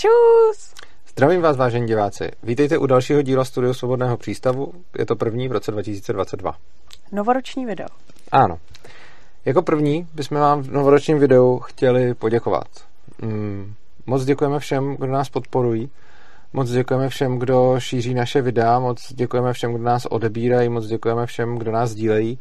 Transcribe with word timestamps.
Čus! 0.00 0.74
Zdravím 1.08 1.42
vás, 1.42 1.56
vážení 1.56 1.86
diváci. 1.86 2.30
Vítejte 2.42 2.78
u 2.78 2.86
dalšího 2.86 3.22
díla 3.22 3.44
Studio 3.44 3.74
Svobodného 3.74 4.16
přístavu. 4.16 4.72
Je 4.98 5.06
to 5.06 5.16
první 5.16 5.48
v 5.48 5.52
roce 5.52 5.72
2022. 5.72 6.54
Novoroční 7.12 7.66
video. 7.66 7.88
Ano. 8.32 8.58
Jako 9.44 9.62
první 9.62 10.06
bychom 10.14 10.38
vám 10.38 10.62
v 10.62 10.72
novoročním 10.72 11.18
videu 11.18 11.58
chtěli 11.58 12.14
poděkovat. 12.14 12.66
Mm, 13.22 13.74
moc 14.06 14.24
děkujeme 14.24 14.58
všem, 14.58 14.96
kdo 14.96 15.12
nás 15.12 15.28
podporují. 15.28 15.90
Moc 16.52 16.70
děkujeme 16.70 17.08
všem, 17.08 17.38
kdo 17.38 17.74
šíří 17.78 18.14
naše 18.14 18.42
videa. 18.42 18.78
Moc 18.78 19.12
děkujeme 19.12 19.52
všem, 19.52 19.72
kdo 19.72 19.84
nás 19.84 20.06
odebírají. 20.06 20.68
Moc 20.68 20.86
děkujeme 20.86 21.26
všem, 21.26 21.58
kdo 21.58 21.72
nás 21.72 21.94
dílejí. 21.94 22.38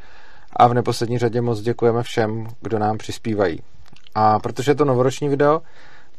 A 0.54 0.68
v 0.68 0.73
neposlední 0.73 1.18
řadě 1.18 1.41
moc 1.41 1.62
děkujeme 1.62 2.04
všem, 2.04 2.48
kdo 2.62 2.80
nám 2.80 2.98
přispívají. 2.98 3.60
A 4.16 4.39
protože 4.39 4.71
je 4.71 4.76
to 4.76 4.86
novoroční 4.86 5.30
video, 5.30 5.62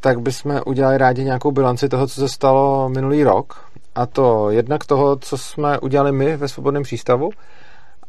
tak 0.00 0.20
bychom 0.20 0.60
udělali 0.66 0.98
rádi 0.98 1.24
nějakou 1.24 1.50
bilanci 1.50 1.88
toho, 1.88 2.06
co 2.06 2.20
se 2.20 2.28
stalo 2.28 2.88
minulý 2.88 3.24
rok. 3.24 3.64
A 3.94 4.06
to 4.06 4.50
jednak 4.50 4.84
toho, 4.84 5.16
co 5.16 5.38
jsme 5.38 5.78
udělali 5.78 6.12
my 6.12 6.36
ve 6.36 6.48
Svobodném 6.48 6.82
přístavu 6.82 7.30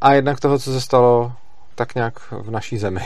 a 0.01 0.13
jednak 0.13 0.39
toho, 0.39 0.59
co 0.59 0.71
se 0.71 0.81
stalo 0.81 1.31
tak 1.75 1.95
nějak 1.95 2.13
v 2.31 2.51
naší 2.51 2.77
zemi. 2.77 3.01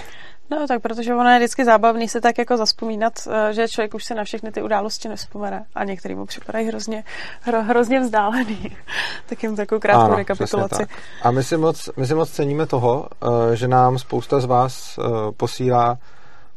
No 0.52 0.68
tak 0.68 0.82
protože 0.82 1.16
ono 1.16 1.30
je 1.30 1.38
vždycky 1.38 1.66
zábavný 1.66 2.10
se 2.10 2.22
tak 2.22 2.38
jako 2.38 2.58
zaspomínat, 2.58 3.14
eh, 3.28 3.54
že 3.54 3.68
člověk 3.68 3.94
už 3.94 4.04
se 4.04 4.16
na 4.16 4.24
všechny 4.24 4.52
ty 4.52 4.62
události 4.62 5.10
nespomene 5.10 5.66
a 5.76 5.84
některý 5.84 6.16
mu 6.16 6.26
připadají 6.26 6.68
hrozně, 6.68 7.04
hro, 7.42 7.64
hrozně 7.64 8.00
vzdálený. 8.00 8.78
tak 9.26 9.44
jim 9.44 9.56
takovou 9.56 9.80
krátkou 9.80 10.02
ano, 10.02 10.16
rekapitulaci. 10.16 10.86
A 11.22 11.32
my 11.32 11.44
si, 11.44 11.58
moc, 11.58 11.90
my 11.98 12.08
si 12.08 12.16
moc 12.16 12.32
ceníme 12.32 12.66
toho, 12.66 13.08
eh, 13.52 13.56
že 13.56 13.68
nám 13.68 14.00
spousta 14.00 14.40
z 14.40 14.46
vás 14.46 15.00
eh, 15.00 15.04
posílá 15.38 15.98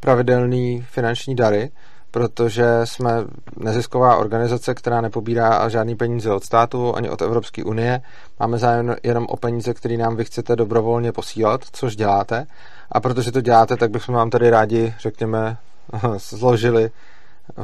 pravidelný 0.01 0.87
finanční 0.91 1.37
dary, 1.37 1.71
protože 2.11 2.65
jsme 2.85 3.25
nezisková 3.57 4.17
organizace, 4.17 4.75
která 4.75 5.01
nepobírá 5.01 5.69
žádný 5.69 5.97
peníze 5.97 6.33
od 6.33 6.45
státu 6.45 6.97
ani 6.97 7.11
od 7.11 7.23
Evropské 7.23 7.65
unie. 7.65 8.03
Máme 8.41 8.59
zájem 8.59 8.97
jenom 9.03 9.27
o 9.29 9.37
peníze, 9.37 9.75
které 9.75 9.97
nám 9.97 10.17
vy 10.17 10.25
chcete 10.25 10.57
dobrovolně 10.57 11.13
posílat, 11.13 11.61
což 11.73 11.97
děláte. 11.97 12.47
A 12.93 13.01
protože 13.01 13.33
to 13.33 13.41
děláte, 13.41 13.77
tak 13.77 13.91
bychom 13.91 14.15
vám 14.15 14.31
tady 14.31 14.51
rádi, 14.51 14.95
řekněme, 15.01 15.57
zložili 16.17 16.91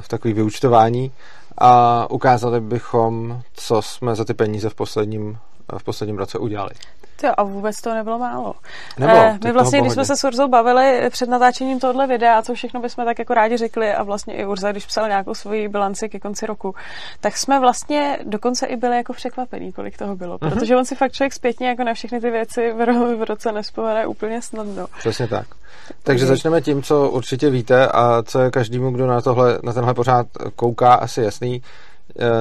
v 0.00 0.08
takový 0.08 0.34
vyučtování 0.34 1.12
a 1.58 2.06
ukázali 2.10 2.60
bychom, 2.60 3.42
co 3.52 3.82
jsme 3.82 4.14
za 4.14 4.24
ty 4.24 4.34
peníze 4.34 4.68
v 4.68 4.74
posledním, 4.74 5.38
v 5.78 5.84
posledním 5.84 6.18
roce 6.18 6.38
udělali. 6.38 6.70
Jo, 7.22 7.32
a 7.36 7.42
vůbec 7.42 7.80
to 7.80 7.94
nebylo 7.94 8.18
málo. 8.18 8.54
Nebylo, 8.98 9.18
eh, 9.18 9.38
my 9.44 9.52
vlastně, 9.52 9.80
když 9.80 9.92
jsme 9.92 10.04
se 10.04 10.16
s 10.16 10.24
Urzou 10.24 10.48
bavili 10.48 11.10
před 11.10 11.28
natáčením 11.28 11.80
tohohle 11.80 12.06
videa, 12.06 12.42
co 12.42 12.54
všechno 12.54 12.80
bychom 12.80 13.04
tak 13.04 13.18
jako 13.18 13.34
rádi 13.34 13.56
řekli, 13.56 13.94
a 13.94 14.02
vlastně 14.02 14.34
i 14.34 14.46
Urza, 14.46 14.72
když 14.72 14.86
psal 14.86 15.08
nějakou 15.08 15.34
svoji 15.34 15.68
bilanci 15.68 16.08
ke 16.08 16.20
konci 16.20 16.46
roku, 16.46 16.74
tak 17.20 17.36
jsme 17.36 17.60
vlastně 17.60 18.18
dokonce 18.24 18.66
i 18.66 18.76
byli 18.76 18.96
jako 18.96 19.12
překvapení, 19.12 19.72
kolik 19.72 19.98
toho 19.98 20.16
bylo. 20.16 20.38
Mm-hmm. 20.38 20.50
Protože 20.50 20.76
on 20.76 20.84
si 20.84 20.94
fakt 20.94 21.12
člověk 21.12 21.32
zpětně 21.32 21.68
jako 21.68 21.84
na 21.84 21.94
všechny 21.94 22.20
ty 22.20 22.30
věci 22.30 22.72
v, 22.72 23.16
v 23.16 23.24
roce 23.28 23.52
nespomene 23.52 24.06
úplně 24.06 24.42
snadno. 24.42 24.86
Přesně 24.98 25.28
tak. 25.28 25.46
Takže 26.02 26.26
začneme 26.26 26.60
tím, 26.60 26.82
co 26.82 27.10
určitě 27.10 27.50
víte 27.50 27.88
a 27.88 28.22
co 28.22 28.40
je 28.40 28.50
každému, 28.50 28.90
kdo 28.90 29.06
na, 29.06 29.20
tohle, 29.20 29.58
na 29.62 29.72
tenhle 29.72 29.94
pořád 29.94 30.26
kouká, 30.56 30.94
asi 30.94 31.22
jasný 31.22 31.62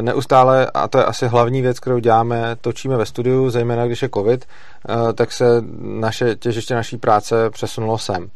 neustále, 0.01 0.67
a 0.73 0.87
to 0.87 0.97
je 0.97 1.05
asi 1.05 1.27
hlavní 1.27 1.61
věc, 1.61 1.79
kterou 1.79 1.99
děláme, 1.99 2.55
točíme 2.61 2.97
ve 2.97 3.05
studiu, 3.05 3.49
zejména 3.49 3.85
když 3.85 4.01
je 4.01 4.09
covid, 4.13 4.45
eh, 4.45 5.13
tak 5.13 5.31
se 5.31 5.45
naše, 5.79 6.35
těžiště 6.35 6.75
naší 6.75 6.97
práce 6.97 7.49
přesunulo 7.49 7.97
sem. 7.97 8.29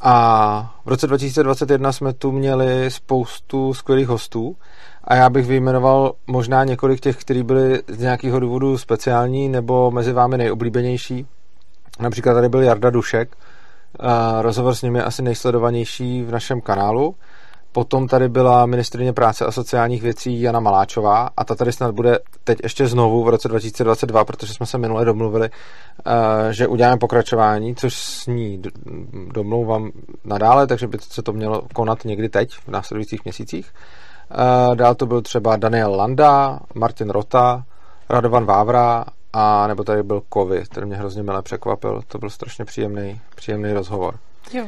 A 0.00 0.74
v 0.84 0.88
roce 0.88 1.06
2021 1.06 1.92
jsme 1.92 2.12
tu 2.12 2.32
měli 2.32 2.90
spoustu 2.90 3.74
skvělých 3.74 4.08
hostů 4.08 4.56
a 5.04 5.14
já 5.14 5.30
bych 5.30 5.46
vyjmenoval 5.46 6.12
možná 6.26 6.64
několik 6.64 7.00
těch, 7.00 7.16
kteří 7.16 7.42
byli 7.42 7.82
z 7.88 7.98
nějakého 7.98 8.40
důvodu 8.40 8.78
speciální 8.78 9.48
nebo 9.48 9.90
mezi 9.90 10.12
vámi 10.12 10.38
nejoblíbenější. 10.38 11.26
Například 12.00 12.34
tady 12.34 12.48
byl 12.48 12.62
Jarda 12.62 12.90
Dušek, 12.90 13.36
rozhovor 14.40 14.74
s 14.74 14.82
ním 14.82 14.96
je 14.96 15.04
asi 15.04 15.22
nejsledovanější 15.22 16.22
v 16.22 16.30
našem 16.30 16.60
kanálu. 16.60 17.14
Potom 17.72 18.08
tady 18.08 18.28
byla 18.28 18.66
ministrině 18.66 19.12
práce 19.12 19.46
a 19.46 19.52
sociálních 19.52 20.02
věcí 20.02 20.40
Jana 20.40 20.60
Maláčová 20.60 21.30
a 21.36 21.44
ta 21.44 21.54
tady 21.54 21.72
snad 21.72 21.94
bude 21.94 22.18
teď 22.44 22.58
ještě 22.62 22.86
znovu 22.86 23.24
v 23.24 23.28
roce 23.28 23.48
2022, 23.48 24.24
protože 24.24 24.54
jsme 24.54 24.66
se 24.66 24.78
minule 24.78 25.04
domluvili, 25.04 25.50
eh, 25.50 26.52
že 26.52 26.66
uděláme 26.66 26.98
pokračování, 26.98 27.74
což 27.74 27.94
s 27.94 28.26
ní 28.26 28.62
domlouvám 29.32 29.90
nadále, 30.24 30.66
takže 30.66 30.86
by 30.86 30.98
se 31.00 31.22
to 31.22 31.32
mělo 31.32 31.62
konat 31.74 32.04
někdy 32.04 32.28
teď, 32.28 32.52
v 32.52 32.68
následujících 32.68 33.24
měsících. 33.24 33.72
Eh, 34.30 34.76
dál 34.76 34.94
to 34.94 35.06
byl 35.06 35.22
třeba 35.22 35.56
Daniel 35.56 35.94
Landa, 35.94 36.60
Martin 36.74 37.10
Rota, 37.10 37.64
Radovan 38.08 38.44
Vávra 38.44 39.04
a 39.32 39.66
nebo 39.66 39.84
tady 39.84 40.02
byl 40.02 40.22
Kovy, 40.28 40.62
který 40.64 40.86
mě 40.86 40.96
hrozně 40.96 41.22
milé 41.22 41.42
překvapil. 41.42 42.02
To 42.08 42.18
byl 42.18 42.30
strašně 42.30 42.64
příjemný, 42.64 43.20
příjemný 43.34 43.72
rozhovor. 43.72 44.14
Jo. 44.52 44.66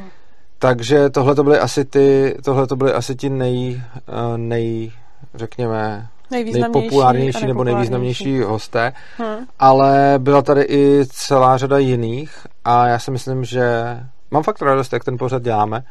Takže 0.61 1.09
tohle 1.09 1.35
to 1.35 1.43
byly 1.43 1.59
asi 1.59 1.85
ty, 1.85 2.37
tohle 2.43 2.67
to 2.67 2.75
byly 2.75 2.93
asi 2.93 3.15
ti 3.15 3.29
nej, 3.29 3.83
eh, 3.97 4.37
nej 4.37 4.91
řekněme, 5.35 6.07
nejpopulárnější 6.31 7.45
nebo 7.45 7.63
nejvýznamnější 7.63 8.39
hosté, 8.39 8.93
hmm. 9.17 9.35
ale 9.59 10.15
byla 10.17 10.41
tady 10.41 10.61
i 10.61 11.05
celá 11.09 11.57
řada 11.57 11.77
jiných 11.77 12.47
a 12.65 12.87
já 12.87 12.99
si 12.99 13.11
myslím, 13.11 13.43
že 13.43 13.97
mám 14.31 14.43
fakt 14.43 14.61
radost, 14.61 14.93
jak 14.93 15.03
ten 15.03 15.17
pořad 15.17 15.43
děláme. 15.43 15.83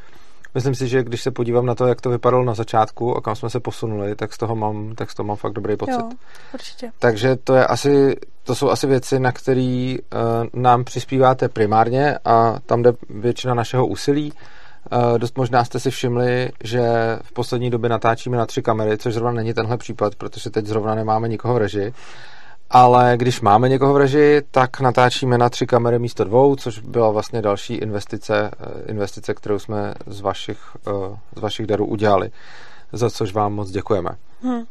Myslím 0.55 0.75
si, 0.75 0.89
že 0.89 1.03
když 1.03 1.23
se 1.23 1.31
podívám 1.31 1.67
na 1.67 1.75
to, 1.75 1.87
jak 1.87 2.01
to 2.01 2.11
vypadalo 2.11 2.45
na 2.45 2.55
začátku 2.55 3.17
a 3.17 3.21
kam 3.21 3.37
jsme 3.37 3.51
se 3.51 3.61
posunuli, 3.61 4.17
tak 4.17 4.33
z 4.33 4.39
toho 4.39 4.57
mám, 4.57 4.95
tak 4.95 5.11
z 5.11 5.15
toho 5.15 5.27
mám 5.27 5.37
fakt 5.37 5.53
dobrý 5.53 5.77
pocit. 5.77 5.93
Jo, 5.93 6.11
určitě. 6.55 6.91
Takže 6.99 7.37
to 7.37 7.55
je 7.55 7.67
asi, 7.67 8.17
to 8.45 8.55
jsou 8.55 8.71
asi 8.71 8.87
věci, 8.87 9.21
na 9.21 9.33
které 9.33 9.97
uh, 9.99 10.61
nám 10.63 10.85
přispíváte 10.85 11.49
primárně 11.49 12.19
a 12.25 12.57
tam 12.67 12.83
jde 12.83 12.93
většina 13.11 13.55
našeho 13.55 13.87
úsilí. 13.87 14.33
Uh, 14.93 15.19
dost 15.19 15.37
možná 15.37 15.65
jste 15.65 15.81
si 15.81 15.91
všimli, 15.91 16.53
že 16.65 16.83
v 17.23 17.33
poslední 17.33 17.71
době 17.71 17.91
natáčíme 17.91 18.37
na 18.37 18.47
tři 18.47 18.63
kamery, 18.63 18.99
což 18.99 19.15
zrovna 19.15 19.33
není 19.33 19.55
tenhle 19.55 19.77
případ, 19.77 20.15
protože 20.15 20.51
teď 20.51 20.67
zrovna 20.67 20.95
nemáme 20.95 21.29
nikoho 21.29 21.55
v 21.55 21.59
režii. 21.59 21.93
Ale 22.71 23.13
když 23.17 23.41
máme 23.41 23.69
někoho 23.69 23.95
v 23.95 23.97
režii, 23.97 24.43
tak 24.51 24.81
natáčíme 24.81 25.39
na 25.39 25.49
tři 25.49 25.67
kamery 25.67 25.99
místo 25.99 26.25
dvou, 26.25 26.57
což 26.57 26.79
byla 26.79 27.11
vlastně 27.11 27.43
další 27.43 27.75
investice, 27.75 28.51
eh, 28.61 28.91
investice 28.91 29.35
kterou 29.35 29.59
jsme 29.59 29.95
z 30.07 30.21
vašich, 30.21 30.59
eh, 30.87 31.19
z 31.37 31.41
vašich 31.41 31.67
darů 31.67 31.87
udělali, 31.87 32.31
za 32.93 33.11
což 33.11 33.33
vám 33.33 33.53
moc 33.53 33.71
děkujeme. 33.71 34.11
Hmm. 34.43 34.63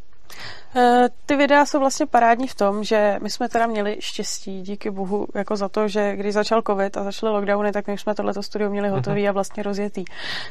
Eh, 0.76 1.10
ty 1.26 1.36
videa 1.36 1.66
jsou 1.66 1.80
vlastně 1.80 2.06
parádní 2.06 2.48
v 2.48 2.56
tom, 2.56 2.84
že 2.84 3.18
my 3.22 3.30
jsme 3.30 3.50
teda 3.50 3.68
měli 3.68 3.98
štěstí, 4.00 4.62
díky 4.62 4.90
bohu, 4.92 5.28
jako 5.36 5.56
za 5.56 5.70
to, 5.70 5.88
že 5.88 6.16
když 6.16 6.34
začal 6.34 6.62
covid 6.68 6.98
a 6.98 7.04
začaly 7.04 7.34
lockdowny, 7.34 7.72
tak 7.72 7.88
my 7.88 7.98
jsme 7.98 8.16
tohleto 8.16 8.44
studio 8.44 8.70
měli 8.70 8.90
hotový 8.90 9.24
uh-huh. 9.24 9.30
a 9.30 9.32
vlastně 9.32 9.64
rozjetý. 9.64 10.06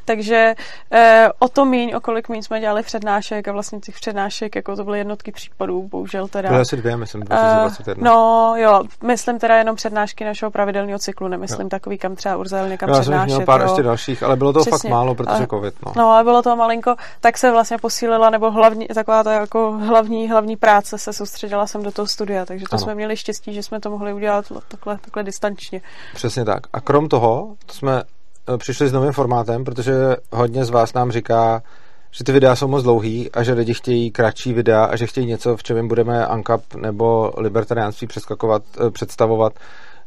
Takže 0.05 0.55
eh, 0.93 1.29
o 1.39 1.49
to 1.49 1.65
míň, 1.65 1.93
o 1.97 2.01
kolik 2.01 2.29
míň 2.29 2.43
jsme 2.43 2.61
dělali 2.61 2.83
přednášek 2.83 3.49
a 3.49 3.53
vlastně 3.53 3.81
těch 3.81 3.95
přednášek, 3.95 4.57
jako 4.57 4.77
to 4.77 4.85
byly 4.85 4.99
jednotky 4.99 5.33
případů, 5.33 5.89
bohužel 5.89 6.29
teda. 6.29 6.49
Byly 6.49 6.61
asi 6.61 6.77
dvě, 6.77 6.97
myslím, 6.97 7.23
2021. 7.23 8.11
Uh, 8.11 8.17
no 8.17 8.55
jo, 8.57 8.83
myslím 9.03 9.39
teda 9.39 9.57
jenom 9.57 9.77
přednášky 9.77 10.25
našeho 10.25 10.51
pravidelného 10.51 10.99
cyklu, 10.99 11.29
nemyslím 11.29 11.67
jo. 11.67 11.69
takový, 11.69 11.99
kam 11.99 12.17
třeba 12.17 12.37
Urzel 12.37 12.69
někam 12.69 12.89
já 12.89 13.01
přednášet. 13.01 13.13
Já 13.13 13.27
jsem 13.27 13.37
měl 13.37 13.47
pár 13.47 13.61
jo. 13.61 13.67
ještě 13.67 13.83
dalších, 13.83 14.23
ale 14.23 14.37
bylo 14.37 14.53
to 14.53 14.61
Přesně. 14.61 14.79
fakt 14.79 14.91
málo, 14.91 15.15
protože 15.15 15.47
covid. 15.47 15.75
No. 15.87 15.93
no, 15.97 16.11
ale 16.11 16.25
bylo 16.25 16.43
to 16.43 16.57
malinko, 16.57 16.95
tak 17.21 17.39
se 17.39 17.51
vlastně 17.51 17.79
posílila, 17.79 18.31
nebo 18.31 18.51
hlavní, 18.51 18.87
taková 18.87 19.25
ta 19.25 19.33
jako 19.33 19.73
hlavní 19.73 20.08
hlavní, 20.09 20.31
hlavní 20.31 20.57
práce 20.57 20.99
se 20.99 21.13
soustředila 21.13 21.67
jsem 21.67 21.83
do 21.83 21.91
toho 21.91 22.07
studia, 22.07 22.45
takže 22.45 22.65
to 22.71 22.75
ano. 22.75 22.83
jsme 22.83 22.95
měli 22.95 23.17
štěstí, 23.17 23.55
že 23.55 23.63
jsme 23.63 23.81
to 23.81 23.91
mohli 23.91 24.13
udělat 24.13 24.53
takhle, 24.69 24.99
takhle 24.99 25.25
distančně. 25.25 25.81
Přesně 26.15 26.45
tak. 26.45 26.67
A 26.73 26.81
krom 26.81 27.09
toho 27.09 27.57
to 27.67 27.75
jsme 27.75 28.03
eh, 28.03 28.59
přišli 28.59 28.89
s 28.89 28.93
novým 28.93 29.13
formátem, 29.13 29.65
protože 29.65 30.17
hodně 30.33 30.65
z 30.65 30.71
vás 30.71 30.95
nám 30.95 31.13
říká, 31.13 31.63
že 32.11 32.25
ty 32.25 32.33
videa 32.33 32.57
jsou 32.57 32.69
moc 32.69 32.83
dlouhý 32.83 33.33
a 33.33 33.43
že 33.43 33.53
lidi 33.53 33.75
chtějí 33.75 34.11
kratší 34.11 34.53
videa 34.53 34.85
a 34.85 34.97
že 34.97 35.07
chtějí 35.07 35.27
něco, 35.27 35.57
v 35.57 35.63
čem 35.63 35.77
jim 35.77 35.89
budeme 35.89 36.27
ANCAP 36.27 36.75
nebo 36.75 37.33
libertariánství 37.37 38.07
přeskakovat, 38.07 38.63
eh, 38.87 38.91
představovat 38.91 39.53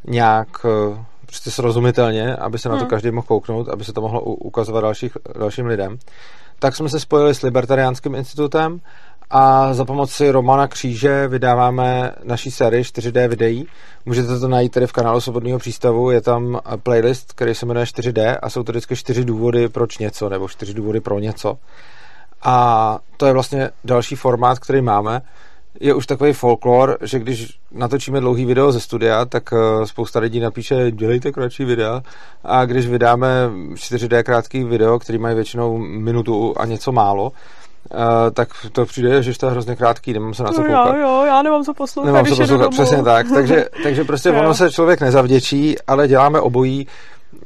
nějak 0.08 0.48
eh, 0.66 1.06
prostě 1.26 1.52
srozumitelně, 1.52 2.36
aby 2.36 2.60
se 2.60 2.70
na 2.70 2.76
to 2.76 2.80
hmm. 2.80 2.90
každý 2.90 3.12
mohl 3.12 3.28
kouknout, 3.28 3.70
aby 3.70 3.84
se 3.84 3.94
to 3.94 4.02
mohlo 4.02 4.22
ukazovat 4.22 4.82
dalších, 4.82 5.18
dalším 5.40 5.66
lidem. 5.66 5.98
Tak 6.60 6.76
jsme 6.76 6.90
se 6.90 7.00
spojili 7.00 7.36
s 7.36 7.42
Libertariánským 7.42 8.16
institutem 8.16 8.80
a 9.32 9.74
za 9.74 9.86
pomoci 9.86 10.32
Romana 10.32 10.68
Kříže 10.68 11.28
vydáváme 11.28 12.12
naší 12.24 12.52
sérii 12.52 12.84
4D 12.84 13.28
videí. 13.28 13.68
Můžete 14.06 14.40
to 14.40 14.48
najít 14.48 14.72
tady 14.72 14.88
v 14.88 14.92
kanálu 14.92 15.22
Svobodného 15.22 15.60
přístavu, 15.60 16.12
je 16.12 16.22
tam 16.22 16.60
playlist, 16.84 17.34
který 17.34 17.56
se 17.56 17.66
jmenuje 17.66 17.86
4D 17.86 18.38
a 18.42 18.50
jsou 18.50 18.64
to 18.64 18.72
vždycky 18.72 18.96
4 18.96 19.26
důvody 19.26 19.70
proč 19.70 19.98
něco, 19.98 20.30
nebo 20.30 20.48
4 20.48 20.74
důvody 20.74 21.00
pro 21.00 21.20
něco. 21.20 21.58
A 22.44 23.00
to 23.18 23.26
je 23.26 23.34
vlastně 23.34 23.70
další 23.84 24.16
formát, 24.16 24.60
který 24.60 24.82
máme. 24.82 25.22
Je 25.80 25.94
už 25.94 26.08
takový 26.08 26.34
folklor, 26.34 26.98
že 27.02 27.20
když 27.20 27.60
natočíme 27.72 28.20
dlouhý 28.20 28.46
video 28.46 28.72
ze 28.72 28.80
studia, 28.80 29.26
tak 29.26 29.54
eh, 29.54 29.88
spousta 29.88 30.20
lidí 30.20 30.40
napíše, 30.40 30.92
dělejte 30.92 31.32
kratší 31.32 31.66
videa. 31.66 32.02
A 32.44 32.66
když 32.66 32.88
vydáme 32.88 33.28
4D 33.74 34.24
krátký 34.24 34.64
video, 34.64 35.00
který 35.00 35.18
mají 35.18 35.36
většinou 35.36 35.78
minutu 35.78 36.54
a 36.58 36.66
něco 36.66 36.92
málo, 36.92 37.32
tak 38.34 38.50
to 38.72 38.86
přijde, 38.86 39.24
že 39.24 39.38
to 39.38 39.46
je 39.46 39.52
hrozně 39.52 39.76
krátký, 39.76 40.14
nemám 40.14 40.34
se 40.34 40.44
na 40.44 40.52
co 40.52 40.62
koukat. 40.64 40.96
Jo, 40.96 41.02
jo, 41.02 41.24
já 41.26 41.42
nemám 41.42 41.64
co 41.64 41.74
poslouchat, 41.74 42.06
Nemám 42.06 42.26
co 42.26 42.36
poslouchat, 42.36 42.70
přesně 42.70 43.04
tak. 43.04 43.28
Takže, 43.34 43.66
takže 43.84 44.04
prostě 44.04 44.32
ono 44.32 44.54
se 44.54 44.72
člověk 44.72 45.02
nezavděčí, 45.02 45.76
ale 45.88 46.08
děláme 46.08 46.40
obojí. 46.40 46.88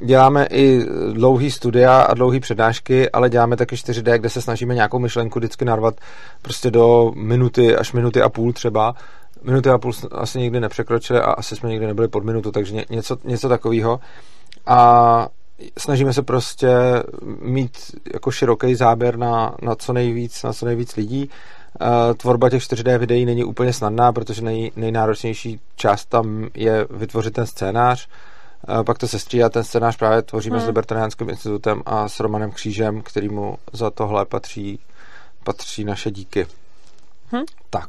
Děláme 0.00 0.46
i 0.50 0.84
dlouhý 1.12 1.50
studia 1.50 2.00
a 2.00 2.14
dlouhý 2.14 2.40
přednášky, 2.40 3.10
ale 3.10 3.30
děláme 3.30 3.56
taky 3.56 3.76
4D, 3.76 4.18
kde 4.18 4.28
se 4.28 4.42
snažíme 4.42 4.74
nějakou 4.74 4.98
myšlenku 4.98 5.38
vždycky 5.38 5.64
narvat 5.64 5.94
prostě 6.42 6.70
do 6.70 7.12
minuty 7.14 7.76
až 7.76 7.92
minuty 7.92 8.22
a 8.22 8.28
půl 8.28 8.52
třeba. 8.52 8.94
Minuty 9.42 9.70
a 9.70 9.78
půl 9.78 9.92
asi 10.12 10.38
nikdy 10.38 10.60
nepřekročili 10.60 11.20
a 11.20 11.30
asi 11.30 11.56
jsme 11.56 11.68
nikdy 11.68 11.86
nebyli 11.86 12.08
pod 12.08 12.24
minutu, 12.24 12.52
takže 12.52 12.84
něco, 12.90 13.16
něco 13.24 13.48
takového. 13.48 14.00
A 14.66 15.28
snažíme 15.78 16.12
se 16.12 16.22
prostě 16.22 16.68
mít 17.40 17.78
jako 18.12 18.30
široký 18.30 18.74
záběr 18.74 19.16
na, 19.16 19.54
na, 19.62 19.74
co 19.74 19.92
nejvíc, 19.92 20.42
na 20.42 20.52
co 20.52 20.66
nejvíc 20.66 20.96
lidí. 20.96 21.30
Tvorba 22.16 22.50
těch 22.50 22.62
4D 22.62 22.98
videí 22.98 23.24
není 23.24 23.44
úplně 23.44 23.72
snadná, 23.72 24.12
protože 24.12 24.42
nej, 24.42 24.72
nejnáročnější 24.76 25.60
část 25.76 26.04
tam 26.04 26.48
je 26.54 26.86
vytvořit 26.90 27.34
ten 27.34 27.46
scénář, 27.46 28.08
pak 28.86 28.98
to 28.98 29.08
se 29.08 29.18
střídá, 29.18 29.48
ten 29.48 29.64
scénář 29.64 29.96
právě 29.96 30.22
tvoříme 30.22 30.56
hmm. 30.56 30.64
s 30.64 30.66
Libertariánským 30.66 31.30
institutem 31.30 31.82
a 31.86 32.08
s 32.08 32.20
Romanem 32.20 32.50
Křížem, 32.50 33.02
kterýmu 33.02 33.58
za 33.72 33.90
tohle 33.90 34.24
patří, 34.24 34.78
patří 35.44 35.84
naše 35.84 36.10
díky. 36.10 36.46
Hmm. 37.30 37.44
Tak 37.70 37.88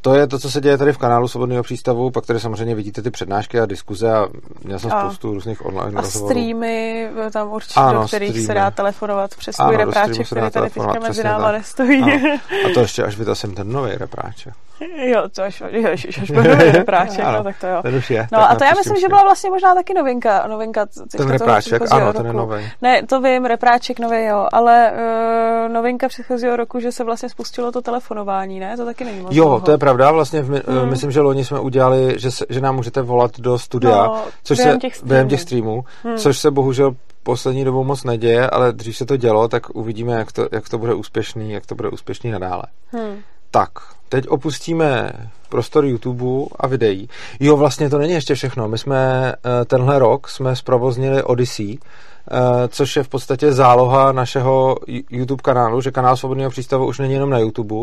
to 0.00 0.14
je 0.14 0.26
to, 0.26 0.38
co 0.38 0.50
se 0.50 0.60
děje 0.60 0.78
tady 0.78 0.92
v 0.92 0.98
kanálu 0.98 1.28
Svobodného 1.28 1.62
přístavu, 1.62 2.10
pak 2.10 2.26
tady 2.26 2.40
samozřejmě 2.40 2.74
vidíte 2.74 3.02
ty 3.02 3.10
přednášky 3.10 3.60
a 3.60 3.66
diskuze 3.66 4.12
a 4.12 4.28
měl 4.64 4.78
jsem 4.78 4.92
a, 4.92 5.00
spoustu 5.00 5.34
různých 5.34 5.66
online 5.66 5.98
A 5.98 6.00
rozhovorů. 6.00 6.34
streamy 6.34 7.08
tam 7.32 7.52
určitě, 7.52 7.80
ano, 7.80 8.00
do 8.02 8.08
kterých 8.08 8.30
streamy. 8.30 8.46
se 8.46 8.54
dá 8.54 8.70
telefonovat 8.70 9.34
přes 9.34 9.56
svůj 9.56 9.76
repráček, 9.76 10.26
který 10.26 10.50
tady 10.50 10.70
teďka 10.70 11.00
mezi 11.00 11.24
náma 11.24 11.52
nestojí. 11.52 12.02
Ano. 12.02 12.38
A 12.70 12.74
to 12.74 12.80
ještě 12.90 13.02
až 13.04 13.16
vytasím 13.18 13.54
ten 13.54 13.72
nový 13.72 13.90
repráček. 13.92 14.54
Jo, 14.96 15.28
to 15.34 15.42
až, 15.42 15.62
jo, 15.70 15.90
až, 15.92 16.18
až 16.22 16.30
bude 16.30 16.48
nový 16.56 16.70
repráček, 16.70 17.24
ano, 17.24 17.38
no 17.38 17.44
tak 17.44 17.58
to 17.60 17.66
jo. 17.66 17.82
Ten 17.82 17.94
už 17.94 18.10
je. 18.10 18.28
No 18.32 18.50
a 18.50 18.54
to 18.54 18.64
já 18.64 18.70
myslím, 18.74 18.96
že 19.00 19.08
byla 19.08 19.22
vlastně 19.22 19.50
možná 19.50 19.74
taky 19.74 19.94
novinka. 19.94 20.46
novinka 20.46 20.86
ten 21.16 21.28
repráček, 21.30 21.82
ano, 21.90 22.12
ten 22.12 22.26
je 22.26 22.32
nový. 22.32 22.70
Ne, 22.82 23.02
to 23.06 23.20
vím, 23.20 23.44
repráček 23.44 23.98
nový, 23.98 24.24
jo, 24.24 24.48
ale 24.52 24.92
uh, 24.92 25.72
novinka 25.72 26.08
předchozího 26.08 26.56
roku, 26.56 26.80
že 26.80 26.92
se 26.92 27.04
vlastně 27.04 27.28
spustilo 27.28 27.72
to 27.72 27.82
telefonování, 27.82 28.60
ne? 28.60 28.76
To 28.76 28.84
taky 28.84 29.04
není 29.04 29.20
moc 29.20 29.34
Jo, 29.34 29.60
to 29.64 29.70
je 29.70 29.78
pravda, 29.90 30.12
vlastně 30.12 30.42
v, 30.42 30.48
hmm. 30.48 30.90
myslím, 30.90 31.10
že 31.10 31.20
loni 31.20 31.44
jsme 31.44 31.60
udělali, 31.60 32.14
že, 32.18 32.30
se, 32.30 32.44
že 32.48 32.60
nám 32.60 32.76
můžete 32.76 33.02
volat 33.02 33.40
do 33.40 33.58
studia, 33.58 34.04
no, 34.06 34.24
což 34.42 34.58
během 34.58 34.74
se, 34.74 34.80
těch 34.80 34.94
streamů. 34.94 35.08
během 35.08 35.28
těch 35.28 35.40
streamů, 35.40 35.84
hmm. 36.04 36.16
což 36.16 36.38
se 36.38 36.50
bohužel 36.50 36.96
poslední 37.22 37.64
dobou 37.64 37.84
moc 37.84 38.04
neděje, 38.04 38.50
ale 38.50 38.72
dřív 38.72 38.96
se 38.96 39.06
to 39.06 39.16
dělo, 39.16 39.48
tak 39.48 39.70
uvidíme, 39.76 40.12
jak 40.12 40.32
to, 40.32 40.48
jak 40.52 40.68
to 40.68 40.78
bude 40.78 40.94
úspěšný, 40.94 41.52
jak 41.52 41.66
to 41.66 41.74
bude 41.74 41.88
úspěšný 41.88 42.30
nadále. 42.30 42.62
Hmm. 42.92 43.16
Tak, 43.50 43.70
teď 44.08 44.28
opustíme 44.28 45.12
prostor 45.48 45.84
YouTube 45.84 46.46
a 46.58 46.66
videí. 46.66 47.08
Jo, 47.40 47.56
vlastně 47.56 47.90
to 47.90 47.98
není 47.98 48.12
ještě 48.12 48.34
všechno. 48.34 48.68
My 48.68 48.78
jsme 48.78 49.32
eh, 49.32 49.64
tenhle 49.64 49.98
rok 49.98 50.28
jsme 50.28 50.56
zprovoznili 50.56 51.22
Odyssey, 51.22 51.78
Eh, 52.32 52.68
což 52.68 52.96
je 52.96 53.02
v 53.02 53.08
podstatě 53.08 53.52
záloha 53.52 54.12
našeho 54.12 54.76
YouTube 55.10 55.42
kanálu, 55.42 55.80
že 55.80 55.90
kanál 55.90 56.16
Svobodného 56.16 56.50
přístavu 56.50 56.86
už 56.86 56.98
není 56.98 57.14
jenom 57.14 57.30
na 57.30 57.38
YouTube, 57.38 57.74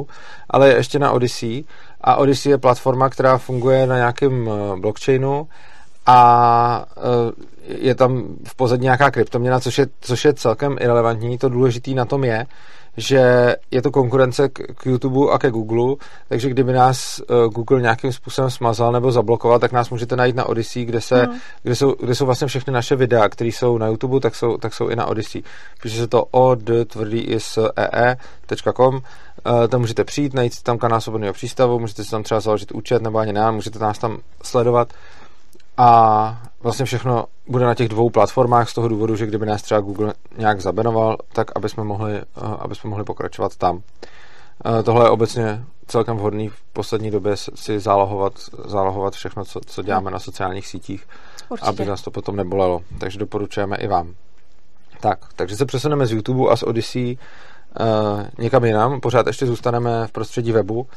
ale 0.50 0.68
je 0.68 0.76
ještě 0.76 1.00
na 1.00 1.12
Odyssey. 1.12 1.64
A 2.02 2.16
Odyssey 2.16 2.52
je 2.52 2.58
platforma, 2.58 3.10
která 3.10 3.38
funguje 3.38 3.88
na 3.88 3.96
nějakém 3.96 4.50
eh, 4.50 4.80
blockchainu 4.80 5.48
a 6.06 6.86
eh, 6.98 7.32
je 7.68 7.96
tam 7.96 8.24
v 8.48 8.56
pozadí 8.56 8.84
nějaká 8.84 9.12
kryptoměna, 9.12 9.60
což 9.60 9.78
je, 9.78 9.88
což 10.02 10.26
je 10.26 10.34
celkem 10.34 10.78
irrelevantní. 10.80 11.38
To 11.38 11.50
důležité 11.50 11.92
na 11.92 12.06
tom 12.06 12.24
je, 12.24 12.46
že 12.98 13.56
je 13.72 13.82
to 13.82 13.92
konkurence 13.92 14.50
k, 14.50 14.86
YouTube 14.86 15.32
a 15.32 15.40
ke 15.40 15.52
Google, 15.52 15.96
takže 16.30 16.50
kdyby 16.50 16.74
nás 16.74 17.22
uh, 17.30 17.54
Google 17.54 17.82
nějakým 17.82 18.14
způsobem 18.14 18.52
smazal 18.52 18.92
nebo 18.92 19.12
zablokoval, 19.12 19.60
tak 19.60 19.72
nás 19.72 19.90
můžete 19.90 20.16
najít 20.16 20.36
na 20.36 20.46
Odyssey, 20.46 20.86
kde, 20.86 21.02
se, 21.02 21.22
hmm. 21.24 21.40
kde, 21.64 21.76
jsou, 21.76 21.96
kde 22.00 22.16
jsou 22.16 22.26
vlastně 22.26 22.48
všechny 22.48 22.74
naše 22.74 22.96
videa, 22.96 23.30
které 23.30 23.48
jsou 23.48 23.78
na 23.78 23.88
YouTube, 23.88 24.20
tak 24.20 24.36
jsou, 24.36 24.58
tak 24.58 24.74
jsou 24.74 24.88
i 24.88 24.96
na 24.96 25.06
Odyssey. 25.06 25.44
Píše 25.82 25.98
se 25.98 26.08
to 26.08 26.26
od 26.32 26.60
tvrdý 26.88 27.20
i 27.20 27.40
s 27.40 27.72
ee.com 27.76 29.02
tam 29.68 29.82
můžete 29.82 30.04
přijít, 30.04 30.34
najít 30.34 30.64
tam 30.64 30.78
kanál 30.78 31.02
Svobodného 31.02 31.34
přístavu, 31.34 31.80
můžete 31.80 32.04
si 32.04 32.12
tam 32.12 32.24
třeba 32.24 32.40
založit 32.40 32.72
účet 32.72 33.02
nebo 33.02 33.18
ani 33.18 33.34
ne, 33.34 33.52
můžete 33.52 33.80
nás 33.80 33.98
tam 33.98 34.18
sledovat 34.44 34.94
a 35.78 36.42
vlastně 36.60 36.86
všechno 36.86 37.26
bude 37.48 37.66
na 37.66 37.76
těch 37.76 37.90
dvou 37.90 38.10
platformách 38.10 38.70
z 38.70 38.74
toho 38.74 38.88
důvodu, 38.88 39.16
že 39.16 39.26
kdyby 39.26 39.46
nás 39.46 39.62
třeba 39.62 39.80
Google 39.80 40.14
nějak 40.38 40.62
zabenoval, 40.62 41.18
tak 41.34 41.52
aby 41.56 41.70
jsme 41.70 41.84
mohli, 41.84 42.16
eh, 42.18 42.24
aby 42.60 42.76
jsme 42.76 42.90
mohli 42.90 43.06
pokračovat 43.06 43.56
tam. 43.56 43.82
Eh, 44.80 44.84
tohle 44.84 45.06
je 45.06 45.10
obecně 45.10 45.64
celkem 45.88 46.18
vhodný 46.18 46.50
v 46.50 46.62
poslední 46.74 47.12
době 47.12 47.38
si 47.38 47.80
zálohovat, 47.80 48.34
zálohovat 48.66 49.14
všechno, 49.14 49.46
co, 49.46 49.60
co 49.66 49.84
děláme 49.84 50.12
na 50.12 50.20
sociálních 50.20 50.68
sítích, 50.68 51.08
Určitě. 51.50 51.70
aby 51.70 51.86
nás 51.86 52.02
to 52.02 52.12
potom 52.12 52.36
nebolelo. 52.36 52.82
Takže 53.00 53.20
doporučujeme 53.20 53.78
i 53.78 53.88
vám. 53.88 54.14
Tak, 55.00 55.20
takže 55.36 55.56
se 55.56 55.66
přesuneme 55.66 56.08
z 56.08 56.12
YouTube 56.12 56.50
a 56.52 56.56
z 56.56 56.64
Odyssey 56.64 57.18
někam 58.38 58.66
jinam. 58.66 59.02
Pořád 59.02 59.28
ještě 59.28 59.46
zůstaneme 59.46 60.08
v 60.08 60.12
prostředí 60.12 60.52
webu. 60.52 60.88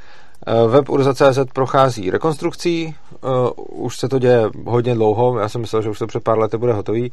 Eh, 0.46 0.68
web 0.68 0.88
Urza.cz 0.88 1.38
prochází 1.54 2.10
rekonstrukcí, 2.10 2.94
uh, 3.20 3.84
už 3.84 3.98
se 3.98 4.08
to 4.08 4.18
děje 4.18 4.50
hodně 4.66 4.94
dlouho, 4.94 5.38
já 5.38 5.48
jsem 5.48 5.60
myslel, 5.60 5.82
že 5.82 5.90
už 5.90 5.98
to 5.98 6.06
před 6.06 6.24
pár 6.24 6.38
lety 6.38 6.56
bude 6.56 6.72
hotový, 6.72 7.12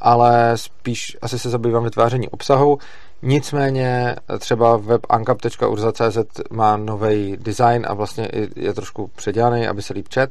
ale 0.00 0.52
spíš 0.54 1.16
asi 1.22 1.38
se 1.38 1.50
zabývám 1.50 1.84
vytváření 1.84 2.28
obsahu. 2.28 2.78
Nicméně 3.22 4.16
třeba 4.38 4.76
web 4.76 5.00
ankap.urza.cz 5.08 6.18
má 6.50 6.76
nový 6.76 7.36
design 7.36 7.86
a 7.88 7.94
vlastně 7.94 8.28
je 8.56 8.72
trošku 8.74 9.10
předělaný, 9.16 9.68
aby 9.68 9.82
se 9.82 9.92
líp 9.92 10.08
čet. 10.08 10.30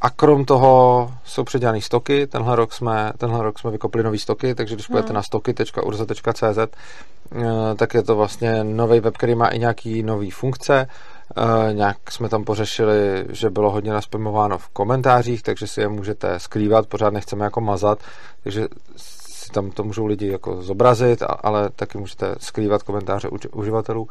A 0.00 0.10
krom 0.10 0.44
toho 0.44 1.10
jsou 1.24 1.44
předělané 1.44 1.80
stoky. 1.80 2.26
Tenhle 2.26 2.56
rok 2.56 2.72
jsme, 2.72 3.12
tenhle 3.18 3.42
rok 3.42 3.58
jsme 3.58 3.70
vykopli 3.70 4.02
nový 4.02 4.18
stoky, 4.18 4.54
takže 4.54 4.74
když 4.74 4.86
půjdete 4.86 5.08
hmm. 5.08 5.14
na 5.14 5.22
stoky.urza.cz, 5.22 6.58
eh, 6.58 6.66
tak 7.76 7.94
je 7.94 8.02
to 8.02 8.16
vlastně 8.16 8.64
nový 8.64 9.00
web, 9.00 9.16
který 9.16 9.34
má 9.34 9.48
i 9.48 9.58
nějaký 9.58 10.02
nový 10.02 10.30
funkce. 10.30 10.88
Uh, 11.36 11.74
nějak 11.74 12.10
jsme 12.10 12.28
tam 12.28 12.44
pořešili, 12.44 13.26
že 13.28 13.50
bylo 13.50 13.70
hodně 13.70 13.92
naspamováno 13.92 14.58
v 14.58 14.68
komentářích, 14.68 15.42
takže 15.42 15.66
si 15.66 15.80
je 15.80 15.88
můžete 15.88 16.40
skrývat, 16.40 16.86
pořád 16.86 17.12
nechceme 17.12 17.44
jako 17.44 17.60
mazat, 17.60 17.98
takže 18.42 18.68
si 18.96 19.50
tam 19.50 19.70
to 19.70 19.84
můžou 19.84 20.06
lidi 20.06 20.28
jako 20.28 20.62
zobrazit, 20.62 21.22
ale 21.42 21.70
taky 21.70 21.98
můžete 21.98 22.34
skrývat 22.38 22.82
komentáře 22.82 23.28
uživatelů. 23.52 24.08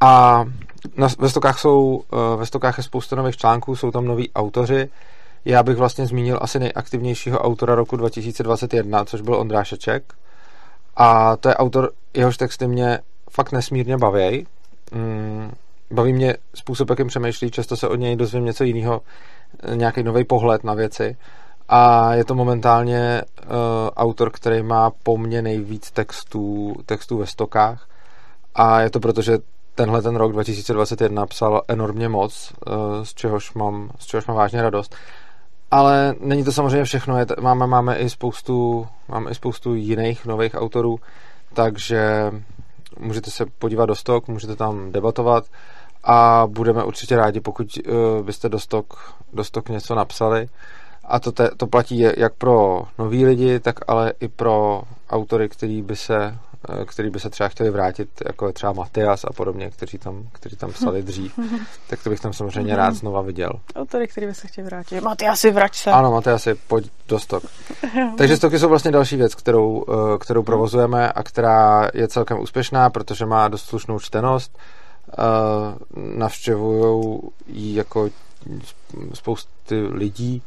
A 0.00 0.44
na, 0.96 1.08
ve, 1.18 1.28
stokách 1.28 1.58
jsou, 1.58 2.02
uh, 2.12 2.40
ve 2.40 2.46
stokách 2.46 2.78
je 2.78 2.84
spousta 2.84 3.16
nových 3.16 3.36
článků, 3.36 3.76
jsou 3.76 3.90
tam 3.90 4.04
noví 4.04 4.30
autoři. 4.34 4.88
Já 5.44 5.62
bych 5.62 5.76
vlastně 5.76 6.06
zmínil 6.06 6.38
asi 6.42 6.58
nejaktivnějšího 6.58 7.38
autora 7.38 7.74
roku 7.74 7.96
2021, 7.96 9.04
což 9.04 9.20
byl 9.20 9.34
Ondrášeček. 9.34 10.14
A 10.96 11.36
to 11.36 11.48
je 11.48 11.54
autor, 11.54 11.90
jehož 12.14 12.36
texty 12.36 12.68
mě 12.68 12.98
fakt 13.30 13.52
nesmírně 13.52 13.96
baví. 13.96 14.46
Mm, 14.92 15.52
baví 15.90 16.12
mě 16.12 16.36
způsob, 16.54 16.90
jakým 16.90 17.06
přemýšlí, 17.06 17.50
často 17.50 17.76
se 17.76 17.88
od 17.88 17.96
něj 17.96 18.16
dozvím 18.16 18.44
něco 18.44 18.64
jiného, 18.64 19.00
nějaký 19.74 20.02
nový 20.02 20.24
pohled 20.24 20.64
na 20.64 20.74
věci. 20.74 21.16
A 21.68 22.14
je 22.14 22.24
to 22.24 22.34
momentálně 22.34 23.22
uh, 23.42 23.48
autor, 23.96 24.30
který 24.30 24.62
má 24.62 24.90
po 25.02 25.18
mně 25.18 25.42
nejvíc 25.42 25.90
textů, 25.90 26.74
textů 26.86 27.18
ve 27.18 27.26
stokách. 27.26 27.88
A 28.54 28.80
je 28.80 28.90
to 28.90 29.00
proto, 29.00 29.22
že 29.22 29.38
tenhle 29.74 30.02
ten 30.02 30.16
rok 30.16 30.32
2021 30.32 31.26
psal 31.26 31.62
enormně 31.68 32.08
moc, 32.08 32.52
uh, 32.66 33.04
z, 33.04 33.14
čehož 33.14 33.54
mám, 33.54 33.90
z 33.98 34.06
čehož 34.06 34.26
mám 34.26 34.36
vážně 34.36 34.62
radost. 34.62 34.96
Ale 35.72 36.14
není 36.20 36.44
to 36.44 36.52
samozřejmě 36.52 36.84
všechno, 36.84 37.18
je, 37.18 37.26
máme, 37.40 37.66
máme, 37.66 37.96
i 37.96 38.10
spoustu, 38.10 38.86
máme 39.08 39.30
i 39.30 39.34
spoustu 39.34 39.74
jiných 39.74 40.26
nových 40.26 40.54
autorů, 40.54 40.98
takže 41.54 42.32
můžete 42.98 43.30
se 43.30 43.46
podívat 43.58 43.86
do 43.86 43.94
stok, 43.94 44.28
můžete 44.28 44.56
tam 44.56 44.92
debatovat 44.92 45.44
a 46.04 46.46
budeme 46.46 46.84
určitě 46.84 47.16
rádi, 47.16 47.40
pokud 47.40 47.66
uh, 47.76 48.26
byste 48.26 48.48
do 48.48 48.58
stok, 48.58 49.14
do 49.32 49.44
stok 49.44 49.68
něco 49.68 49.94
napsali. 49.94 50.48
A 51.04 51.20
to, 51.20 51.32
te, 51.32 51.50
to 51.56 51.66
platí 51.66 51.98
jak 52.16 52.34
pro 52.34 52.82
nový 52.98 53.26
lidi, 53.26 53.60
tak 53.60 53.80
ale 53.86 54.12
i 54.20 54.28
pro 54.28 54.82
autory, 55.10 55.48
který 55.48 55.82
by 55.82 55.96
se 55.96 56.38
který 56.86 57.10
by 57.10 57.20
se 57.20 57.30
třeba 57.30 57.48
chtěli 57.48 57.70
vrátit, 57.70 58.08
jako 58.26 58.46
je 58.46 58.52
třeba 58.52 58.72
Matias 58.72 59.24
a 59.24 59.32
podobně, 59.32 59.70
kteří 59.70 59.98
tam, 59.98 60.28
kteří 60.32 60.56
tam 60.56 60.72
psali 60.72 61.02
dřív, 61.12 61.38
tak 61.86 62.02
to 62.02 62.10
bych 62.10 62.20
tam 62.20 62.32
samozřejmě 62.32 62.76
rád 62.76 62.94
znova 62.94 63.22
viděl. 63.22 63.52
Autory, 63.76 64.08
který 64.08 64.26
by 64.26 64.34
se 64.34 64.48
chtěli 64.48 64.66
vrátit. 64.66 65.00
Matiasi, 65.00 65.50
vrať 65.50 65.76
se. 65.76 65.90
Ano, 65.90 66.12
Matiasi, 66.12 66.54
pojď 66.54 66.90
do 67.08 67.18
stok. 67.18 67.42
Takže 68.18 68.36
stoky 68.36 68.58
jsou 68.58 68.68
vlastně 68.68 68.90
další 68.90 69.16
věc, 69.16 69.34
kterou, 69.34 69.84
eh, 69.88 70.18
kterou 70.18 70.42
provozujeme 70.42 71.12
a 71.12 71.22
která 71.22 71.88
je 71.94 72.08
celkem 72.08 72.40
úspěšná, 72.40 72.90
protože 72.90 73.26
má 73.26 73.48
dost 73.48 73.64
slušnou 73.64 73.98
čtenost, 73.98 74.58
navštěvují 75.96 77.20
ji 77.46 77.74
jako 77.74 78.08
spousty 79.14 79.80
lidí 79.80 80.42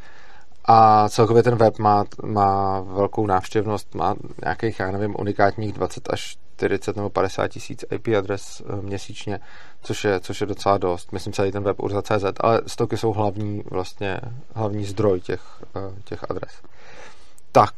a 0.67 1.09
celkově 1.09 1.43
ten 1.43 1.55
web 1.55 1.79
má, 1.79 2.05
má 2.23 2.79
velkou 2.79 3.27
návštěvnost, 3.27 3.95
má 3.95 4.15
nějakých, 4.43 4.79
já 4.79 4.91
nevím, 4.91 5.15
unikátních 5.19 5.73
20 5.73 6.13
až 6.13 6.37
40 6.55 6.95
nebo 6.95 7.09
50 7.09 7.47
tisíc 7.47 7.85
IP 7.91 8.07
adres 8.17 8.61
uh, 8.61 8.81
měsíčně, 8.81 9.39
což 9.83 10.03
je, 10.03 10.19
což 10.19 10.41
je 10.41 10.47
docela 10.47 10.77
dost. 10.77 11.11
Myslím 11.11 11.33
celý 11.33 11.51
ten 11.51 11.63
web 11.63 11.79
urza.cz, 11.79 12.25
ale 12.39 12.61
stoky 12.67 12.97
jsou 12.97 13.13
hlavní, 13.13 13.63
vlastně, 13.71 14.19
hlavní 14.53 14.85
zdroj 14.85 15.21
těch, 15.21 15.41
uh, 15.75 15.99
těch 16.03 16.25
adres. 16.29 16.61
Tak, 17.51 17.73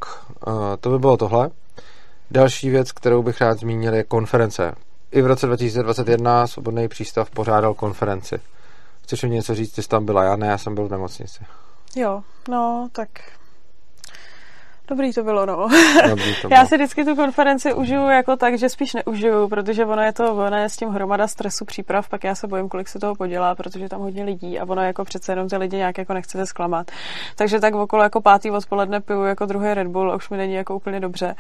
uh, 0.48 0.54
to 0.80 0.90
by 0.90 1.00
bylo 1.00 1.18
tohle. 1.18 1.50
Další 2.32 2.70
věc, 2.70 2.92
kterou 2.92 3.24
bych 3.24 3.42
rád 3.42 3.60
zmínil, 3.60 3.94
je 3.94 4.04
konference. 4.04 4.76
I 5.12 5.22
v 5.22 5.28
roce 5.28 5.48
2021 5.48 6.48
Svobodný 6.48 6.88
přístav 6.88 7.30
pořádal 7.30 7.74
konferenci. 7.74 8.40
Chceš 9.04 9.24
mi 9.24 9.30
něco 9.30 9.56
říct, 9.56 9.72
ty 9.72 9.84
jsi 9.84 9.90
tam 9.90 10.06
byla? 10.06 10.24
Já 10.24 10.36
ne, 10.36 10.48
já 10.48 10.58
jsem 10.58 10.76
byl 10.76 10.88
v 10.88 10.92
nemocnici. 10.92 11.44
Jo, 11.98 12.24
no, 12.50 12.90
tak 12.92 13.10
Dobrý 14.90 15.14
to 15.14 15.24
bylo, 15.24 15.46
no. 15.46 15.68
Dobrý 16.10 16.36
to 16.42 16.48
bylo. 16.48 16.60
Já 16.60 16.66
si 16.66 16.76
vždycky 16.76 17.06
tu 17.06 17.16
konferenci 17.16 17.74
užiju 17.74 18.08
jako 18.08 18.36
tak, 18.36 18.58
že 18.58 18.70
spíš 18.70 18.94
neužiju, 18.94 19.50
protože 19.50 19.86
ono 19.86 20.02
je 20.02 20.14
to, 20.14 20.36
ono 20.36 20.58
je 20.58 20.70
s 20.70 20.78
tím 20.78 20.90
hromada 20.90 21.28
stresu, 21.28 21.66
příprav, 21.66 22.10
pak 22.10 22.24
já 22.24 22.36
se 22.36 22.48
bojím, 22.48 22.70
kolik 22.70 22.88
se 22.88 23.00
toho 23.00 23.16
podělá, 23.16 23.56
protože 23.56 23.90
tam 23.90 24.02
hodně 24.02 24.24
lidí 24.24 24.60
a 24.60 24.64
ono 24.64 24.82
jako 24.82 25.04
přece 25.04 25.32
jenom 25.32 25.50
ty 25.50 25.58
lidi 25.58 25.78
nějak 25.78 25.98
jako 25.98 26.14
nechcete 26.14 26.46
zklamat. 26.46 26.92
Takže 27.36 27.60
tak 27.60 27.76
okolo 27.76 28.04
jako 28.04 28.22
pátý 28.22 28.52
odpoledne 28.52 29.02
piju 29.02 29.24
jako 29.24 29.46
druhý 29.46 29.74
Red 29.74 29.88
Bull 29.88 30.12
a 30.12 30.16
už 30.16 30.30
mi 30.30 30.38
není 30.38 30.54
jako 30.54 30.76
úplně 30.76 31.00
dobře. 31.00 31.36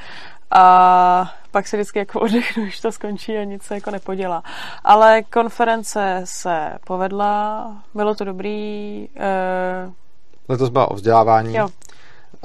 A 0.51 1.33
pak 1.51 1.67
si 1.67 1.77
vždycky 1.77 1.99
jako 1.99 2.19
oddechnu, 2.19 2.63
už 2.67 2.79
to 2.79 2.91
skončí 2.91 3.37
a 3.37 3.43
nic 3.43 3.63
se 3.63 3.75
jako 3.75 3.91
nepodělá. 3.91 4.43
Ale 4.83 5.23
konference 5.23 6.21
se 6.23 6.77
povedla, 6.87 7.71
bylo 7.93 8.15
to 8.15 8.23
dobrý. 8.23 9.07
Eh... 9.17 10.06
Letos 10.50 10.70
byla 10.70 10.92
o 10.92 10.96
vzdělávání. 10.96 11.56
Jo, 11.56 11.70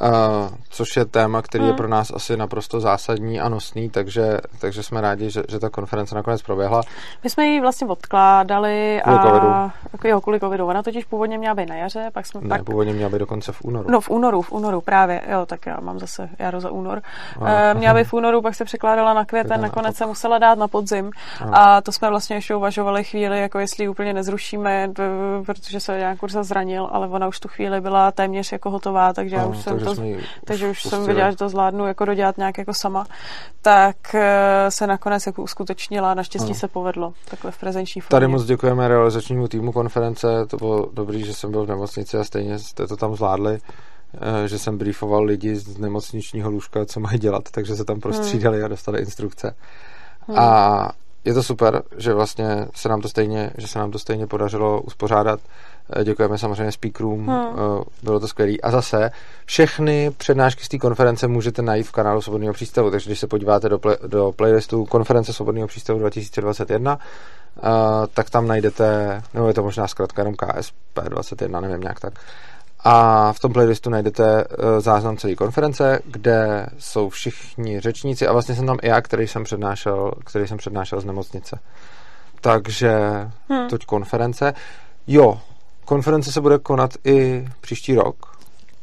Uh, 0.00 0.08
což 0.70 0.96
je 0.96 1.04
téma, 1.04 1.42
který 1.42 1.64
hmm. 1.64 1.70
je 1.70 1.76
pro 1.76 1.88
nás 1.88 2.10
asi 2.14 2.36
naprosto 2.36 2.80
zásadní 2.80 3.40
a 3.40 3.48
nosný, 3.48 3.90
takže, 3.90 4.38
takže 4.58 4.82
jsme 4.82 5.00
rádi, 5.00 5.30
že, 5.30 5.42
že 5.48 5.58
ta 5.58 5.70
konference 5.70 6.14
nakonec 6.14 6.42
proběhla. 6.42 6.82
My 7.24 7.30
jsme 7.30 7.46
ji 7.46 7.60
vlastně 7.60 7.86
odkládali 7.86 9.00
kvůli 9.02 9.18
a 9.18 9.22
covidu. 9.22 9.48
jo, 10.04 10.20
kvůli 10.20 10.40
covidu. 10.40 10.66
Ona 10.66 10.82
totiž 10.82 11.04
původně 11.04 11.38
měla 11.38 11.54
být 11.54 11.68
na 11.68 11.74
jaře, 11.74 12.10
pak 12.12 12.26
jsme 12.26 12.40
ne, 12.40 12.48
pak... 12.48 12.64
původně 12.64 12.92
měla 12.92 13.10
být 13.10 13.18
dokonce 13.18 13.52
v 13.52 13.64
únoru. 13.64 13.90
No 13.90 14.00
v 14.00 14.10
únoru, 14.10 14.42
v 14.42 14.52
únoru 14.52 14.80
právě, 14.80 15.22
jo, 15.30 15.46
tak 15.46 15.66
já 15.66 15.80
mám 15.80 15.98
zase 15.98 16.28
jaro 16.38 16.60
za 16.60 16.70
únor. 16.70 17.02
Uh, 17.40 17.48
měla 17.74 17.94
být 17.94 18.04
v 18.04 18.12
únoru, 18.12 18.42
pak 18.42 18.54
se 18.54 18.64
překládala 18.64 19.14
na 19.14 19.24
květen, 19.24 19.60
nakonec 19.60 19.96
se 19.96 20.06
musela 20.06 20.38
dát 20.38 20.58
na 20.58 20.68
podzim 20.68 21.10
a. 21.52 21.56
a 21.56 21.80
to 21.80 21.92
jsme 21.92 22.08
vlastně 22.08 22.36
ještě 22.36 22.54
uvažovali 22.54 23.04
chvíli, 23.04 23.40
jako 23.40 23.58
jestli 23.58 23.84
ji 23.84 23.88
úplně 23.88 24.12
nezrušíme, 24.12 24.90
protože 25.46 25.80
se 25.80 25.98
nějak 25.98 26.18
kurza 26.18 26.42
zranil, 26.42 26.88
ale 26.92 27.08
ona 27.08 27.28
už 27.28 27.40
tu 27.40 27.48
chvíli 27.48 27.80
byla 27.80 28.10
téměř 28.10 28.52
jako 28.52 28.70
hotová, 28.70 29.12
takže 29.12 29.36
já 29.36 29.46
už 29.46 29.58
jsem 29.80 29.96
to, 29.96 30.20
takže 30.44 30.70
už 30.70 30.82
pustili. 30.82 31.00
jsem 31.00 31.06
viděla, 31.06 31.30
že 31.30 31.36
to 31.36 31.48
zvládnu 31.48 31.86
jako 31.86 32.04
dodělat 32.04 32.38
nějak 32.38 32.58
jako 32.58 32.74
sama, 32.74 33.06
tak 33.62 34.14
eh, 34.14 34.70
se 34.70 34.86
nakonec 34.86 35.26
jako 35.26 35.42
uskutečnila, 35.42 36.14
naštěstí 36.14 36.48
no. 36.48 36.54
se 36.54 36.68
povedlo, 36.68 37.14
takhle 37.30 37.50
v 37.50 37.58
prezenční 37.58 38.00
formě. 38.00 38.10
Tady 38.10 38.28
moc 38.28 38.44
děkujeme 38.44 38.88
realizačnímu 38.88 39.48
týmu 39.48 39.72
konference, 39.72 40.46
to 40.46 40.56
bylo 40.56 40.90
dobrý, 40.92 41.24
že 41.24 41.34
jsem 41.34 41.50
byl 41.50 41.64
v 41.64 41.68
nemocnici 41.68 42.18
a 42.18 42.24
stejně 42.24 42.58
jste 42.58 42.86
to 42.86 42.96
tam 42.96 43.16
zvládli 43.16 43.58
eh, 44.14 44.48
že 44.48 44.58
jsem 44.58 44.78
briefoval 44.78 45.22
lidi 45.22 45.56
z 45.56 45.78
nemocničního 45.78 46.50
lůžka, 46.50 46.86
co 46.86 47.00
mají 47.00 47.18
dělat, 47.18 47.42
takže 47.50 47.76
se 47.76 47.84
tam 47.84 48.00
prostřídali 48.00 48.56
hmm. 48.56 48.64
a 48.64 48.68
dostali 48.68 49.00
instrukce. 49.00 49.54
Hmm. 50.28 50.38
A 50.38 50.92
je 51.24 51.34
to 51.34 51.42
super, 51.42 51.82
že 51.96 52.14
vlastně 52.14 52.66
se 52.74 52.88
nám 52.88 53.00
to 53.00 53.08
stejně, 53.08 53.50
že 53.58 53.68
se 53.68 53.78
nám 53.78 53.90
to 53.90 53.98
stejně 53.98 54.26
podařilo 54.26 54.82
uspořádat. 54.82 55.40
Eh, 55.90 56.04
děkujeme 56.04 56.38
samozřejmě 56.38 56.72
speakerům, 56.72 57.26
hmm. 57.26 57.82
Bylo 58.02 58.20
to 58.20 58.28
skvělé. 58.28 58.52
A 58.62 58.70
zase 58.70 59.10
všechny 59.44 60.10
přednášky 60.16 60.64
z 60.64 60.68
té 60.68 60.78
konference 60.78 61.28
můžete 61.28 61.62
najít 61.62 61.86
v 61.86 61.92
kanálu 61.92 62.22
Svobodného 62.22 62.54
přístavu, 62.54 62.90
takže 62.90 63.10
když 63.10 63.20
se 63.20 63.26
podíváte 63.26 63.68
do, 63.68 63.78
play, 63.78 63.96
do 64.06 64.32
playlistu 64.32 64.84
konference 64.84 65.32
Svobodného 65.32 65.68
přístavu 65.68 65.98
2021, 65.98 66.94
uh, 66.94 67.00
eh, 67.58 68.06
tak 68.14 68.30
tam 68.30 68.46
najdete, 68.46 69.22
nebo 69.34 69.48
je 69.48 69.54
to 69.54 69.62
možná 69.62 69.88
zkrátka 69.88 70.22
jenom 70.22 70.34
KSP21, 70.34 71.60
nevím 71.60 71.80
nějak 71.80 72.00
tak, 72.00 72.14
a 72.84 73.32
v 73.32 73.40
tom 73.40 73.52
playlistu 73.52 73.90
najdete 73.90 74.44
záznam 74.78 75.16
celé 75.16 75.34
konference, 75.34 75.98
kde 76.04 76.66
jsou 76.78 77.08
všichni 77.08 77.80
řečníci 77.80 78.26
a 78.26 78.32
vlastně 78.32 78.54
jsem 78.54 78.66
tam 78.66 78.78
i 78.82 78.88
já, 78.88 79.00
který 79.00 79.26
jsem 79.26 79.44
přednášel, 79.44 80.12
který 80.24 80.46
jsem 80.46 80.58
přednášel 80.58 81.00
z 81.00 81.04
nemocnice. 81.04 81.58
Takže 82.40 82.98
hmm. 83.48 83.68
toť 83.68 83.84
konference. 83.84 84.54
Jo, 85.06 85.40
konference 85.84 86.32
se 86.32 86.40
bude 86.40 86.58
konat 86.58 86.90
i 87.04 87.48
příští 87.60 87.94
rok. 87.94 88.32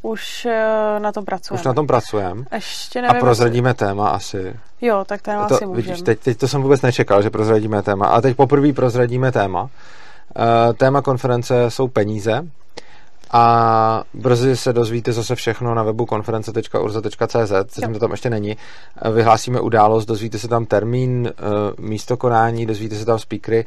Už 0.02 0.46
uh, 0.46 1.00
na 1.00 1.12
tom 1.12 1.26
pracujeme. 1.26 1.62
Už 1.62 1.66
na 1.66 1.74
tom 1.74 1.88
pracujeme. 1.88 2.46
Ještě 2.52 3.02
nevím, 3.02 3.18
A 3.18 3.20
prozradíme 3.20 3.70
jestli... 3.70 3.86
téma 3.86 4.10
asi. 4.10 4.56
Jo, 4.82 5.04
tak 5.08 5.22
téma 5.22 5.48
to, 5.48 5.56
asi 5.56 5.66
můžeme. 5.66 5.88
Vidíš, 5.88 6.02
teď, 6.02 6.20
teď 6.20 6.38
to 6.38 6.48
jsem 6.48 6.62
vůbec 6.62 6.82
nečekal, 6.82 7.22
že 7.22 7.30
prozradíme 7.30 7.82
téma. 7.82 8.08
A 8.08 8.22
teď 8.22 8.38
poprvé 8.38 8.74
prozradíme 8.74 9.32
téma. 9.32 9.62
Uh, 9.62 9.70
téma 10.78 11.02
konference 11.02 11.72
jsou 11.72 11.88
peníze. 11.88 12.48
A 13.32 14.04
brzy 14.14 14.58
se 14.58 14.74
dozvíte 14.74 15.14
zase 15.14 15.36
všechno 15.36 15.76
na 15.76 15.84
webu 15.84 16.06
konference.urza.cz, 16.06 17.50
zatím 17.50 17.94
to 17.94 18.00
tam 18.00 18.12
ještě 18.12 18.30
není. 18.30 18.58
Eh, 19.02 19.12
vyhlásíme 19.12 19.60
událost, 19.60 20.06
dozvíte 20.06 20.40
se 20.40 20.48
tam 20.48 20.66
termín, 20.66 21.32
místo 21.80 22.18
konání, 22.18 22.66
dozvíte 22.66 22.96
se 22.96 23.06
tam 23.06 23.20
speakery 23.20 23.66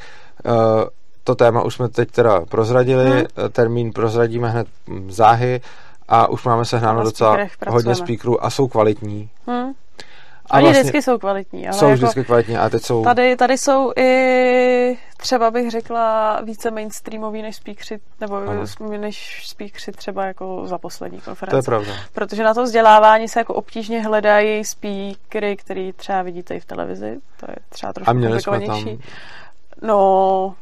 to 1.25 1.35
téma 1.35 1.63
už 1.63 1.75
jsme 1.75 1.89
teď 1.89 2.11
teda 2.11 2.41
prozradili, 2.41 3.11
hmm. 3.11 3.27
termín 3.53 3.93
prozradíme 3.93 4.49
hned 4.49 4.67
záhy 5.09 5.61
a 6.09 6.27
už 6.29 6.45
máme 6.45 6.65
sehnáno 6.65 7.03
docela 7.03 7.39
hodně 7.69 7.95
speakerů 7.95 8.45
a 8.45 8.51
jsou 8.51 8.69
kvalitní. 8.69 9.31
Hmm. 9.47 9.73
A 10.51 10.57
Oni 10.57 10.65
vlastně 10.65 10.81
vždycky 10.81 11.03
jsou 11.03 11.19
kvalitní. 11.19 11.69
Ale 11.69 11.79
jsou 11.79 11.85
jako 11.85 11.97
vždycky 11.97 12.25
kvalitní 12.25 12.57
a 12.57 12.69
teď 12.69 12.83
jsou... 12.83 13.05
Tady, 13.05 13.37
tady 13.37 13.59
jsou 13.59 13.93
i 13.97 14.99
třeba 15.17 15.51
bych 15.51 15.71
řekla 15.71 16.41
více 16.41 16.71
mainstreamový 16.71 17.43
než 17.43 17.57
speakři, 17.57 17.99
nebo 18.21 18.37
ano. 18.37 18.65
než 18.99 19.47
speakři 19.47 19.93
třeba 19.93 20.27
jako 20.27 20.63
za 20.67 20.79
poslední 20.79 21.21
konference. 21.21 21.51
To 21.51 21.57
je 21.57 21.63
pravda. 21.63 21.93
Protože 22.13 22.45
na 22.45 22.55
to 22.55 22.63
vzdělávání 22.63 23.29
se 23.29 23.41
jako 23.41 23.55
obtížně 23.55 24.03
hledají 24.03 24.65
speakery, 24.65 25.57
který 25.57 25.93
třeba 25.93 26.23
vidíte 26.23 26.55
i 26.55 26.61
v 26.61 26.65
televizi. 26.65 27.19
To 27.41 27.47
je 27.49 27.57
třeba 27.69 27.93
trošku 27.93 28.13
komplikovanější. 28.13 28.85
Tam... 28.85 28.99
No, 29.83 30.55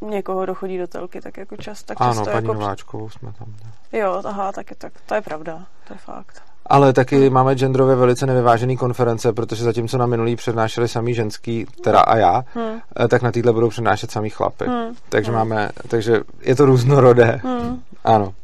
někoho 0.00 0.46
dochodí 0.46 0.78
do 0.78 0.86
telky, 0.86 1.20
tak 1.20 1.36
jako 1.36 1.56
čas, 1.56 1.82
tak 1.82 2.00
ano, 2.00 2.14
často 2.14 2.24
paní 2.24 2.36
jako... 2.36 2.54
Nováčkovou 2.54 3.10
jsme 3.10 3.32
tam. 3.38 3.48
Ne? 3.48 3.98
Jo, 3.98 4.22
aha, 4.24 4.52
tak, 4.52 4.70
je, 4.70 4.76
tak 4.76 4.92
to 5.06 5.14
je 5.14 5.20
pravda, 5.20 5.66
to 5.88 5.94
je 5.94 5.98
fakt. 5.98 6.42
Ale 6.66 6.92
taky 6.92 7.16
hmm. 7.16 7.34
máme 7.34 7.54
genderově 7.54 7.96
velice 7.96 8.26
nevyvážený 8.26 8.76
konference, 8.76 9.32
protože 9.32 9.64
zatímco 9.64 9.98
na 9.98 10.06
minulý 10.06 10.36
přednášeli 10.36 10.88
samý 10.88 11.14
ženský, 11.14 11.66
teda 11.84 12.00
a 12.00 12.16
já, 12.16 12.44
hmm. 12.54 12.80
Eh, 13.04 13.08
tak 13.08 13.22
na 13.22 13.32
týhle 13.32 13.52
budou 13.52 13.68
přednášet 13.68 14.10
samý 14.10 14.30
chlapy. 14.30 14.64
Hmm. 14.64 14.94
Takže 15.08 15.30
hmm. 15.30 15.38
máme, 15.38 15.70
takže 15.88 16.20
je 16.40 16.56
to 16.56 16.66
různorodé. 16.66 17.40
Hmm. 17.44 17.82
Ano. 18.04 18.34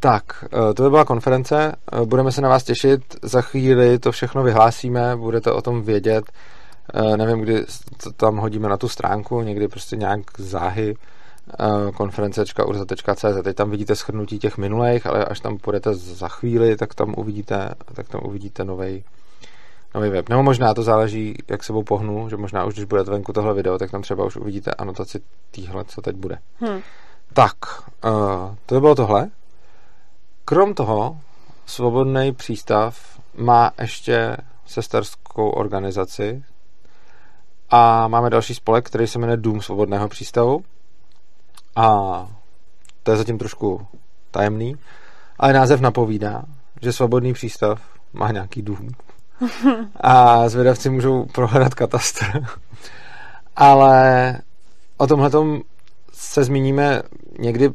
Tak, 0.00 0.24
eh, 0.44 0.74
to 0.74 0.82
by 0.82 0.90
byla 0.90 1.04
konference, 1.04 1.72
eh, 1.92 2.04
budeme 2.04 2.32
se 2.32 2.40
na 2.40 2.48
vás 2.48 2.64
těšit, 2.64 3.00
za 3.22 3.40
chvíli 3.40 3.98
to 3.98 4.12
všechno 4.12 4.42
vyhlásíme, 4.42 5.16
budete 5.16 5.52
o 5.52 5.62
tom 5.62 5.82
vědět, 5.82 6.24
nevím, 7.16 7.40
kdy 7.40 7.64
to 8.02 8.12
tam 8.12 8.36
hodíme 8.36 8.68
na 8.68 8.76
tu 8.76 8.88
stránku, 8.88 9.42
někdy 9.42 9.68
prostě 9.68 9.96
nějak 9.96 10.20
záhy 10.38 10.96
eh, 11.60 11.92
konference.urza.cz. 11.92 13.42
Teď 13.44 13.56
tam 13.56 13.70
vidíte 13.70 13.96
schrnutí 13.96 14.38
těch 14.38 14.58
minulých, 14.58 15.06
ale 15.06 15.24
až 15.24 15.40
tam 15.40 15.58
půjdete 15.58 15.94
za 15.94 16.28
chvíli, 16.28 16.76
tak 16.76 16.94
tam 16.94 17.14
uvidíte, 17.16 17.74
tak 17.94 18.08
tam 18.08 18.20
uvidíte 18.24 18.64
nový 18.64 19.04
nový 19.94 20.10
web. 20.10 20.28
Nebo 20.28 20.42
možná 20.42 20.74
to 20.74 20.82
záleží, 20.82 21.34
jak 21.50 21.64
sebou 21.64 21.82
pohnu, 21.82 22.28
že 22.28 22.36
možná 22.36 22.64
už, 22.64 22.74
když 22.74 22.84
bude 22.84 23.02
venku 23.02 23.32
tohle 23.32 23.54
video, 23.54 23.78
tak 23.78 23.90
tam 23.90 24.02
třeba 24.02 24.24
už 24.24 24.36
uvidíte 24.36 24.70
anotaci 24.70 25.20
týhle, 25.50 25.84
co 25.84 26.02
teď 26.02 26.16
bude. 26.16 26.38
Hmm. 26.60 26.80
Tak, 27.32 27.56
uh, 28.04 28.54
to 28.66 28.74
by 28.74 28.80
bylo 28.80 28.94
tohle. 28.94 29.30
Krom 30.44 30.74
toho, 30.74 31.16
Svobodný 31.66 32.32
přístav 32.32 33.20
má 33.34 33.70
ještě 33.80 34.36
sesterskou 34.66 35.50
organizaci, 35.50 36.44
a 37.74 38.08
máme 38.08 38.30
další 38.30 38.54
spolek, 38.54 38.86
který 38.86 39.06
se 39.06 39.18
jmenuje 39.18 39.36
Dům 39.36 39.62
svobodného 39.62 40.08
přístavu. 40.08 40.64
A 41.76 42.28
to 43.02 43.10
je 43.10 43.16
zatím 43.16 43.38
trošku 43.38 43.86
tajemný, 44.30 44.76
ale 45.38 45.52
název 45.52 45.80
napovídá, 45.80 46.42
že 46.82 46.92
svobodný 46.92 47.32
přístav 47.32 47.80
má 48.12 48.32
nějaký 48.32 48.62
dům. 48.62 48.88
A 50.00 50.48
zvědavci 50.48 50.90
můžou 50.90 51.24
prohledat 51.24 51.74
katastr. 51.74 52.24
ale 53.56 54.38
o 54.96 55.06
tomhle 55.06 55.30
se 56.12 56.44
zmíníme 56.44 57.02
někdy 57.38 57.70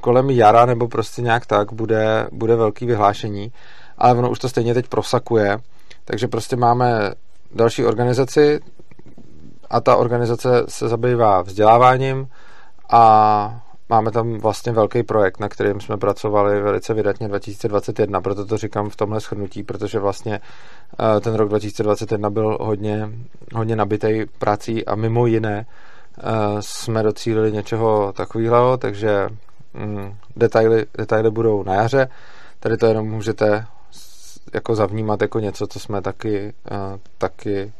kolem 0.00 0.30
jara 0.30 0.66
nebo 0.66 0.88
prostě 0.88 1.22
nějak 1.22 1.46
tak 1.46 1.72
bude, 1.72 2.28
bude 2.32 2.56
velký 2.56 2.86
vyhlášení, 2.86 3.52
ale 3.98 4.14
ono 4.14 4.30
už 4.30 4.38
to 4.38 4.48
stejně 4.48 4.74
teď 4.74 4.88
prosakuje, 4.88 5.58
takže 6.04 6.28
prostě 6.28 6.56
máme 6.56 7.12
další 7.54 7.84
organizaci, 7.84 8.60
a 9.74 9.80
ta 9.80 9.96
organizace 9.96 10.64
se 10.68 10.88
zabývá 10.88 11.42
vzděláváním 11.42 12.28
a 12.90 13.60
máme 13.88 14.10
tam 14.10 14.38
vlastně 14.38 14.72
velký 14.72 15.02
projekt, 15.02 15.40
na 15.40 15.48
kterým 15.48 15.80
jsme 15.80 15.96
pracovali 15.96 16.60
velice 16.60 16.94
vydatně 16.94 17.28
2021, 17.28 18.20
proto 18.20 18.46
to 18.46 18.56
říkám 18.56 18.90
v 18.90 18.96
tomhle 18.96 19.20
shrnutí, 19.20 19.62
protože 19.62 19.98
vlastně 19.98 20.40
uh, 20.98 21.20
ten 21.20 21.34
rok 21.34 21.48
2021 21.48 22.30
byl 22.30 22.58
hodně, 22.60 23.10
hodně 23.54 23.76
nabitý 23.76 24.24
prací 24.38 24.86
a 24.86 24.94
mimo 24.94 25.26
jiné 25.26 25.66
uh, 26.16 26.60
jsme 26.60 27.02
docílili 27.02 27.52
něčeho 27.52 28.12
takového, 28.12 28.76
takže 28.76 29.28
um, 29.84 30.16
detaily, 30.36 30.86
detaily 30.98 31.30
budou 31.30 31.62
na 31.62 31.74
jaře. 31.74 32.08
Tady 32.60 32.76
to 32.76 32.86
jenom 32.86 33.10
můžete 33.10 33.66
jako 34.52 34.74
zavnímat 34.74 35.22
jako 35.22 35.40
něco, 35.40 35.66
co 35.66 35.80
jsme 35.80 36.02
taky, 36.02 36.52
uh, 36.70 36.98
taky 37.18 37.72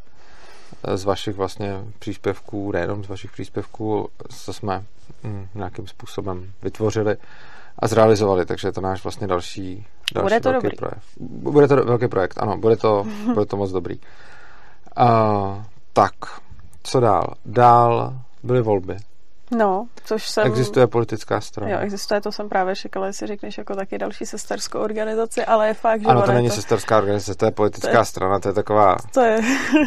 z 0.94 1.04
vašich 1.04 1.36
vlastně 1.36 1.84
příspěvků, 1.98 2.72
nejenom 2.72 3.04
z 3.04 3.08
vašich 3.08 3.32
příspěvků, 3.32 4.08
co 4.28 4.52
jsme 4.52 4.84
mm, 5.22 5.48
nějakým 5.54 5.86
způsobem 5.86 6.52
vytvořili 6.62 7.16
a 7.78 7.86
zrealizovali, 7.86 8.46
takže 8.46 8.68
je 8.68 8.72
to 8.72 8.80
náš 8.80 9.04
vlastně 9.04 9.26
další, 9.26 9.86
další 10.14 10.24
bude 10.24 10.40
to 10.40 10.50
velký 10.50 10.64
dobrý. 10.66 10.76
projekt. 10.76 11.02
Bude 11.50 11.68
to 11.68 11.76
velký 11.76 12.08
projekt, 12.08 12.34
ano, 12.38 12.56
bude 12.58 12.76
to, 12.76 13.06
bude 13.34 13.46
to 13.46 13.56
moc 13.56 13.70
dobrý. 13.70 14.00
Uh, 14.98 15.62
tak, 15.92 16.12
co 16.82 17.00
dál? 17.00 17.34
Dál 17.46 18.18
byly 18.42 18.62
volby. 18.62 18.96
No, 19.50 19.86
což 20.04 20.28
jsem... 20.28 20.46
Existuje 20.46 20.86
politická 20.86 21.40
strana. 21.40 21.72
Jo, 21.72 21.78
existuje, 21.80 22.20
to 22.20 22.32
jsem 22.32 22.48
právě 22.48 22.76
čekala, 22.76 23.06
jestli 23.06 23.26
řekneš 23.26 23.58
jako 23.58 23.74
taky 23.74 23.98
další 23.98 24.26
sesterskou 24.26 24.78
organizaci, 24.78 25.44
ale 25.44 25.68
je 25.68 25.74
fakt, 25.74 26.00
že... 26.00 26.06
Ano, 26.06 26.22
to 26.22 26.32
není 26.32 26.48
to... 26.48 26.54
sesterská 26.54 26.98
organizace, 26.98 27.34
to 27.34 27.44
je 27.44 27.50
politická 27.50 27.92
to 27.92 27.98
je... 27.98 28.04
strana, 28.04 28.38
to 28.38 28.48
je 28.48 28.54
taková... 28.54 28.96
To 29.14 29.20
je, 29.20 29.36
taková... 29.36 29.84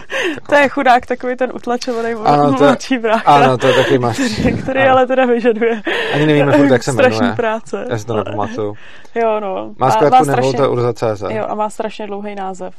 to 0.49 0.55
je 0.55 0.69
chudák, 0.69 1.05
takový 1.05 1.35
ten 1.35 1.51
utlačovaný 1.55 2.13
ano, 2.13 2.57
to 2.57 2.93
je... 2.93 2.99
brácha. 2.99 3.31
Ano, 3.31 3.57
to 3.57 3.67
je 3.67 3.73
taky 3.73 3.97
máš. 3.99 4.19
Který, 4.19 4.57
který 4.57 4.83
ale 4.83 5.07
teda 5.07 5.25
vyžaduje 5.25 5.81
Ani 6.13 6.25
nevíme 6.25 6.57
furt, 6.57 6.71
jak 6.71 6.83
se 6.83 6.91
jmenuje. 6.91 7.31
práce. 7.35 7.85
Já 7.89 7.97
si 7.97 8.05
to 8.05 8.13
nepamatuju. 8.13 8.75
Jo, 9.15 9.39
no. 9.39 9.73
Má 9.77 9.91
zkrátku 9.91 10.23
strašně... 10.23 10.67
urza.cz. 10.67 11.21
Jo, 11.29 11.45
a 11.47 11.55
má 11.55 11.69
strašně 11.69 12.07
dlouhý 12.07 12.35
název. 12.35 12.73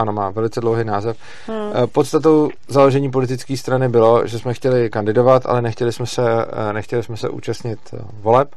Ano, 0.00 0.12
má 0.12 0.30
velice 0.30 0.60
dlouhý 0.60 0.84
název. 0.84 1.16
Hmm. 1.46 1.72
Podstatou 1.92 2.50
založení 2.68 3.10
politické 3.10 3.56
strany 3.56 3.88
bylo, 3.88 4.26
že 4.26 4.38
jsme 4.38 4.54
chtěli 4.54 4.90
kandidovat, 4.90 5.46
ale 5.46 5.62
nechtěli 5.62 5.92
jsme 5.92 6.06
se, 6.06 6.22
eh, 6.44 6.72
nechtěli 6.72 7.02
jsme 7.02 7.16
se 7.16 7.28
účastnit 7.28 7.78
eh, 7.94 7.98
voleb. 8.22 8.48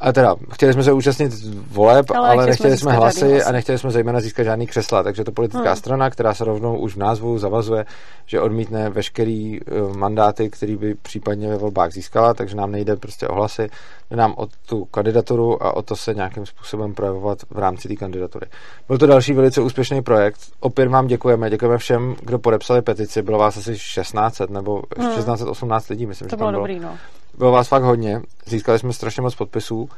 A 0.00 0.12
teda, 0.12 0.36
chtěli 0.52 0.72
jsme 0.72 0.82
se 0.82 0.92
účastnit 0.92 1.32
voleb, 1.70 2.10
ale, 2.10 2.28
ale 2.28 2.46
nechtěli 2.46 2.78
jsme 2.78 2.92
hlasy 2.92 3.42
a 3.42 3.52
nechtěli 3.52 3.78
jsme 3.78 3.90
zejména 3.90 4.20
získat 4.20 4.44
žádný 4.44 4.66
křesla, 4.66 5.02
takže 5.02 5.24
to 5.24 5.32
politická 5.32 5.68
hmm. 5.68 5.76
strana, 5.76 6.10
která 6.10 6.34
se 6.34 6.44
rovnou 6.44 6.78
už 6.78 6.94
v 6.94 6.98
názvu 6.98 7.38
zavazuje, 7.38 7.84
že 8.26 8.40
odmítne 8.40 8.90
veškerý 8.90 9.60
uh, 9.60 9.96
mandáty, 9.96 10.50
který 10.50 10.76
by 10.76 10.94
případně 10.94 11.48
ve 11.48 11.56
volbách 11.56 11.92
získala, 11.92 12.34
takže 12.34 12.56
nám 12.56 12.70
nejde 12.70 12.96
prostě 12.96 13.28
o 13.28 13.34
hlasy, 13.34 13.68
jde 14.10 14.16
nám 14.16 14.34
o 14.36 14.46
tu 14.66 14.84
kandidaturu 14.84 15.62
a 15.62 15.76
o 15.76 15.82
to 15.82 15.96
se 15.96 16.14
nějakým 16.14 16.46
způsobem 16.46 16.94
projevovat 16.94 17.38
v 17.50 17.58
rámci 17.58 17.88
té 17.88 17.96
kandidatury. 17.96 18.46
Byl 18.88 18.98
to 18.98 19.06
další 19.06 19.32
velice 19.32 19.60
úspěšný 19.60 20.02
projekt. 20.02 20.40
Opět 20.60 20.88
vám 20.88 21.06
děkujeme, 21.06 21.50
děkujeme 21.50 21.78
všem, 21.78 22.16
kdo 22.20 22.38
podepsali 22.38 22.82
petici, 22.82 23.22
bylo 23.22 23.38
vás 23.38 23.56
asi 23.56 23.72
1600 23.72 24.50
nebo 24.50 24.82
hmm. 24.98 25.14
1618 25.14 25.88
lidí, 25.88 26.06
myslím, 26.06 26.28
to 26.28 26.32
že 26.32 26.36
bylo 26.36 26.50
bylo 26.50 26.60
dobrý, 26.60 26.80
no. 26.80 26.98
Bylo 27.38 27.52
vás 27.52 27.68
fakt 27.68 27.82
hodně, 27.82 28.22
získali 28.46 28.78
jsme 28.78 28.92
strašně 28.92 29.22
moc 29.22 29.34
podpisů, 29.34 29.88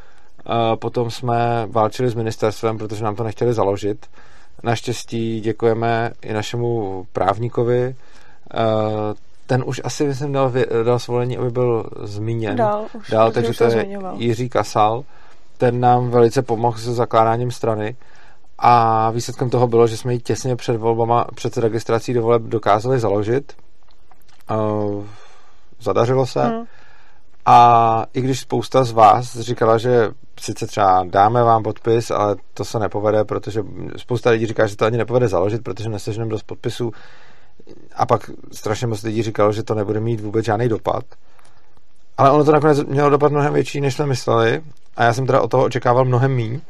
potom 0.75 1.11
jsme 1.11 1.67
válčili 1.71 2.09
s 2.09 2.15
ministerstvem, 2.15 2.79
protože 2.79 3.05
nám 3.05 3.17
to 3.17 3.25
nechtěli 3.25 3.55
založit. 3.55 4.07
Naštěstí 4.63 5.41
děkujeme 5.41 6.13
i 6.23 6.33
našemu 6.33 7.05
právníkovi, 7.13 7.97
ten 9.47 9.63
už 9.67 9.81
asi, 9.85 10.05
myslím, 10.05 10.33
dal, 10.33 10.53
dal 10.85 10.99
svolení, 10.99 11.37
aby 11.37 11.51
byl 11.51 11.85
zmíněn. 12.03 12.57
Dal, 12.57 12.87
už, 12.93 13.11
dal 13.11 13.33
takže 13.33 13.59
to 13.59 13.65
je 13.65 13.99
Jiří 14.15 14.49
Kasal. 14.49 15.05
Ten 15.59 15.81
nám 15.81 16.11
velice 16.11 16.43
pomohl 16.43 16.79
se 16.79 16.95
zakládáním 16.95 17.51
strany 17.51 17.97
a 18.59 19.11
výsledkem 19.11 19.51
toho 19.51 19.67
bylo, 19.67 19.87
že 19.87 19.97
jsme 19.97 20.13
ji 20.13 20.19
těsně 20.19 20.57
před 20.57 20.77
volbama, 20.77 21.27
před 21.35 21.57
registrací 21.57 22.15
do 22.15 22.23
voleb 22.23 22.43
dokázali 22.43 22.99
založit. 22.99 23.53
Zadařilo 25.81 26.27
se. 26.27 26.43
Hmm. 26.43 26.65
A 27.47 28.07
i 28.15 28.21
když 28.21 28.41
spousta 28.41 28.85
z 28.85 28.93
vás 28.93 29.39
říkala, 29.41 29.79
že 29.79 30.11
sice 30.41 30.67
třeba 30.67 31.05
dáme 31.11 31.43
vám 31.43 31.63
podpis, 31.63 32.11
ale 32.11 32.37
to 32.55 32.65
se 32.65 32.79
nepovede, 32.79 33.25
protože 33.25 33.63
spousta 33.97 34.31
lidí 34.31 34.47
říká, 34.47 34.67
že 34.67 34.77
to 34.77 34.85
ani 34.85 34.99
nepovede 34.99 35.29
založit, 35.29 35.65
protože 35.65 35.89
neseženeme 35.89 36.31
dost 36.31 36.43
podpisů. 36.43 36.93
A 37.95 38.07
pak 38.07 38.31
strašně 38.53 38.87
moc 38.87 39.03
lidí 39.03 39.23
říkalo, 39.23 39.53
že 39.53 39.63
to 39.63 39.75
nebude 39.75 40.01
mít 40.01 40.21
vůbec 40.21 40.45
žádný 40.45 40.69
dopad. 40.69 41.05
Ale 42.19 42.31
ono 42.31 42.45
to 42.45 42.53
nakonec 42.53 42.85
mělo 42.85 43.11
dopad 43.11 43.33
mnohem 43.33 43.53
větší, 43.55 43.81
než 43.81 43.95
jsme 43.95 44.07
mysleli. 44.07 44.63
A 44.97 45.05
já 45.05 45.13
jsem 45.13 45.27
teda 45.27 45.41
od 45.41 45.51
toho 45.51 45.65
očekával 45.65 46.05
mnohem 46.05 46.37
méně 46.37 46.61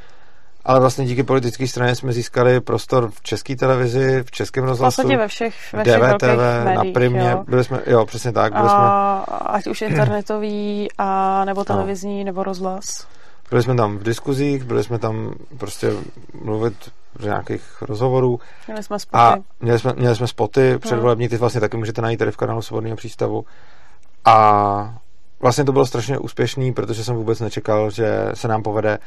ale 0.64 0.80
vlastně 0.80 1.04
díky 1.04 1.22
politické 1.22 1.68
straně 1.68 1.94
jsme 1.94 2.12
získali 2.12 2.60
prostor 2.60 3.10
v 3.10 3.22
české 3.22 3.56
televizi, 3.56 4.22
v 4.22 4.30
českém 4.30 4.64
rozhlasu. 4.64 5.02
Vlastně 5.02 5.18
ve 5.18 5.28
všech, 5.28 5.54
ve 5.72 5.84
všech 5.84 6.00
DVTV, 6.00 6.64
médiích, 6.64 6.76
na 6.76 6.92
Primě, 6.94 7.30
jo. 7.30 7.44
byli 7.48 7.64
jsme, 7.64 7.82
jo, 7.86 8.06
přesně 8.06 8.32
tak. 8.32 8.52
Byli 8.52 8.68
a, 8.68 9.24
jsme, 9.26 9.36
ať 9.36 9.66
už 9.66 9.82
internetový, 9.82 10.88
a, 10.98 11.44
nebo 11.44 11.64
televizní, 11.64 12.18
no. 12.18 12.24
nebo 12.24 12.42
rozhlas. 12.42 13.06
Byli 13.50 13.62
jsme 13.62 13.74
tam 13.74 13.98
v 13.98 14.02
diskuzích, 14.02 14.64
byli 14.64 14.84
jsme 14.84 14.98
tam 14.98 15.34
prostě 15.58 15.92
mluvit 16.44 16.74
v 17.14 17.24
nějakých 17.24 17.82
rozhovorů. 17.82 18.40
Měli 18.66 18.82
jsme 18.82 18.98
spoty. 18.98 19.22
A 19.22 19.36
měli 19.60 19.78
jsme, 19.78 19.92
měli 19.96 20.16
jsme 20.16 20.26
spoty, 20.26 20.78
předvolební, 20.78 21.28
ty 21.28 21.36
vlastně 21.36 21.60
taky 21.60 21.76
můžete 21.76 22.02
najít 22.02 22.18
tady 22.18 22.30
v 22.30 22.36
kanálu 22.36 22.62
Svobodného 22.62 22.96
přístavu. 22.96 23.44
A 24.24 24.94
vlastně 25.40 25.64
to 25.64 25.72
bylo 25.72 25.86
strašně 25.86 26.18
úspěšný, 26.18 26.72
protože 26.72 27.04
jsem 27.04 27.16
vůbec 27.16 27.40
nečekal, 27.40 27.90
že 27.90 28.28
se 28.34 28.48
nám 28.48 28.62
povede 28.62 28.98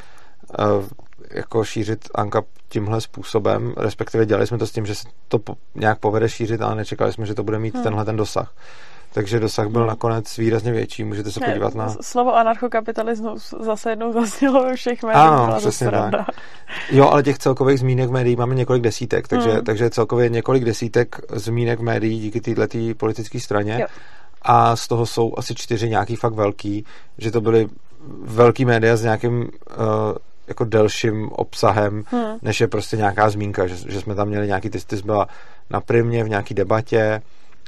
jako 1.32 1.63
šířit 1.63 2.10
Anka 2.16 2.42
tímhle 2.70 3.02
způsobem, 3.02 3.74
respektive 3.78 4.26
dělali 4.26 4.48
jsme 4.48 4.58
to 4.58 4.68
s 4.68 4.72
tím, 4.72 4.86
že 4.86 4.96
se 4.96 5.08
to 5.28 5.39
po, 5.39 5.56
nějak 5.76 6.00
povede 6.00 6.30
šířit, 6.30 6.62
ale 6.62 6.76
nečekali 6.76 7.13
jsme, 7.13 7.26
že 7.26 7.34
to 7.34 7.44
bude 7.44 7.60
mít 7.60 7.74
hmm. 7.74 7.84
tenhle 7.84 8.06
ten 8.06 8.16
dosah. 8.16 8.54
Takže 9.13 9.39
dosah 9.39 9.68
byl 9.68 9.82
hmm. 9.82 9.88
nakonec 9.88 10.38
výrazně 10.38 10.72
větší. 10.72 11.04
Můžete 11.04 11.32
se 11.32 11.39
podívat 11.39 11.76
na... 11.76 11.96
Slovo 12.02 12.36
anarchokapitalismus 12.36 13.54
zase 13.60 13.89
jednou 13.89 14.13
zaznělo 14.13 14.63
ve 14.63 14.76
všech 14.76 15.04
médiích. 15.04 15.26
Ano, 15.26 15.56
přesně 15.58 15.92
tak. 15.92 16.13
Jo, 16.92 17.10
ale 17.10 17.24
těch 17.24 17.38
celkových 17.38 17.80
zmínek 17.80 18.10
v 18.10 18.12
médiích 18.12 18.38
máme 18.38 18.56
několik 18.56 18.84
desítek, 18.84 19.28
takže, 19.28 19.50
hmm. 19.52 19.63
takže 19.63 19.89
celkově 19.89 20.30
několik 20.30 20.66
desítek 20.66 21.16
zmínek 21.32 21.80
v 21.80 21.84
médiích 21.84 22.22
díky 22.22 22.42
této 22.42 22.78
politické 22.98 23.39
straně. 23.39 23.78
Jo. 23.82 23.88
A 24.42 24.76
z 24.76 24.88
toho 24.88 25.06
jsou 25.06 25.34
asi 25.38 25.56
čtyři 25.56 25.89
nějaký 25.89 26.16
fakt 26.16 26.34
velký, 26.34 26.86
že 27.18 27.32
to 27.32 27.42
byly 27.42 27.68
velký 28.24 28.66
média 28.66 28.96
s 28.96 29.04
nějakým 29.04 29.39
uh, 29.42 29.48
jako 30.47 30.65
delším 30.65 31.29
obsahem, 31.32 32.03
hmm. 32.08 32.38
než 32.41 32.62
je 32.62 32.67
prostě 32.67 32.97
nějaká 32.97 33.29
zmínka, 33.29 33.67
že, 33.67 33.91
že 33.91 34.01
jsme 34.01 34.15
tam 34.15 34.27
měli 34.27 34.47
nějaký, 34.47 34.69
ty, 34.69 34.79
ty 34.79 34.95
byla 34.95 35.27
na 35.69 35.82
primě 35.82 36.23
v 36.23 36.29
nějaký 36.29 36.53
debatě, 36.53 37.21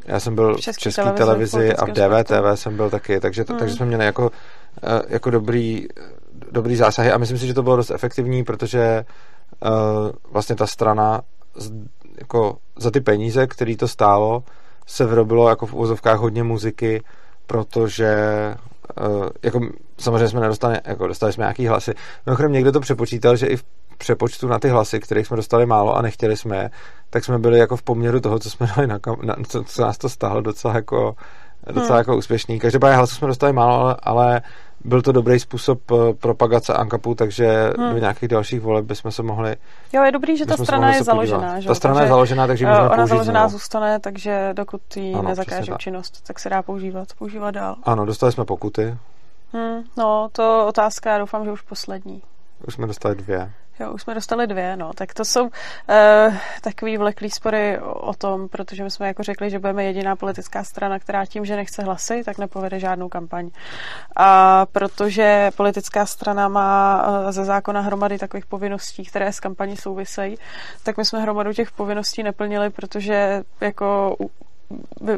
já 0.05 0.19
jsem 0.19 0.35
byl 0.35 0.57
v 0.57 0.61
České 0.61 0.91
televizi, 0.91 1.17
televizi 1.17 1.73
a 1.75 1.85
v 1.85 1.91
DVTV 1.91 2.27
sportu. 2.27 2.57
jsem 2.57 2.75
byl 2.75 2.89
taky, 2.89 3.19
takže, 3.19 3.45
hmm. 3.49 3.59
takže 3.59 3.75
jsme 3.75 3.85
měli 3.85 4.05
jako, 4.05 4.31
eh, 4.83 5.01
jako 5.07 5.29
dobrý, 5.29 5.87
dobrý 6.51 6.75
zásahy 6.75 7.11
a 7.11 7.17
myslím 7.17 7.37
si, 7.37 7.47
že 7.47 7.53
to 7.53 7.63
bylo 7.63 7.75
dost 7.75 7.91
efektivní, 7.91 8.43
protože 8.43 9.05
uh, 9.59 9.69
vlastně 10.31 10.55
ta 10.55 10.67
strana 10.67 11.21
jako 12.17 12.57
za 12.79 12.91
ty 12.91 13.01
peníze, 13.01 13.47
který 13.47 13.77
to 13.77 13.87
stálo, 13.87 14.43
se 14.87 15.05
vyrobilo 15.05 15.49
jako 15.49 15.65
v 15.65 15.73
uvozovkách 15.73 16.17
hodně 16.17 16.43
muziky, 16.43 17.03
protože 17.47 18.15
uh, 19.01 19.27
jako 19.43 19.59
samozřejmě 19.97 20.27
jsme 20.27 20.41
nedostali, 20.41 20.77
jako 20.85 21.07
dostali 21.07 21.33
jsme 21.33 21.41
nějaký 21.41 21.67
hlasy. 21.67 21.93
Mimochodem 22.25 22.51
někdo 22.51 22.71
to 22.71 22.79
přepočítal, 22.79 23.35
že 23.35 23.47
i 23.47 23.57
v 23.57 23.63
přepočtu 23.97 24.47
na 24.47 24.59
ty 24.59 24.69
hlasy, 24.69 24.99
kterých 24.99 25.27
jsme 25.27 25.37
dostali 25.37 25.65
málo 25.65 25.95
a 25.95 26.01
nechtěli 26.01 26.37
jsme 26.37 26.69
tak 27.09 27.25
jsme 27.25 27.39
byli 27.39 27.59
jako 27.59 27.77
v 27.77 27.83
poměru 27.83 28.19
toho, 28.19 28.39
co 28.39 28.49
jsme 28.49 28.67
dali 28.75 28.87
na, 28.87 28.99
na 29.21 29.35
co, 29.47 29.63
co 29.63 29.81
nás 29.81 29.97
to 29.97 30.09
stálo 30.09 30.41
docela 30.41 30.75
jako 30.75 31.15
docela 31.65 31.87
hmm. 31.87 31.97
jako 31.97 32.17
úspěšný. 32.17 32.59
Každopádně 32.59 32.97
hlasů 32.97 33.15
jsme 33.15 33.27
dostali 33.27 33.53
málo, 33.53 33.85
ale, 33.85 33.95
ale 34.03 34.41
byl 34.85 35.01
to 35.01 35.11
dobrý 35.11 35.39
způsob 35.39 35.91
eh, 35.91 36.13
propagace 36.13 36.73
ANKAPu, 36.73 37.15
takže 37.15 37.73
hmm. 37.77 37.93
do 37.93 37.99
nějakých 37.99 38.29
dalších 38.29 38.61
voleb 38.61 38.85
bychom 38.85 39.11
se 39.11 39.23
mohli 39.23 39.55
Jo, 39.93 40.03
je 40.03 40.11
dobrý, 40.11 40.37
že 40.37 40.45
ta 40.45 40.57
strana 40.57 40.95
je 40.95 41.03
založená. 41.03 41.59
Že? 41.59 41.67
Ta 41.67 41.75
strana 41.75 41.95
takže, 41.95 42.05
je 42.05 42.09
založená, 42.09 42.47
takže 42.47 42.65
můžeme 42.65 42.89
Ona 42.89 43.07
založená 43.07 43.39
znovu. 43.39 43.51
zůstane, 43.51 43.99
takže 43.99 44.49
dokud 44.53 44.97
ji 44.97 45.21
nezakáže 45.21 45.71
činnost, 45.77 46.27
tak 46.27 46.39
se 46.39 46.49
dá 46.49 46.61
používat, 46.61 47.07
používat 47.17 47.51
dál. 47.51 47.75
Ano, 47.83 48.05
dostali 48.05 48.31
jsme 48.31 48.45
pokuty. 48.45 48.97
Hmm, 49.53 49.83
no, 49.97 50.29
to 50.31 50.65
otázka, 50.67 51.11
já 51.11 51.17
doufám, 51.17 51.45
že 51.45 51.51
už 51.51 51.61
poslední. 51.61 52.21
Už 52.67 52.73
jsme 52.73 52.87
dostali 52.87 53.15
dvě. 53.15 53.51
Jo, 53.79 53.91
už 53.91 54.01
jsme 54.01 54.13
dostali 54.13 54.47
dvě, 54.47 54.77
no. 54.77 54.93
Tak 54.93 55.13
to 55.13 55.25
jsou 55.25 55.43
uh, 55.43 55.49
takový 56.61 56.97
vleklý 56.97 57.29
spory 57.29 57.79
o 57.79 58.13
tom, 58.13 58.49
protože 58.49 58.83
my 58.83 58.91
jsme 58.91 59.07
jako 59.07 59.23
řekli, 59.23 59.49
že 59.49 59.59
budeme 59.59 59.83
jediná 59.83 60.15
politická 60.15 60.63
strana, 60.63 60.99
která 60.99 61.25
tím, 61.25 61.45
že 61.45 61.55
nechce 61.55 61.83
hlasy, 61.83 62.23
tak 62.23 62.37
nepovede 62.37 62.79
žádnou 62.79 63.09
kampaň. 63.09 63.49
A 64.15 64.65
protože 64.65 65.51
politická 65.57 66.05
strana 66.05 66.47
má 66.47 67.07
uh, 67.07 67.31
ze 67.31 67.45
zákona 67.45 67.81
hromady 67.81 68.17
takových 68.17 68.45
povinností, 68.45 69.05
které 69.05 69.33
s 69.33 69.39
kampaní 69.39 69.77
souvisejí, 69.77 70.37
tak 70.83 70.97
my 70.97 71.05
jsme 71.05 71.21
hromadu 71.21 71.53
těch 71.53 71.71
povinností 71.71 72.23
neplnili, 72.23 72.69
protože 72.69 73.43
jako 73.61 74.15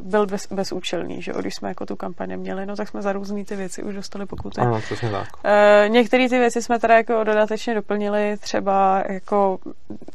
byl 0.01 0.25
bez, 0.25 0.47
bezúčelný, 0.51 1.21
že 1.21 1.33
když 1.39 1.55
jsme 1.55 1.69
jako 1.69 1.85
tu 1.85 1.95
kampaně 1.95 2.37
měli, 2.37 2.65
no 2.65 2.75
tak 2.75 2.87
jsme 2.87 3.01
za 3.01 3.13
různé 3.13 3.45
ty 3.45 3.55
věci 3.55 3.83
už 3.83 3.95
dostali 3.95 4.25
pokuty. 4.25 4.61
Ano, 4.61 4.81
přesně 4.81 5.11
tak. 5.11 5.27
E, 5.43 5.85
některé 5.89 6.29
ty 6.29 6.39
věci 6.39 6.61
jsme 6.61 6.79
teda 6.79 6.97
jako 6.97 7.23
dodatečně 7.23 7.75
doplnili, 7.75 8.37
třeba 8.39 9.03
jako 9.09 9.57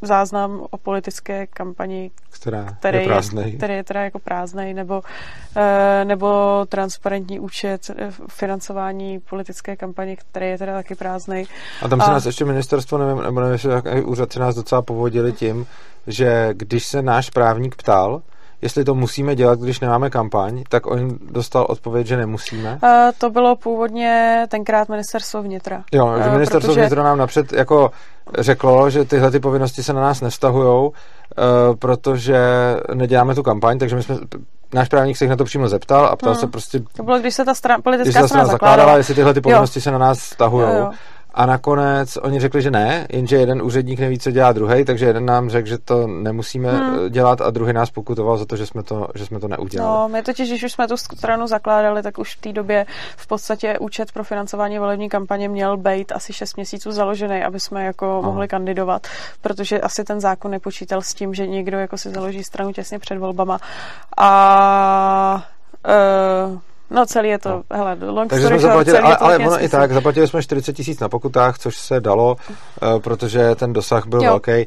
záznam 0.03 0.67
o 0.71 0.79
politické 0.79 1.47
kampani, 1.47 2.11
která 2.31 2.67
který 2.79 2.99
je 2.99 3.05
prázdnej. 3.05 3.57
který 3.57 3.75
je 3.75 3.85
teda 3.85 4.03
jako 4.03 4.19
prázdnej, 4.19 4.75
nebo, 4.75 5.03
e, 5.57 6.05
nebo 6.05 6.61
transparentní 6.69 7.41
účet 7.41 7.91
eh, 7.91 8.11
financování 8.29 9.21
politické 9.21 9.77
kampaně, 9.77 10.17
který 10.17 10.47
je 10.47 10.59
teda 10.59 10.73
taky 10.73 10.95
prázdnej. 10.95 11.47
A 11.83 11.89
tam 11.89 12.01
se 12.01 12.07
a... 12.07 12.13
nás 12.13 12.27
ještě 12.27 12.45
ministerstvo, 12.45 12.99
nevím, 12.99 13.23
nebo 13.23 13.41
nevím, 13.41 13.71
jak 13.71 14.07
úřad 14.07 14.33
se 14.33 14.41
nás 14.41 14.55
docela 14.55 14.83
povodili 14.83 15.33
tím, 15.33 15.67
že 16.07 16.49
když 16.53 16.87
se 16.87 17.03
náš 17.03 17.31
právník 17.31 17.77
ptal, 17.77 18.23
jestli 18.63 18.85
to 18.85 18.95
musíme 18.95 19.35
dělat, 19.35 19.59
když 19.59 19.81
nemáme 19.81 20.11
kampaň, 20.11 20.63
tak 20.69 20.87
on 20.87 21.19
dostal 21.31 21.67
odpověď, 21.69 22.07
že 22.07 22.17
nemusíme. 22.17 22.79
Uh, 22.83 22.89
to 23.19 23.31
bylo 23.31 23.57
původně 23.57 24.45
tenkrát 24.49 24.89
ministerstvo 24.89 25.43
vnitra. 25.43 25.85
Jo, 25.93 26.15
že 26.25 26.31
ministerstvo 26.31 26.69
protože... 26.69 26.81
vnitra 26.81 27.03
nám 27.03 27.19
napřed 27.19 27.53
jako 27.53 27.91
řeklo, 28.39 28.91
že 28.91 29.05
tyhle 29.05 29.31
ty 29.31 29.41
povinnosti 29.41 29.83
se 29.83 29.93
na 29.93 30.01
nás 30.01 30.21
nevztahují, 30.21 30.91
uh, 30.91 30.93
protože 31.79 32.41
neděláme 32.95 33.35
tu 33.35 33.43
kampaň, 33.43 33.79
takže 33.79 33.97
my 33.97 34.03
jsme 34.03 34.17
náš 34.75 34.89
právník 34.89 35.17
se 35.17 35.25
jich 35.25 35.31
na 35.31 35.37
to 35.37 35.45
přímo 35.45 35.69
zeptal 35.69 36.07
a 36.07 36.17
ptal 36.17 36.33
hmm. 36.33 36.41
se 36.41 36.47
prostě... 36.47 36.81
To 36.97 37.03
bylo, 37.03 37.19
když 37.19 37.35
se 37.35 37.45
ta 37.45 37.55
stran, 37.55 37.83
politická 37.83 38.11
strana, 38.11 38.29
strana 38.29 38.45
zakládala, 38.45 38.77
zakládala, 38.77 38.99
jestli 38.99 39.15
tyhle 39.15 39.35
ty 39.35 39.41
povinnosti 39.41 39.79
jo. 39.79 39.83
se 39.83 39.91
na 39.91 39.99
nás 39.99 40.19
vztahují. 40.19 40.67
A 41.35 41.47
nakonec 41.47 42.17
oni 42.23 42.41
řekli, 42.41 42.63
že 42.63 42.71
ne, 42.71 43.07
jenže 43.13 43.37
jeden 43.37 43.63
úředník 43.63 44.01
neví, 44.01 44.19
co 44.19 44.31
dělá 44.31 44.53
druhý, 44.53 44.85
takže 44.85 45.07
jeden 45.07 45.27
nám 45.27 45.51
řekl, 45.51 45.69
že 45.69 45.79
to 45.79 46.07
nemusíme 46.07 46.73
hmm. 46.73 47.11
dělat 47.11 47.41
a 47.41 47.51
druhý 47.51 47.73
nás 47.73 47.91
pokutoval 47.91 48.39
za 48.39 48.45
to, 48.45 48.57
že 48.57 48.67
jsme 48.67 48.83
to, 48.83 49.09
že 49.15 49.27
jsme 49.27 49.41
to 49.41 49.49
neudělali. 49.49 49.99
No, 49.99 50.09
my 50.09 50.23
totiž, 50.23 50.49
když 50.49 50.65
už 50.65 50.73
jsme 50.73 50.89
tu 50.89 50.97
stranu 50.97 51.47
zakládali, 51.47 52.03
tak 52.03 52.19
už 52.19 52.37
v 52.37 52.41
té 52.41 52.53
době 52.53 52.87
v 53.17 53.27
podstatě 53.27 53.79
účet 53.79 54.13
pro 54.13 54.25
financování 54.25 54.79
volební 54.79 55.09
kampaně 55.09 55.49
měl 55.49 55.77
být 55.77 56.13
asi 56.13 56.33
6 56.33 56.57
měsíců 56.57 56.93
založený, 56.93 57.43
aby 57.45 57.61
jsme 57.61 57.85
jako 57.85 58.07
no. 58.07 58.23
mohli 58.23 58.49
kandidovat, 58.49 59.07
protože 59.41 59.81
asi 59.81 60.05
ten 60.05 60.21
zákon 60.21 60.51
nepočítal 60.51 61.03
s 61.03 61.15
tím, 61.15 61.35
že 61.35 61.47
někdo 61.47 61.79
jako 61.79 61.99
si 61.99 62.11
založí 62.11 62.45
stranu 62.45 62.73
těsně 62.73 62.99
před 62.99 63.19
volbama. 63.19 63.59
A 64.17 65.45
uh, 66.53 66.59
No 66.93 67.07
celý 67.07 67.29
je 67.29 67.39
to, 67.39 67.49
no. 67.49 67.77
hele, 67.77 67.97
long 68.01 68.31
Takže 68.31 68.45
story 68.45 68.61
jsme 68.61 68.69
zaplatili, 68.69 68.99
ale, 68.99 69.17
ale 69.17 69.39
ono 69.39 69.65
i 69.65 69.69
tak, 69.69 69.93
zaplatili 69.93 70.29
jsme 70.29 70.43
40 70.43 70.73
tisíc 70.73 71.01
na 71.01 71.09
pokutách, 71.09 71.59
což 71.59 71.77
se 71.79 72.01
dalo, 72.01 72.37
uh, 72.37 72.99
protože 72.99 73.55
ten 73.55 73.73
dosah 73.73 74.07
byl 74.07 74.23
jo. 74.23 74.31
velký. 74.31 74.67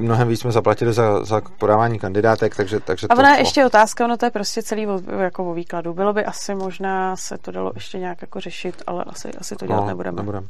Mnohem 0.00 0.28
víc 0.28 0.40
jsme 0.40 0.52
zaplatili 0.52 0.92
za, 0.92 1.24
za 1.24 1.40
podávání 1.58 1.98
kandidátek, 1.98 2.56
takže, 2.56 2.80
takže 2.80 3.06
A 3.10 3.14
ona 3.16 3.34
je 3.34 3.40
ještě 3.40 3.66
otázka, 3.66 4.04
ono 4.04 4.16
to 4.16 4.26
je 4.26 4.30
prostě 4.30 4.62
celý 4.62 4.86
o, 4.86 5.00
jako 5.18 5.50
o 5.50 5.54
výkladu. 5.54 5.94
Bylo 5.94 6.12
by 6.12 6.24
asi 6.24 6.54
možná 6.54 7.16
se 7.16 7.38
to 7.38 7.50
dalo 7.50 7.72
ještě 7.74 7.98
nějak 7.98 8.20
jako 8.20 8.40
řešit, 8.40 8.82
ale 8.86 9.04
asi, 9.04 9.28
asi 9.38 9.56
to 9.56 9.66
dělat 9.66 9.80
no, 9.80 9.86
nebudeme. 9.86 10.16
nebudeme. 10.16 10.46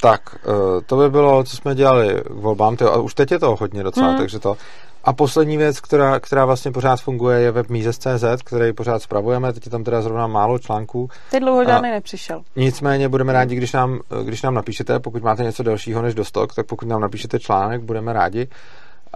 Tak, 0.00 0.36
uh, 0.46 0.54
to 0.86 0.96
by 0.96 1.10
bylo, 1.10 1.44
co 1.44 1.56
jsme 1.56 1.74
dělali 1.74 2.22
k 2.26 2.30
volbám, 2.30 2.76
tyjo, 2.76 2.90
a 2.90 2.96
už 2.96 3.14
teď 3.14 3.30
je 3.30 3.38
to 3.38 3.56
hodně 3.56 3.82
docela, 3.82 4.08
hmm. 4.08 4.18
takže 4.18 4.38
to. 4.38 4.56
A 5.04 5.12
poslední 5.12 5.56
věc, 5.56 5.80
která, 5.80 6.20
která 6.20 6.44
vlastně 6.44 6.70
pořád 6.70 7.00
funguje, 7.00 7.40
je 7.40 7.50
web 7.50 7.68
Mises.cz, 7.68 8.42
který 8.44 8.72
pořád 8.72 9.02
spravujeme. 9.02 9.52
Teď 9.52 9.66
je 9.66 9.70
tam 9.70 9.84
teda 9.84 10.02
zrovna 10.02 10.26
málo 10.26 10.58
článků. 10.58 11.10
Teď 11.30 11.42
dlouho 11.42 11.64
žádný 11.64 11.90
nepřišel. 11.90 12.42
Nicméně 12.56 13.08
budeme 13.08 13.32
rádi, 13.32 13.56
když 13.56 13.72
nám, 13.72 14.00
když 14.22 14.42
nám 14.42 14.54
napíšete, 14.54 15.00
pokud 15.00 15.22
máte 15.22 15.42
něco 15.42 15.62
dalšího 15.62 16.02
než 16.02 16.14
dostok, 16.14 16.54
tak 16.54 16.66
pokud 16.66 16.88
nám 16.88 17.00
napíšete 17.00 17.38
článek, 17.38 17.82
budeme 17.82 18.12
rádi. 18.12 18.48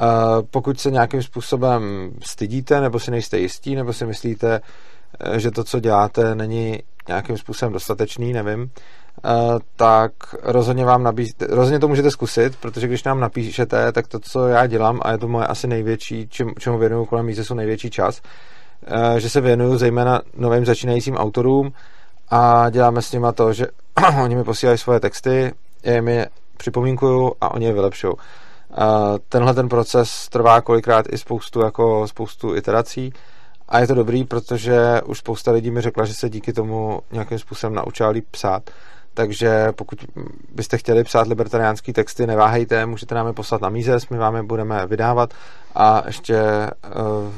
Uh, 0.00 0.06
pokud 0.50 0.80
se 0.80 0.90
nějakým 0.90 1.22
způsobem 1.22 2.10
stydíte, 2.24 2.80
nebo 2.80 2.98
si 2.98 3.10
nejste 3.10 3.38
jistí, 3.38 3.74
nebo 3.74 3.92
si 3.92 4.06
myslíte, 4.06 4.60
eh, 5.20 5.40
že 5.40 5.50
to, 5.50 5.64
co 5.64 5.80
děláte, 5.80 6.34
není 6.34 6.78
nějakým 7.08 7.38
způsobem 7.38 7.72
dostatečný, 7.72 8.32
nevím, 8.32 8.70
Uh, 9.24 9.58
tak 9.76 10.12
rozhodně 10.42 10.84
vám 10.84 11.02
nabíz... 11.02 11.28
rozhodně 11.48 11.78
to 11.78 11.88
můžete 11.88 12.10
zkusit, 12.10 12.56
protože 12.56 12.86
když 12.86 13.04
nám 13.04 13.20
napíšete, 13.20 13.92
tak 13.92 14.08
to, 14.08 14.18
co 14.20 14.48
já 14.48 14.66
dělám, 14.66 15.00
a 15.02 15.12
je 15.12 15.18
to 15.18 15.28
moje 15.28 15.46
asi 15.46 15.66
největší, 15.66 16.28
čem, 16.28 16.50
čemu 16.58 16.78
věnuju 16.78 17.04
kolem 17.04 17.26
Misesu 17.26 17.54
největší 17.54 17.90
čas, 17.90 18.22
uh, 18.92 19.16
že 19.16 19.30
se 19.30 19.40
věnuju 19.40 19.76
zejména 19.76 20.20
novým 20.36 20.64
začínajícím 20.64 21.16
autorům 21.16 21.72
a 22.30 22.70
děláme 22.70 23.02
s 23.02 23.12
nimi 23.12 23.26
to, 23.34 23.52
že 23.52 23.66
oni 24.22 24.36
mi 24.36 24.44
posílají 24.44 24.78
svoje 24.78 25.00
texty, 25.00 25.52
já 25.82 25.94
jim 25.94 26.10
připomínkuju 26.56 27.32
a 27.40 27.54
oni 27.54 27.66
je 27.66 27.72
vylepšují. 27.72 28.14
Uh, 28.14 28.18
tenhle 29.28 29.54
ten 29.54 29.68
proces 29.68 30.28
trvá 30.28 30.60
kolikrát 30.60 31.06
i 31.12 31.18
spoustu, 31.18 31.60
jako 31.60 32.08
spoustu 32.08 32.56
iterací, 32.56 33.12
a 33.68 33.80
je 33.80 33.86
to 33.86 33.94
dobrý, 33.94 34.24
protože 34.24 35.00
už 35.06 35.18
spousta 35.18 35.52
lidí 35.52 35.70
mi 35.70 35.80
řekla, 35.80 36.04
že 36.04 36.14
se 36.14 36.28
díky 36.30 36.52
tomu 36.52 37.00
nějakým 37.12 37.38
způsobem 37.38 37.74
naučila 37.74 38.08
líp 38.08 38.26
psát. 38.30 38.70
Takže 39.14 39.72
pokud 39.72 40.04
byste 40.54 40.78
chtěli 40.78 41.04
psát 41.04 41.26
libertariánský 41.26 41.92
texty, 41.92 42.26
neváhejte, 42.26 42.86
můžete 42.86 43.14
nám 43.14 43.26
je 43.26 43.32
poslat 43.32 43.60
na 43.60 43.68
Mízes, 43.68 44.08
my 44.08 44.18
vám 44.18 44.36
je 44.36 44.42
budeme 44.42 44.86
vydávat 44.86 45.34
a 45.74 46.02
ještě 46.06 46.42
uh, 46.42 46.92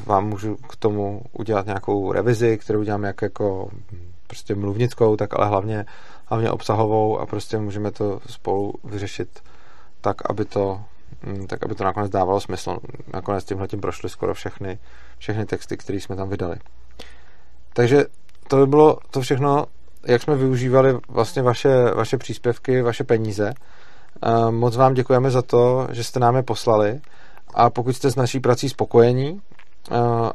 vám 0.07 0.29
můžu 0.29 0.57
k 0.57 0.77
tomu 0.77 1.23
udělat 1.33 1.67
nějakou 1.67 2.13
revizi, 2.13 2.59
kterou 2.59 2.81
udělám 2.81 3.05
jak 3.05 3.23
jako 3.23 3.71
prostě 4.27 4.55
mluvnickou, 4.55 5.17
tak 5.17 5.39
ale 5.39 5.49
hlavně, 5.49 5.87
hlavně 6.27 6.51
obsahovou 6.51 7.19
a 7.19 7.27
prostě 7.27 7.59
můžeme 7.59 7.91
to 7.91 8.21
spolu 8.27 8.75
vyřešit 8.85 9.29
tak, 10.01 10.31
aby 10.31 10.45
to, 10.45 10.81
tak, 11.47 11.65
aby 11.65 11.75
to 11.75 11.85
nakonec 11.85 12.11
dávalo 12.11 12.41
smysl. 12.41 12.79
Nakonec 13.13 13.45
tímhle 13.45 13.69
tím 13.69 13.81
prošly 13.81 14.09
skoro 14.09 14.35
všechny, 14.35 14.79
všechny 15.19 15.47
texty, 15.47 15.77
které 15.77 16.01
jsme 16.01 16.17
tam 16.17 16.29
vydali. 16.29 16.57
Takže 17.73 18.05
to 18.49 18.57
by 18.57 18.67
bylo 18.67 18.99
to 19.11 19.21
všechno 19.21 19.67
jak 20.07 20.23
jsme 20.23 20.37
využívali 20.37 20.99
vlastně 21.09 21.43
vaše, 21.43 21.95
vaše 21.95 22.19
příspěvky, 22.19 22.83
vaše 22.83 23.05
peníze. 23.05 23.53
Moc 24.51 24.77
vám 24.77 24.95
děkujeme 24.95 25.31
za 25.31 25.43
to, 25.43 25.89
že 25.91 26.05
jste 26.05 26.21
nám 26.21 26.37
je 26.37 26.43
poslali 26.43 27.01
a 27.55 27.71
pokud 27.71 27.93
jste 27.93 28.11
s 28.11 28.17
naší 28.17 28.41
prací 28.41 28.69
spokojení 28.69 29.41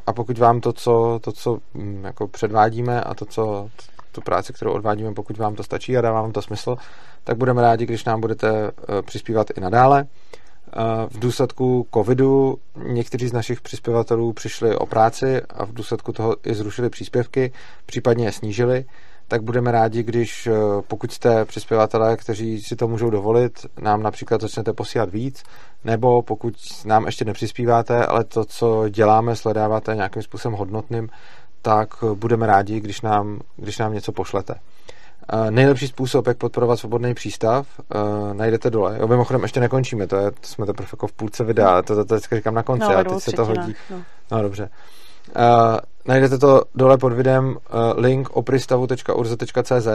a 0.06 0.12
pokud 0.12 0.38
vám 0.38 0.60
to, 0.60 0.72
co, 0.72 1.20
to, 1.22 1.32
co 1.32 1.58
mm, 1.74 2.04
jako 2.04 2.28
předvádíme 2.28 3.00
a 3.00 3.14
to, 3.14 3.24
co 3.24 3.68
tu 4.12 4.20
práci, 4.20 4.52
kterou 4.52 4.72
odvádíme, 4.72 5.14
pokud 5.14 5.38
vám 5.38 5.54
to 5.54 5.62
stačí 5.62 5.96
a 5.96 6.00
dává 6.00 6.22
vám 6.22 6.32
to 6.32 6.42
smysl, 6.42 6.76
tak 7.24 7.36
budeme 7.36 7.62
rádi, 7.62 7.86
když 7.86 8.04
nám 8.04 8.20
budete 8.20 8.48
e, 8.48 9.02
přispívat 9.02 9.46
i 9.56 9.60
nadále. 9.60 10.06
V 11.08 11.18
důsledku 11.18 11.86
covidu 11.94 12.58
někteří 12.86 13.28
z 13.28 13.32
našich 13.32 13.60
přispěvatelů 13.60 14.32
přišli 14.32 14.76
o 14.76 14.86
práci 14.86 15.42
a 15.42 15.64
v 15.64 15.72
důsledku 15.72 16.12
toho 16.12 16.36
i 16.44 16.54
zrušili 16.54 16.90
příspěvky, 16.90 17.52
případně 17.86 18.24
je 18.24 18.32
snížili 18.32 18.84
tak 19.28 19.42
budeme 19.42 19.72
rádi, 19.72 20.02
když 20.02 20.46
eh, 20.46 20.52
pokud 20.88 21.12
jste 21.12 21.44
přispěvatelé, 21.44 22.16
kteří 22.16 22.62
si 22.62 22.76
to 22.76 22.88
můžou 22.88 23.10
dovolit, 23.10 23.66
nám 23.80 24.02
například 24.02 24.40
začnete 24.40 24.72
posílat 24.72 25.10
víc, 25.10 25.42
nebo 25.84 26.22
pokud 26.22 26.54
nám 26.84 27.06
ještě 27.06 27.24
nepřispíváte, 27.24 28.06
ale 28.06 28.24
to, 28.24 28.44
co 28.44 28.88
děláme, 28.88 29.36
sledáváte 29.36 29.94
nějakým 29.94 30.22
způsobem 30.22 30.58
hodnotným, 30.58 31.08
tak 31.62 31.88
budeme 32.14 32.46
rádi, 32.46 32.80
když 32.80 33.00
nám, 33.00 33.40
když 33.56 33.78
nám 33.78 33.94
něco 33.94 34.12
pošlete. 34.12 34.54
Nejlepší 35.50 35.88
způsob, 35.88 36.26
jak 36.26 36.36
podporovat 36.36 36.76
svobodný 36.76 37.14
přístav, 37.14 37.66
uh, 37.94 38.34
najdete 38.34 38.70
dole. 38.70 38.96
Jo, 39.00 39.06
mimochodem 39.06 39.42
ještě 39.42 39.60
nekončíme, 39.60 40.06
to, 40.06 40.16
je, 40.16 40.30
to 40.30 40.46
jsme 40.46 40.66
teprve 40.66 40.88
jako 40.92 41.06
v 41.06 41.12
půlce 41.12 41.44
videa, 41.44 41.82
to, 41.82 41.94
to, 41.94 42.04
to 42.04 42.20
to 42.20 42.36
říkám 42.36 42.54
na 42.54 42.62
konci, 42.62 42.86
no, 42.88 42.94
ale 42.94 43.04
teď 43.04 43.20
se 43.20 43.32
to 43.32 43.44
hodí. 43.44 43.74
No. 43.90 44.02
no 44.30 44.42
dobře. 44.42 44.70
Uh, 45.36 45.42
najdete 46.06 46.38
to 46.38 46.62
dole 46.74 46.98
pod 46.98 47.12
videem 47.12 47.48
uh, 47.48 47.56
link 47.96 48.36
opristavu.urza.cz 48.36 49.88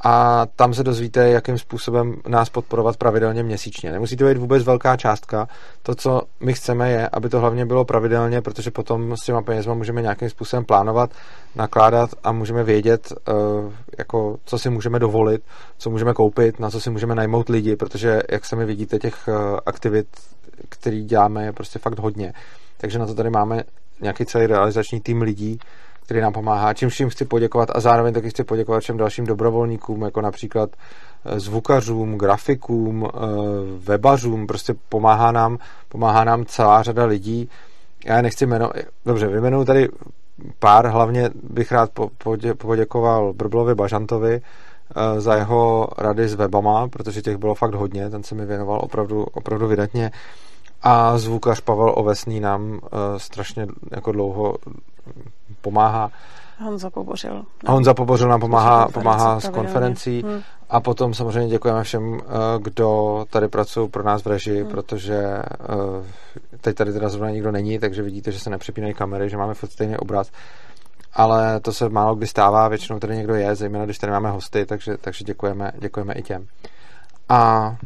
a 0.00 0.46
tam 0.56 0.74
se 0.74 0.84
dozvíte, 0.84 1.28
jakým 1.28 1.58
způsobem 1.58 2.16
nás 2.28 2.50
podporovat 2.50 2.96
pravidelně 2.96 3.42
měsíčně. 3.42 3.92
Nemusí 3.92 4.16
to 4.16 4.24
být 4.24 4.36
vůbec 4.36 4.62
velká 4.62 4.96
částka. 4.96 5.48
To, 5.82 5.94
co 5.94 6.22
my 6.40 6.54
chceme, 6.54 6.90
je, 6.90 7.08
aby 7.08 7.28
to 7.28 7.40
hlavně 7.40 7.66
bylo 7.66 7.84
pravidelně, 7.84 8.40
protože 8.42 8.70
potom 8.70 9.16
s 9.16 9.24
těma 9.24 9.42
penězma 9.42 9.74
můžeme 9.74 10.02
nějakým 10.02 10.30
způsobem 10.30 10.64
plánovat, 10.64 11.10
nakládat 11.54 12.10
a 12.24 12.32
můžeme 12.32 12.64
vědět, 12.64 13.12
uh, 13.12 13.72
jako, 13.98 14.36
co 14.44 14.58
si 14.58 14.70
můžeme 14.70 14.98
dovolit, 14.98 15.42
co 15.78 15.90
můžeme 15.90 16.14
koupit, 16.14 16.60
na 16.60 16.70
co 16.70 16.80
si 16.80 16.90
můžeme 16.90 17.14
najmout 17.14 17.48
lidi, 17.48 17.76
protože, 17.76 18.20
jak 18.30 18.44
sami 18.44 18.64
vidíte, 18.64 18.98
těch 18.98 19.28
uh, 19.28 19.34
aktivit, 19.66 20.06
které 20.68 21.00
děláme, 21.00 21.44
je 21.44 21.52
prostě 21.52 21.78
fakt 21.78 21.98
hodně. 21.98 22.32
Takže 22.76 22.98
na 22.98 23.06
to 23.06 23.14
tady 23.14 23.30
máme 23.30 23.62
nějaký 24.00 24.26
celý 24.26 24.46
realizační 24.46 25.00
tým 25.00 25.22
lidí, 25.22 25.58
který 26.06 26.20
nám 26.20 26.32
pomáhá, 26.32 26.74
čím 26.74 26.88
vším 26.88 27.08
chci 27.08 27.24
poděkovat 27.24 27.68
a 27.74 27.80
zároveň 27.80 28.14
taky 28.14 28.30
chci 28.30 28.44
poděkovat 28.44 28.80
všem 28.80 28.96
dalším 28.96 29.26
dobrovolníkům, 29.26 30.02
jako 30.02 30.20
například 30.20 30.70
eh, 31.24 31.40
zvukařům, 31.40 32.18
grafikům, 32.18 33.06
eh, 33.06 33.18
webařům, 33.78 34.46
prostě 34.46 34.74
pomáhá 34.88 35.32
nám, 35.32 35.58
pomáhá 35.88 36.24
nám 36.24 36.44
celá 36.44 36.82
řada 36.82 37.04
lidí. 37.04 37.48
Já 38.04 38.22
nechci 38.22 38.46
jmenovat, 38.46 38.76
dobře, 39.06 39.26
vyjmenuju 39.26 39.64
tady 39.64 39.88
pár, 40.58 40.86
hlavně 40.86 41.30
bych 41.42 41.72
rád 41.72 41.90
poděkoval 42.58 43.32
Brblovi 43.32 43.74
Bažantovi 43.74 44.40
eh, 44.40 45.20
za 45.20 45.34
jeho 45.34 45.88
rady 45.98 46.28
s 46.28 46.34
webama, 46.34 46.88
protože 46.88 47.22
těch 47.22 47.36
bylo 47.36 47.54
fakt 47.54 47.74
hodně, 47.74 48.10
ten 48.10 48.22
se 48.22 48.34
mi 48.34 48.46
věnoval 48.46 48.80
opravdu, 48.82 49.22
opravdu 49.22 49.66
vydatně. 49.68 50.10
A 50.82 51.18
zvukař 51.18 51.60
Pavel 51.60 51.92
Ovesný 51.96 52.40
nám 52.40 52.80
strašně 53.16 53.66
jako 53.90 54.12
dlouho 54.12 54.54
pomáhá. 55.60 56.10
Honza 56.58 56.90
Pobořil. 56.90 57.44
A 57.66 57.72
Honza 57.72 57.94
Pobořil 57.94 58.28
nám 58.28 58.40
pomáhá, 58.40 58.88
pomáhá 58.88 59.40
s 59.40 59.48
konferencí. 59.48 60.22
Hmm. 60.22 60.40
A 60.70 60.80
potom 60.80 61.14
samozřejmě 61.14 61.48
děkujeme 61.48 61.82
všem, 61.82 62.20
eh, 62.20 62.24
kdo 62.58 63.24
tady 63.30 63.48
pracují 63.48 63.88
pro 63.88 64.02
nás 64.02 64.24
v 64.24 64.26
režii, 64.26 64.62
hmm. 64.62 64.70
protože 64.70 65.16
eh, 65.16 66.58
teď 66.60 66.76
tady 66.76 66.92
teda 66.92 67.08
zrovna 67.08 67.30
nikdo 67.30 67.52
není, 67.52 67.78
takže 67.78 68.02
vidíte, 68.02 68.32
že 68.32 68.40
se 68.40 68.50
nepřepínají 68.50 68.94
kamery, 68.94 69.30
že 69.30 69.36
máme 69.36 69.54
furt 69.54 69.70
stejný 69.70 69.96
obraz. 69.96 70.30
Ale 71.12 71.60
to 71.60 71.72
se 71.72 71.88
málo 71.88 72.14
kdy 72.14 72.26
stává, 72.26 72.68
většinou 72.68 72.98
tady 72.98 73.16
někdo 73.16 73.34
je, 73.34 73.54
zejména 73.54 73.84
když 73.84 73.98
tady 73.98 74.12
máme 74.12 74.30
hosty, 74.30 74.66
takže, 74.66 74.96
takže 75.00 75.24
děkujeme, 75.24 75.72
děkujeme 75.78 76.14
i 76.14 76.22
těm. 76.22 76.46
A 77.28 77.76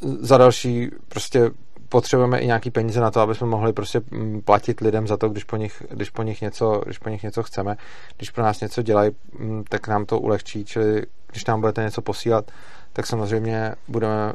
za 0.00 0.38
další 0.38 0.90
prostě 1.08 1.50
potřebujeme 1.90 2.38
i 2.38 2.46
nějaký 2.46 2.70
peníze 2.70 3.00
na 3.00 3.10
to, 3.10 3.20
aby 3.20 3.34
jsme 3.34 3.46
mohli 3.46 3.72
prostě 3.72 4.00
mm, 4.10 4.42
platit 4.42 4.80
lidem 4.80 5.06
za 5.06 5.16
to, 5.16 5.28
když 5.28 5.44
po 5.44 5.56
nich, 5.56 5.82
když 5.90 6.10
po 6.10 6.22
nich, 6.22 6.40
něco, 6.40 6.82
když 6.84 6.98
po 6.98 7.08
nich 7.08 7.22
něco 7.22 7.42
chceme. 7.42 7.76
Když 8.16 8.30
pro 8.30 8.42
nás 8.44 8.60
něco 8.60 8.82
dělají, 8.82 9.10
mm, 9.38 9.64
tak 9.68 9.88
nám 9.88 10.06
to 10.06 10.18
ulehčí, 10.18 10.64
čili 10.64 11.02
když 11.26 11.44
nám 11.44 11.60
budete 11.60 11.82
něco 11.82 12.02
posílat, 12.02 12.50
tak 12.92 13.06
samozřejmě 13.06 13.74
budeme 13.88 14.32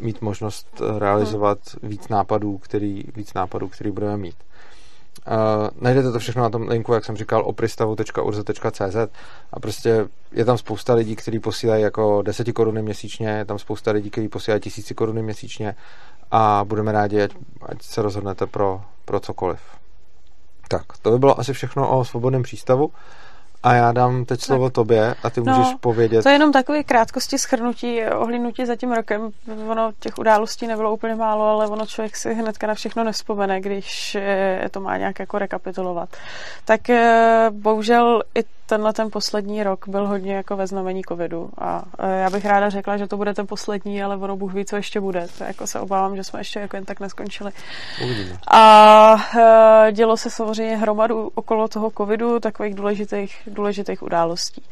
mít 0.00 0.22
možnost 0.22 0.82
realizovat 0.98 1.58
víc 1.82 2.08
nápadů, 2.08 2.58
který, 2.58 3.04
víc 3.16 3.34
nápadů, 3.34 3.68
který 3.68 3.90
budeme 3.90 4.16
mít. 4.16 4.36
Uh, 5.26 5.68
najdete 5.80 6.12
to 6.12 6.18
všechno 6.18 6.42
na 6.42 6.50
tom 6.50 6.68
linku, 6.68 6.92
jak 6.92 7.04
jsem 7.04 7.16
říkal, 7.16 7.42
opristavu.urze.cz 7.46 8.96
a 9.52 9.60
prostě 9.60 10.08
je 10.32 10.44
tam 10.44 10.58
spousta 10.58 10.94
lidí, 10.94 11.16
kteří 11.16 11.38
posílají 11.38 11.82
jako 11.82 12.22
10 12.22 12.52
koruny 12.52 12.82
měsíčně, 12.82 13.28
je 13.28 13.44
tam 13.44 13.58
spousta 13.58 13.90
lidí, 13.90 14.10
kteří 14.10 14.28
posílají 14.28 14.60
tisíci 14.60 14.94
koruny 14.94 15.22
měsíčně 15.22 15.74
a 16.30 16.64
budeme 16.64 16.92
rádi, 16.92 17.22
ať, 17.22 17.30
ať 17.62 17.82
se 17.82 18.02
rozhodnete 18.02 18.46
pro, 18.46 18.80
pro 19.04 19.20
cokoliv. 19.20 19.60
Tak, 20.68 20.82
to 21.02 21.10
by 21.10 21.18
bylo 21.18 21.40
asi 21.40 21.52
všechno 21.52 21.98
o 21.98 22.04
svobodném 22.04 22.42
přístavu. 22.42 22.90
A 23.62 23.74
já 23.74 23.92
dám 23.92 24.24
teď 24.24 24.40
slovo 24.40 24.68
tak. 24.68 24.74
tobě 24.74 25.14
a 25.22 25.30
ty 25.30 25.40
můžeš 25.40 25.72
no, 25.72 25.78
povědět. 25.80 26.22
To 26.22 26.28
je 26.28 26.34
jenom 26.34 26.52
takové 26.52 26.84
krátkosti 26.84 27.38
schrnutí, 27.38 28.04
ohlínutí 28.04 28.66
za 28.66 28.76
tím 28.76 28.92
rokem. 28.92 29.30
Ono 29.68 29.92
těch 30.00 30.18
událostí 30.18 30.66
nebylo 30.66 30.94
úplně 30.94 31.14
málo, 31.14 31.44
ale 31.44 31.66
ono 31.66 31.86
člověk 31.86 32.16
si 32.16 32.34
hnedka 32.34 32.66
na 32.66 32.74
všechno 32.74 33.04
nevzpomene, 33.04 33.60
když 33.60 34.14
eh, 34.14 34.68
to 34.70 34.80
má 34.80 34.96
nějak 34.96 35.18
jako 35.18 35.38
rekapitulovat. 35.38 36.08
Tak 36.64 36.90
eh, 36.90 37.46
bohužel 37.50 38.22
i 38.34 38.44
tenhle 38.68 38.92
ten 38.92 39.10
poslední 39.10 39.62
rok 39.62 39.88
byl 39.88 40.06
hodně 40.06 40.34
jako 40.34 40.56
ve 40.56 40.66
znamení 40.66 41.02
covidu 41.08 41.50
a 41.58 41.82
eh, 41.98 42.20
já 42.20 42.30
bych 42.30 42.44
ráda 42.44 42.70
řekla, 42.70 42.96
že 42.96 43.06
to 43.06 43.16
bude 43.16 43.34
ten 43.34 43.46
poslední, 43.46 44.02
ale 44.02 44.16
ono 44.16 44.36
Bůh 44.36 44.54
ví, 44.54 44.64
co 44.64 44.76
ještě 44.76 45.00
bude. 45.00 45.28
To 45.38 45.44
jako 45.44 45.66
se 45.66 45.80
obávám, 45.80 46.16
že 46.16 46.24
jsme 46.24 46.40
ještě 46.40 46.60
jako 46.60 46.76
jen 46.76 46.84
tak 46.84 47.00
neskončili. 47.00 47.50
Uvidíme. 48.04 48.36
A 48.50 49.16
dělo 49.92 50.16
se 50.16 50.30
samozřejmě 50.30 50.76
hromadu 50.76 51.30
okolo 51.34 51.68
toho 51.68 51.90
covidu, 51.90 52.40
takových 52.40 52.74
důležitých 52.74 53.36
důležitých 53.46 54.02
událostí. 54.02 54.62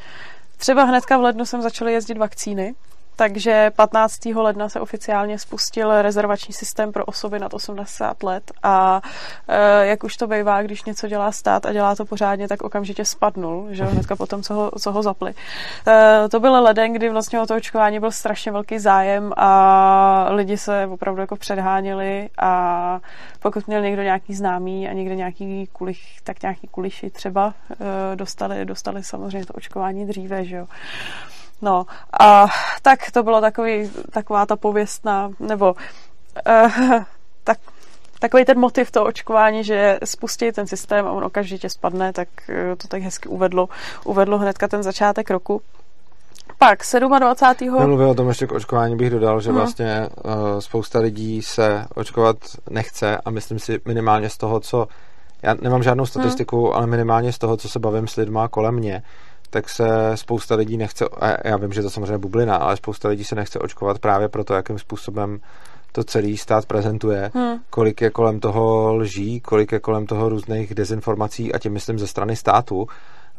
Třeba 0.56 0.84
hnedka 0.84 1.18
v 1.18 1.20
lednu 1.20 1.44
jsem 1.44 1.62
začala 1.62 1.90
jezdit 1.90 2.18
vakcíny, 2.18 2.74
takže 3.16 3.70
15. 3.76 4.26
ledna 4.26 4.68
se 4.68 4.80
oficiálně 4.80 5.38
spustil 5.38 6.02
rezervační 6.02 6.54
systém 6.54 6.92
pro 6.92 7.04
osoby 7.04 7.38
nad 7.38 7.54
80 7.54 8.22
let 8.22 8.52
a 8.62 9.00
e, 9.48 9.86
jak 9.86 10.04
už 10.04 10.16
to 10.16 10.26
bývá, 10.26 10.62
když 10.62 10.84
něco 10.84 11.08
dělá 11.08 11.32
stát 11.32 11.66
a 11.66 11.72
dělá 11.72 11.94
to 11.94 12.04
pořádně, 12.04 12.48
tak 12.48 12.62
okamžitě 12.62 13.04
spadnul, 13.04 13.66
že 13.70 13.84
hnedka 13.84 14.16
potom, 14.16 14.42
co 14.42 14.54
ho, 14.54 14.70
co 14.80 14.92
ho 14.92 15.02
zapli. 15.02 15.34
E, 15.88 16.28
to 16.28 16.40
byl 16.40 16.62
leden, 16.62 16.92
kdy 16.92 17.10
vlastně 17.10 17.40
o 17.40 17.46
to 17.46 17.56
očkování 17.56 18.00
byl 18.00 18.10
strašně 18.10 18.52
velký 18.52 18.78
zájem 18.78 19.32
a 19.36 20.28
lidi 20.30 20.56
se 20.56 20.86
opravdu 20.86 21.20
jako 21.20 21.36
předháněli 21.36 22.28
a 22.38 23.00
pokud 23.40 23.66
měl 23.66 23.80
někdo 23.80 24.02
nějaký 24.02 24.34
známý 24.34 24.88
a 24.88 24.92
někde 24.92 25.16
nějaký 25.16 25.66
kulich, 25.72 26.20
tak 26.24 26.42
nějaký 26.42 26.68
kuliši 26.68 27.10
třeba 27.10 27.54
e, 28.12 28.16
dostali, 28.16 28.64
dostali 28.64 29.04
samozřejmě 29.04 29.46
to 29.46 29.52
očkování 29.52 30.06
dříve, 30.06 30.44
že 30.44 30.56
jo. 30.56 30.66
No 31.62 31.86
a 32.20 32.46
tak 32.82 33.10
to 33.10 33.22
bylo 33.22 33.40
takový, 33.40 33.90
taková 34.10 34.46
ta 34.46 34.56
pověstná, 34.56 35.30
nebo 35.40 35.74
uh, 36.48 37.02
tak, 37.44 37.58
takový 38.20 38.44
ten 38.44 38.58
motiv 38.58 38.90
toho 38.90 39.06
očkování, 39.06 39.64
že 39.64 39.98
spustí 40.04 40.52
ten 40.52 40.66
systém 40.66 41.06
a 41.06 41.12
on 41.12 41.24
okamžitě 41.24 41.70
spadne, 41.70 42.12
tak 42.12 42.28
uh, 42.48 42.76
to 42.76 42.88
tak 42.88 43.02
hezky 43.02 43.28
uvedlo, 43.28 43.68
uvedlo 44.04 44.38
hnedka 44.38 44.68
ten 44.68 44.82
začátek 44.82 45.30
roku. 45.30 45.62
Pak 46.58 46.78
27. 47.18 47.78
Nemluvil 47.78 48.10
o 48.10 48.14
tom 48.14 48.28
ještě 48.28 48.46
k 48.46 48.52
očkování 48.52 48.96
bych 48.96 49.10
dodal, 49.10 49.40
že 49.40 49.50
hmm. 49.50 49.58
vlastně 49.58 50.08
uh, 50.24 50.32
spousta 50.58 50.98
lidí 50.98 51.42
se 51.42 51.84
očkovat 51.94 52.36
nechce 52.70 53.18
a 53.24 53.30
myslím 53.30 53.58
si 53.58 53.80
minimálně 53.84 54.30
z 54.30 54.36
toho, 54.36 54.60
co 54.60 54.88
já 55.42 55.54
nemám 55.60 55.82
žádnou 55.82 56.06
statistiku, 56.06 56.64
hmm. 56.64 56.76
ale 56.76 56.86
minimálně 56.86 57.32
z 57.32 57.38
toho, 57.38 57.56
co 57.56 57.68
se 57.68 57.78
bavím 57.78 58.08
s 58.08 58.16
lidma 58.16 58.48
kolem 58.48 58.74
mě, 58.74 59.02
tak 59.50 59.68
se 59.68 59.86
spousta 60.14 60.54
lidí 60.54 60.76
nechce, 60.76 61.04
já 61.44 61.56
vím, 61.56 61.72
že 61.72 61.82
to 61.82 61.90
samozřejmě 61.90 62.18
bublina, 62.18 62.56
ale 62.56 62.76
spousta 62.76 63.08
lidí 63.08 63.24
se 63.24 63.34
nechce 63.34 63.58
očkovat 63.58 63.98
právě 63.98 64.28
proto, 64.28 64.54
jakým 64.54 64.78
způsobem 64.78 65.38
to 65.92 66.04
celý 66.04 66.36
stát 66.36 66.66
prezentuje, 66.66 67.30
hmm. 67.34 67.58
kolik 67.70 68.00
je 68.00 68.10
kolem 68.10 68.40
toho 68.40 68.94
lží, 68.94 69.40
kolik 69.40 69.72
je 69.72 69.80
kolem 69.80 70.06
toho 70.06 70.28
různých 70.28 70.74
dezinformací 70.74 71.54
a 71.54 71.58
tím 71.58 71.72
myslím 71.72 71.98
ze 71.98 72.06
strany 72.06 72.36
státu 72.36 72.86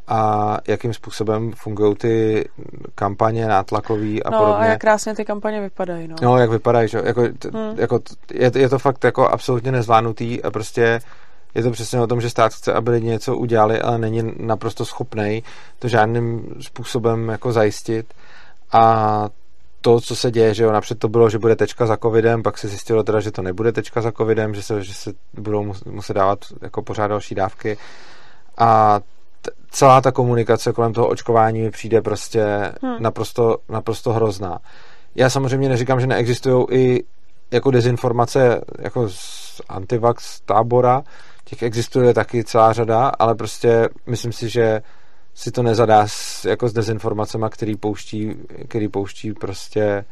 a 0.08 0.58
jakým 0.68 0.94
způsobem 0.94 1.52
fungují 1.56 1.96
ty 1.96 2.50
kampaně 2.96 3.48
nátlakový 3.48 4.24
a 4.24 4.30
no, 4.30 4.38
podobně. 4.38 4.58
a 4.60 4.66
jak 4.66 4.82
krásně 4.82 5.16
ty 5.16 5.26
kampaně 5.26 5.62
vypadají. 5.62 6.08
No, 6.08 6.16
no 6.22 6.38
jak 6.38 6.50
vypadají, 6.50 6.88
že? 6.88 7.02
Jako, 7.04 7.22
t, 7.40 7.50
hmm. 7.54 7.80
jako, 7.80 8.00
je, 8.34 8.52
je 8.56 8.70
to 8.70 8.80
fakt 8.80 9.04
jako 9.04 9.28
absolutně 9.28 9.72
nezvládnutý 9.72 10.44
a 10.44 10.52
prostě 10.52 11.00
je 11.56 11.64
to 11.64 11.72
přesně 11.72 12.02
o 12.02 12.08
tom, 12.08 12.22
že 12.22 12.30
stát 12.30 12.54
chce, 12.54 12.74
aby 12.74 12.92
lidi 12.92 13.08
něco 13.08 13.38
udělali, 13.38 13.82
ale 13.82 13.98
není 13.98 14.34
naprosto 14.40 14.86
schopný 14.86 15.44
to 15.80 15.88
žádným 15.88 16.56
způsobem 16.62 17.30
jako 17.30 17.52
zajistit. 17.52 18.14
A 18.72 19.30
to, 19.82 20.02
co 20.02 20.16
se 20.16 20.32
děje, 20.32 20.54
že 20.54 20.64
jo, 20.64 20.72
napřed 20.72 21.00
to 21.00 21.10
bylo, 21.10 21.30
že 21.30 21.40
bude 21.40 21.56
tečka 21.56 21.86
za 21.86 21.98
covidem, 21.98 22.44
pak 22.44 22.58
se 22.58 22.68
zjistilo 22.68 23.04
teda, 23.04 23.20
že 23.20 23.32
to 23.32 23.42
nebude 23.42 23.72
tečka 23.72 24.02
za 24.02 24.12
covidem, 24.12 24.56
že 24.56 24.64
se, 24.64 24.84
že 24.84 24.94
se 24.94 25.14
budou 25.34 25.74
muset 25.86 26.14
dávat 26.14 26.40
jako 26.62 26.82
pořád 26.82 27.08
další 27.08 27.36
dávky. 27.36 27.78
A 28.58 29.00
t- 29.42 29.52
celá 29.72 30.02
ta 30.02 30.12
komunikace 30.12 30.74
kolem 30.74 30.94
toho 30.94 31.08
očkování 31.08 31.62
mi 31.62 31.72
přijde 31.72 32.02
prostě 32.02 32.46
hmm. 32.84 32.96
naprosto, 33.00 33.58
naprosto 33.70 34.14
hrozná. 34.14 34.60
Já 35.16 35.30
samozřejmě 35.30 35.70
neříkám, 35.70 36.00
že 36.00 36.08
neexistují 36.08 36.66
i 36.70 37.04
jako 37.52 37.72
dezinformace 37.72 38.62
jako 38.80 39.10
z 39.10 39.62
antivax 39.70 40.42
tábora, 40.42 41.04
těch 41.50 41.64
existuje 41.64 42.14
taky 42.14 42.44
celá 42.44 42.74
řada, 42.74 43.12
ale 43.20 43.36
prostě 43.36 43.90
myslím 44.06 44.32
si, 44.32 44.50
že 44.50 44.82
si 45.34 45.52
to 45.52 45.64
nezadá 45.64 46.08
s, 46.08 46.46
jako 46.46 46.70
s 46.70 46.74
dezinformacemi, 46.74 47.46
který 47.50 47.76
pouští, 47.76 48.36
který 48.68 48.88
pouští 48.88 49.34
prostě 49.34 50.06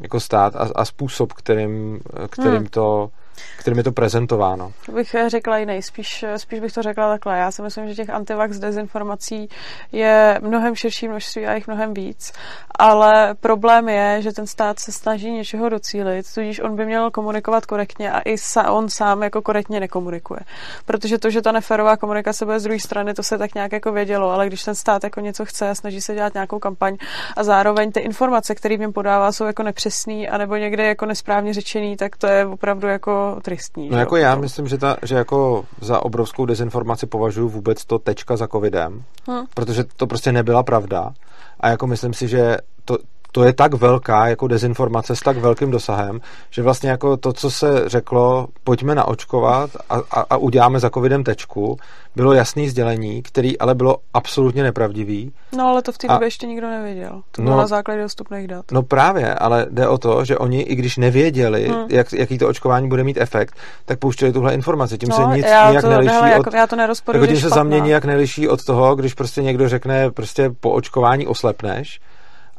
jako 0.00 0.20
stát 0.20 0.56
a, 0.56 0.68
a 0.74 0.84
způsob, 0.84 1.32
kterým, 1.32 2.00
kterým 2.30 2.56
hmm. 2.56 2.66
to 2.66 3.10
kterým 3.58 3.78
je 3.78 3.84
to 3.84 3.92
prezentováno. 3.92 4.72
To 4.86 4.92
bych 4.92 5.14
řekla 5.26 5.58
jiný, 5.58 5.82
spíš, 5.82 6.24
spíš 6.36 6.60
bych 6.60 6.72
to 6.72 6.82
řekla 6.82 7.08
takhle. 7.08 7.38
Já 7.38 7.50
si 7.50 7.62
myslím, 7.62 7.88
že 7.88 7.94
těch 7.94 8.10
antivax 8.10 8.58
dezinformací 8.58 9.48
je 9.92 10.38
mnohem 10.42 10.74
širší 10.74 11.08
množství 11.08 11.46
a 11.46 11.54
jich 11.54 11.66
mnohem 11.66 11.94
víc, 11.94 12.32
ale 12.78 13.34
problém 13.34 13.88
je, 13.88 14.22
že 14.22 14.32
ten 14.32 14.46
stát 14.46 14.78
se 14.78 14.92
snaží 14.92 15.30
něčeho 15.30 15.68
docílit, 15.68 16.26
tudíž 16.34 16.60
on 16.60 16.76
by 16.76 16.86
měl 16.86 17.10
komunikovat 17.10 17.66
korektně 17.66 18.12
a 18.12 18.20
i 18.20 18.38
sa, 18.38 18.70
on 18.70 18.88
sám 18.88 19.22
jako 19.22 19.42
korektně 19.42 19.80
nekomunikuje. 19.80 20.40
Protože 20.84 21.18
to, 21.18 21.30
že 21.30 21.42
ta 21.42 21.52
neferová 21.52 21.96
komunikace 21.96 22.44
bude 22.44 22.60
z 22.60 22.62
druhé 22.62 22.80
strany, 22.80 23.14
to 23.14 23.22
se 23.22 23.38
tak 23.38 23.54
nějak 23.54 23.72
jako 23.72 23.92
vědělo, 23.92 24.30
ale 24.30 24.46
když 24.46 24.64
ten 24.64 24.74
stát 24.74 25.04
jako 25.04 25.20
něco 25.20 25.44
chce 25.44 25.70
a 25.70 25.74
snaží 25.74 26.00
se 26.00 26.14
dělat 26.14 26.34
nějakou 26.34 26.58
kampaň 26.58 26.96
a 27.36 27.44
zároveň 27.44 27.92
ty 27.92 28.00
informace, 28.00 28.54
které 28.54 28.74
jim 28.74 28.92
podává, 28.92 29.32
jsou 29.32 29.44
jako 29.44 29.62
nepřesný 29.62 30.28
anebo 30.28 30.56
někde 30.56 30.86
jako 30.86 31.06
nesprávně 31.06 31.54
řečený, 31.54 31.96
tak 31.96 32.16
to 32.16 32.26
je 32.26 32.46
opravdu 32.46 32.88
jako 32.88 33.27
tristní. 33.42 33.88
No 33.88 33.96
že? 33.96 34.00
jako 34.00 34.16
já 34.16 34.34
myslím, 34.34 34.68
že, 34.68 34.78
ta, 34.78 34.96
že 35.02 35.14
jako 35.14 35.64
za 35.80 36.02
obrovskou 36.02 36.46
dezinformaci 36.46 37.06
považuji 37.06 37.48
vůbec 37.48 37.84
to 37.84 37.98
tečka 37.98 38.36
za 38.36 38.48
covidem, 38.48 39.02
hmm. 39.28 39.46
protože 39.54 39.84
to 39.84 40.06
prostě 40.06 40.32
nebyla 40.32 40.62
pravda. 40.62 41.12
A 41.60 41.68
jako 41.68 41.86
myslím 41.86 42.14
si, 42.14 42.28
že 42.28 42.56
to, 42.84 42.98
to 43.32 43.44
je 43.44 43.52
tak 43.52 43.74
velká 43.74 44.28
jako 44.28 44.48
dezinformace 44.48 45.16
s 45.16 45.20
tak 45.20 45.36
velkým 45.36 45.70
dosahem, 45.70 46.20
že 46.50 46.62
vlastně 46.62 46.90
jako 46.90 47.16
to, 47.16 47.32
co 47.32 47.50
se 47.50 47.82
řeklo, 47.86 48.46
pojďme 48.64 48.94
naočkovat 48.94 49.70
a, 49.90 49.94
a, 50.10 50.24
a 50.30 50.36
uděláme 50.36 50.80
za 50.80 50.90
covidem 50.90 51.24
tečku, 51.24 51.76
bylo 52.16 52.32
jasný 52.32 52.68
sdělení, 52.68 53.22
který 53.22 53.58
ale 53.58 53.74
bylo 53.74 53.96
absolutně 54.14 54.62
nepravdivý. 54.62 55.32
No 55.56 55.68
ale 55.68 55.82
to 55.82 55.92
v 55.92 55.98
té 55.98 56.08
době 56.08 56.26
ještě 56.26 56.46
nikdo 56.46 56.70
nevěděl. 56.70 57.22
To 57.30 57.42
bylo 57.42 57.54
no, 57.54 57.60
na 57.60 57.66
základě 57.66 58.02
dostupných 58.02 58.48
dat. 58.48 58.64
No 58.72 58.82
právě, 58.82 59.34
ale 59.34 59.66
jde 59.70 59.88
o 59.88 59.98
to, 59.98 60.24
že 60.24 60.38
oni, 60.38 60.60
i 60.60 60.74
když 60.74 60.96
nevěděli, 60.96 61.68
hmm. 61.68 61.86
jak, 61.90 62.12
jaký 62.12 62.38
to 62.38 62.48
očkování 62.48 62.88
bude 62.88 63.04
mít 63.04 63.18
efekt, 63.20 63.56
tak 63.84 63.98
pouštěli 63.98 64.32
tuhle 64.32 64.54
informaci. 64.54 64.98
Tím 64.98 65.08
no, 65.08 65.16
se 65.16 65.36
nic 65.36 65.46
nijak 65.46 65.84
to, 65.84 65.90
neliší 65.90 66.14
hele, 66.14 66.30
od... 66.30 66.36
Jako, 66.36 66.56
já 66.56 66.66
to 66.66 66.76
jako 67.12 67.26
tím 67.26 67.40
se 67.40 67.48
za 67.48 67.62
mě 67.62 67.80
nijak 67.80 68.04
neliší 68.04 68.48
od 68.48 68.64
toho, 68.64 68.96
když 68.96 69.14
prostě 69.14 69.42
někdo 69.42 69.68
řekne, 69.68 70.10
prostě 70.10 70.50
po 70.60 70.70
očkování 70.70 71.26
oslepneš, 71.26 72.00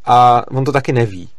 a 0.05 0.43
on 0.51 0.63
to 0.63 0.71
taky 0.71 0.93
neví. 0.93 1.29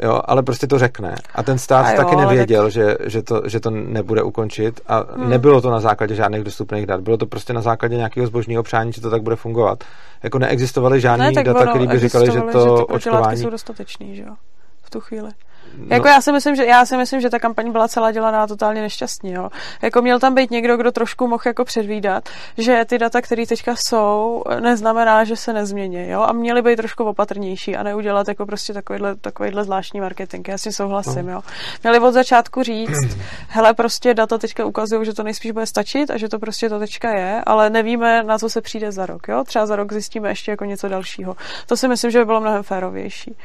Jo, 0.00 0.20
ale 0.24 0.42
prostě 0.42 0.66
to 0.66 0.78
řekne. 0.78 1.14
A 1.34 1.42
ten 1.42 1.58
stát 1.58 1.86
a 1.86 1.90
jo, 1.90 1.96
taky 1.96 2.16
nevěděl, 2.16 2.62
tak... 2.62 2.72
že, 2.72 2.96
že, 3.04 3.22
to, 3.22 3.42
že 3.46 3.60
to 3.60 3.70
nebude 3.70 4.22
ukončit 4.22 4.80
a 4.86 5.04
hmm. 5.16 5.30
nebylo 5.30 5.60
to 5.60 5.70
na 5.70 5.80
základě 5.80 6.14
žádných 6.14 6.44
dostupných 6.44 6.86
dat. 6.86 7.00
Bylo 7.00 7.16
to 7.16 7.26
prostě 7.26 7.52
na 7.52 7.60
základě 7.60 7.96
nějakého 7.96 8.26
zbožního 8.26 8.62
přání, 8.62 8.92
že 8.92 9.00
to 9.00 9.10
tak 9.10 9.22
bude 9.22 9.36
fungovat. 9.36 9.84
Jako 10.22 10.38
neexistovaly 10.38 11.00
žádné 11.00 11.30
ne, 11.30 11.44
data, 11.44 11.66
které 11.66 11.86
by 11.86 11.98
říkali, 11.98 12.26
že 12.26 12.40
to, 12.40 12.46
že 12.46 12.52
to 12.52 12.86
očkování... 12.86 13.42
jsou 13.42 13.50
dostatečný, 13.50 14.16
že 14.16 14.22
jo? 14.22 14.34
V 14.82 14.90
tu 14.90 15.00
chvíli. 15.00 15.30
No. 15.76 15.96
Jako 15.96 16.08
já 16.08 16.20
si 16.20 16.32
myslím, 16.32 16.56
že 16.56 16.64
já 16.64 16.86
si 16.86 16.96
myslím, 16.96 17.20
že 17.20 17.30
ta 17.30 17.38
kampaň 17.38 17.72
byla 17.72 17.88
celá 17.88 18.12
dělaná 18.12 18.46
totálně 18.46 18.80
nešťastně, 18.80 19.34
jo. 19.34 19.50
Jako 19.82 20.02
měl 20.02 20.18
tam 20.18 20.34
být 20.34 20.50
někdo, 20.50 20.76
kdo 20.76 20.92
trošku 20.92 21.28
mohl 21.28 21.42
jako 21.46 21.64
předvídat, 21.64 22.28
že 22.58 22.84
ty 22.84 22.98
data, 22.98 23.20
které 23.20 23.46
teďka 23.46 23.74
jsou, 23.76 24.42
neznamená, 24.60 25.24
že 25.24 25.36
se 25.36 25.52
nezmění, 25.52 26.08
jo. 26.08 26.20
A 26.20 26.32
měli 26.32 26.62
být 26.62 26.76
trošku 26.76 27.04
opatrnější 27.04 27.76
a 27.76 27.82
neudělat 27.82 28.28
jako 28.28 28.46
prostě 28.46 28.72
takovýhle, 28.72 29.16
takovýhle 29.16 29.64
zvláštní 29.64 30.00
marketing. 30.00 30.48
Já 30.48 30.58
si 30.58 30.72
souhlasím, 30.72 31.26
no. 31.26 31.32
jo. 31.32 31.40
Měli 31.82 32.00
od 32.00 32.12
začátku 32.12 32.62
říct, 32.62 33.18
hele, 33.48 33.74
prostě 33.74 34.14
data 34.14 34.38
teďka 34.38 34.64
ukazují, 34.64 35.06
že 35.06 35.14
to 35.14 35.22
nejspíš 35.22 35.50
bude 35.50 35.66
stačit 35.66 36.10
a 36.10 36.16
že 36.16 36.28
to 36.28 36.38
prostě 36.38 36.68
to 36.68 36.78
teďka 36.78 37.10
je, 37.10 37.42
ale 37.46 37.70
nevíme, 37.70 38.22
na 38.22 38.38
co 38.38 38.50
se 38.50 38.60
přijde 38.60 38.92
za 38.92 39.06
rok, 39.06 39.28
jo. 39.28 39.44
Třeba 39.44 39.66
za 39.66 39.76
rok 39.76 39.92
zjistíme 39.92 40.28
ještě 40.28 40.50
jako 40.50 40.64
něco 40.64 40.88
dalšího. 40.88 41.36
To 41.66 41.76
si 41.76 41.88
myslím, 41.88 42.10
že 42.10 42.18
by 42.18 42.24
bylo 42.24 42.40
mnohem 42.40 42.62
férovější. 42.62 43.36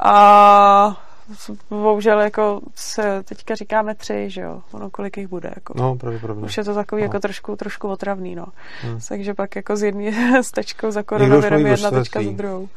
A 0.00 1.11
bohužel 1.70 2.20
jako 2.20 2.60
se 2.74 3.22
teďka 3.22 3.54
říkáme 3.54 3.94
tři, 3.94 4.30
že 4.30 4.40
jo, 4.40 4.62
ono 4.72 4.90
kolik 4.90 5.16
jich 5.16 5.28
bude, 5.28 5.52
jako. 5.54 5.74
No, 5.76 5.96
pravděpodobně. 5.96 6.44
Už 6.44 6.56
je 6.56 6.64
to 6.64 6.74
takový 6.74 7.02
no. 7.02 7.06
jako 7.06 7.20
trošku, 7.20 7.56
trošku 7.56 7.88
otravný, 7.88 8.34
no. 8.34 8.46
Hmm. 8.82 8.98
Takže 9.08 9.34
pak 9.34 9.56
jako 9.56 9.76
z 9.76 9.82
jedné 9.82 10.42
stečkou 10.42 10.90
za 10.90 11.02
koronavirem 11.02 11.66
jedna 11.66 11.90
tečka 11.90 12.22
za 12.22 12.30
druhou. 12.30 12.68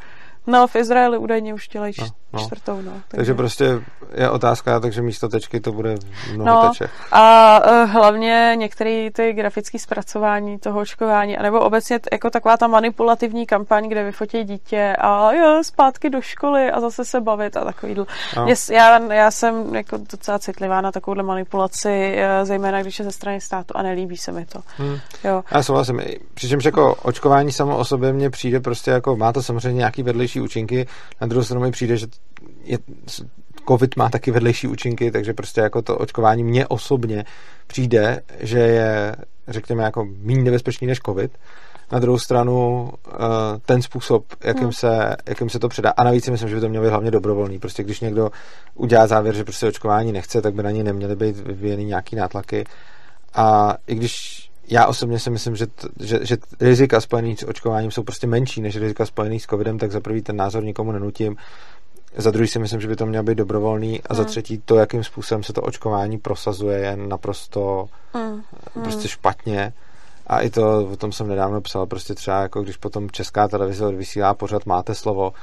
No, 0.48 0.68
v 0.68 0.76
Izraeli 0.76 1.18
údajně 1.18 1.54
už 1.54 1.68
dělají 1.68 1.94
no, 2.00 2.08
no. 2.34 2.40
čtvrtou, 2.40 2.82
no. 2.82 2.92
Takže... 2.92 3.02
takže 3.12 3.34
prostě 3.34 3.82
je 4.14 4.30
otázka, 4.30 4.80
takže 4.80 5.02
místo 5.02 5.30
tečky 5.30 5.60
to 5.60 5.72
bude 5.72 5.96
mnoho 6.34 6.64
no, 6.64 6.70
teček. 6.70 6.92
A 7.12 7.60
uh, 7.60 7.90
hlavně 7.90 8.54
některé 8.56 9.10
ty 9.12 9.34
grafické 9.34 9.80
zpracování 9.80 10.60
toho 10.60 10.80
očkování, 10.80 11.38
anebo 11.38 11.60
obecně 11.60 12.00
t- 12.00 12.10
jako 12.12 12.30
taková 12.30 12.58
ta 12.58 12.68
manipulativní 12.68 13.46
kampaň, 13.46 13.90
kde 13.90 14.04
vyfotí 14.04 14.44
dítě 14.44 14.96
a 15.00 15.32
jo, 15.32 15.64
zpátky 15.64 16.10
do 16.10 16.22
školy 16.22 16.72
a 16.72 16.82
zase 16.82 17.06
se 17.06 17.22
bavit 17.22 17.58
a 17.58 17.66
takový. 17.66 17.96
No. 17.96 18.06
Já, 18.70 19.14
já 19.14 19.32
jsem 19.32 19.76
jako 19.76 19.98
docela 20.12 20.40
citlivá 20.40 20.82
na 20.82 20.92
takovouhle 20.92 21.24
manipulaci, 21.24 22.16
eh, 22.18 22.46
zejména 22.46 22.82
když 22.82 23.00
je 23.00 23.06
ze 23.06 23.12
strany 23.12 23.42
státu 23.42 23.74
a 23.78 23.82
nelíbí 23.82 24.18
se 24.18 24.32
mi 24.32 24.46
to. 24.46 24.60
Hmm. 24.78 24.98
Jo. 25.24 25.44
Já 25.52 25.64
souhlasím. 25.64 26.02
Přičemž 26.34 26.64
jako 26.64 26.96
očkování 26.96 27.52
samo 27.52 27.78
o 27.78 27.86
sobě 27.86 28.14
mně 28.14 28.30
přijde 28.30 28.60
prostě 28.60 28.92
jako, 28.92 29.16
má 29.16 29.34
to 29.34 29.44
samozřejmě 29.44 29.78
nějaký 29.78 30.04
vedlejší 30.04 30.35
vedlejší 30.36 30.42
účinky. 30.42 30.88
Na 31.22 31.28
druhou 31.28 31.44
stranu 31.44 31.62
mi 31.62 31.72
přijde, 31.72 31.98
že 31.98 32.08
je, 32.64 32.78
COVID 33.68 33.96
má 33.96 34.10
taky 34.10 34.32
vedlejší 34.32 34.68
účinky, 34.68 35.12
takže 35.12 35.34
prostě 35.34 35.62
jako 35.62 35.82
to 35.82 35.98
očkování 35.98 36.44
mně 36.44 36.68
osobně 36.68 37.26
přijde, 37.68 38.22
že 38.40 38.60
je, 38.60 39.16
řekněme, 39.48 39.84
jako 39.84 40.08
méně 40.24 40.44
nebezpečný 40.44 40.88
než 40.88 41.00
COVID. 41.06 41.32
Na 41.92 42.00
druhou 42.00 42.18
stranu 42.18 42.90
eh, 43.08 43.18
ten 43.66 43.82
způsob, 43.82 44.26
jakým, 44.44 44.64
hmm. 44.64 44.74
se, 44.74 45.16
jakým 45.28 45.50
se 45.50 45.60
to 45.60 45.70
předá, 45.70 45.94
a 45.98 46.04
navíc 46.04 46.26
si 46.26 46.32
myslím, 46.32 46.50
že 46.50 46.56
by 46.56 46.62
to 46.62 46.70
mělo 46.70 46.86
být 46.86 46.90
hlavně 46.90 47.12
dobrovolný. 47.12 47.60
Prostě 47.60 47.84
když 47.84 48.00
někdo 48.00 48.32
udělá 48.76 49.08
závěr, 49.08 49.36
že 49.36 49.44
prostě 49.44 49.68
očkování 49.68 50.12
nechce, 50.12 50.42
tak 50.42 50.54
by 50.54 50.64
na 50.64 50.72
něj 50.72 50.84
neměly 50.84 51.16
být 51.16 51.38
vyvíjeny 51.38 51.86
nějaký 51.86 52.16
nátlaky. 52.16 52.66
A 53.34 53.78
i 53.88 53.96
když 53.96 54.46
já 54.68 54.86
osobně 54.86 55.20
si 55.20 55.30
myslím, 55.30 55.56
že, 55.56 55.68
t, 55.68 55.88
že, 56.00 56.20
že 56.26 56.38
rizika 56.60 57.02
spojený 57.02 57.38
s 57.38 57.48
očkováním 57.48 57.92
jsou 57.92 58.04
prostě 58.04 58.28
menší 58.28 58.62
než 58.62 58.78
rizika 58.78 59.06
spojený 59.06 59.40
s 59.40 59.46
covidem, 59.46 59.78
tak 59.78 59.92
za 59.92 60.00
prvý 60.00 60.22
ten 60.22 60.36
názor 60.36 60.64
nikomu 60.64 60.92
nenutím. 60.92 61.38
Za 62.18 62.32
druhý 62.32 62.48
si 62.48 62.60
myslím, 62.60 62.82
že 62.82 62.88
by 62.88 62.96
to 62.96 63.06
mělo 63.06 63.24
být 63.24 63.36
dobrovolný 63.36 64.02
a 64.02 64.14
hmm. 64.14 64.24
za 64.24 64.24
třetí 64.24 64.62
to, 64.66 64.76
jakým 64.76 65.04
způsobem 65.04 65.44
se 65.44 65.54
to 65.54 65.62
očkování 65.62 66.18
prosazuje, 66.18 66.80
je 66.80 66.98
naprosto 66.98 67.90
hmm. 68.14 68.44
prostě 68.84 69.08
špatně. 69.08 69.74
A 70.28 70.40
i 70.40 70.50
to, 70.50 70.90
o 70.92 70.96
tom 70.96 71.12
jsem 71.12 71.28
nedávno 71.28 71.62
psal, 71.62 71.86
prostě 71.86 72.16
třeba 72.16 72.42
jako 72.42 72.62
když 72.62 72.78
potom 72.78 73.10
česká 73.10 73.48
televize 73.48 73.92
vysílá 73.92 74.34
pořád 74.34 74.66
Máte 74.66 74.96
slovo, 74.96 75.34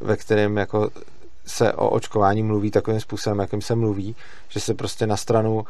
ve 0.00 0.16
kterém 0.16 0.56
jako 0.56 0.90
se 1.46 1.72
o 1.72 1.90
očkování 1.90 2.42
mluví 2.42 2.70
takovým 2.70 3.00
způsobem, 3.00 3.38
jakým 3.38 3.62
se 3.62 3.74
mluví, 3.74 4.16
že 4.48 4.60
se 4.60 4.74
prostě 4.74 5.06
na 5.06 5.16
stranu 5.16 5.64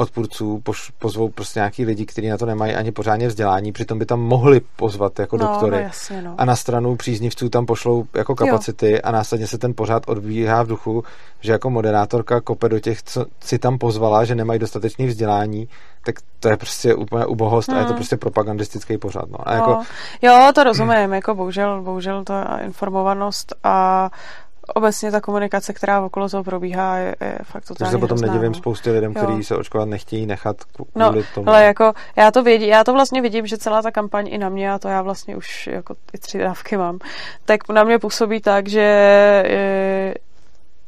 odpůrců 0.00 0.60
poš, 0.62 0.90
pozvou 0.90 1.28
prostě 1.28 1.58
nějaký 1.58 1.84
lidi, 1.84 2.06
kteří 2.06 2.28
na 2.28 2.38
to 2.38 2.46
nemají 2.46 2.74
ani 2.74 2.92
pořádně 2.92 3.28
vzdělání, 3.28 3.72
přitom 3.72 3.98
by 3.98 4.06
tam 4.06 4.20
mohli 4.20 4.60
pozvat 4.76 5.18
jako 5.18 5.36
no, 5.36 5.46
doktory. 5.46 5.76
No, 5.76 5.82
jasně, 5.82 6.22
no. 6.22 6.34
A 6.38 6.44
na 6.44 6.56
stranu 6.56 6.96
příznivců 6.96 7.48
tam 7.48 7.66
pošlou 7.66 8.04
jako 8.14 8.34
kapacity 8.34 8.90
jo. 8.90 8.98
a 9.04 9.10
následně 9.10 9.46
se 9.46 9.58
ten 9.58 9.74
pořád 9.74 10.02
odbíhá 10.06 10.62
v 10.62 10.66
duchu, 10.66 11.04
že 11.40 11.52
jako 11.52 11.70
moderátorka 11.70 12.40
kope 12.40 12.68
do 12.68 12.80
těch, 12.80 13.02
co 13.02 13.26
si 13.40 13.58
tam 13.58 13.78
pozvala, 13.78 14.24
že 14.24 14.34
nemají 14.34 14.58
dostatečné 14.58 15.06
vzdělání, 15.06 15.68
tak 16.04 16.14
to 16.40 16.48
je 16.48 16.56
prostě 16.56 16.94
úplně 16.94 17.26
ubohost 17.26 17.68
hmm. 17.68 17.76
a 17.76 17.80
je 17.80 17.84
to 17.84 17.92
hmm. 17.92 17.96
prostě 17.98 18.16
propagandistický 18.16 18.98
pořád. 18.98 19.30
No. 19.30 19.48
A 19.48 19.54
jako... 19.54 19.70
no. 19.70 19.82
Jo, 20.22 20.52
to 20.54 20.64
rozumím, 20.64 21.12
jako 21.12 21.34
bohužel, 21.34 21.82
bohužel 21.82 22.24
ta 22.24 22.58
informovanost 22.58 23.54
a 23.64 24.10
obecně 24.74 25.10
ta 25.10 25.20
komunikace, 25.20 25.72
která 25.72 26.00
okolo 26.00 26.28
toho 26.28 26.44
probíhá, 26.44 26.96
je, 26.96 27.16
je 27.20 27.38
fakt 27.42 27.64
totálně 27.64 27.92
se 27.92 27.98
potom 27.98 28.20
nedivím 28.20 28.54
spoustě 28.54 28.90
lidem, 28.90 29.14
kteří 29.14 29.44
se 29.44 29.56
očkovat 29.56 29.88
nechtějí 29.88 30.26
nechat 30.26 30.56
kvůli 30.64 30.90
no, 30.96 31.22
tomu. 31.34 31.48
Ale 31.48 31.64
jako 31.64 31.92
já 32.16 32.30
to, 32.30 32.42
vědí, 32.42 32.66
já 32.66 32.84
to 32.84 32.92
vlastně 32.92 33.22
vidím, 33.22 33.46
že 33.46 33.58
celá 33.58 33.82
ta 33.82 33.90
kampaň 33.90 34.28
i 34.30 34.38
na 34.38 34.48
mě, 34.48 34.72
a 34.72 34.78
to 34.78 34.88
já 34.88 35.02
vlastně 35.02 35.36
už 35.36 35.66
jako 35.66 35.94
ty 36.10 36.18
tři 36.18 36.38
dávky 36.38 36.76
mám, 36.76 36.98
tak 37.44 37.68
na 37.68 37.84
mě 37.84 37.98
působí 37.98 38.40
tak, 38.40 38.68
že 38.68 38.80
je, 39.48 40.14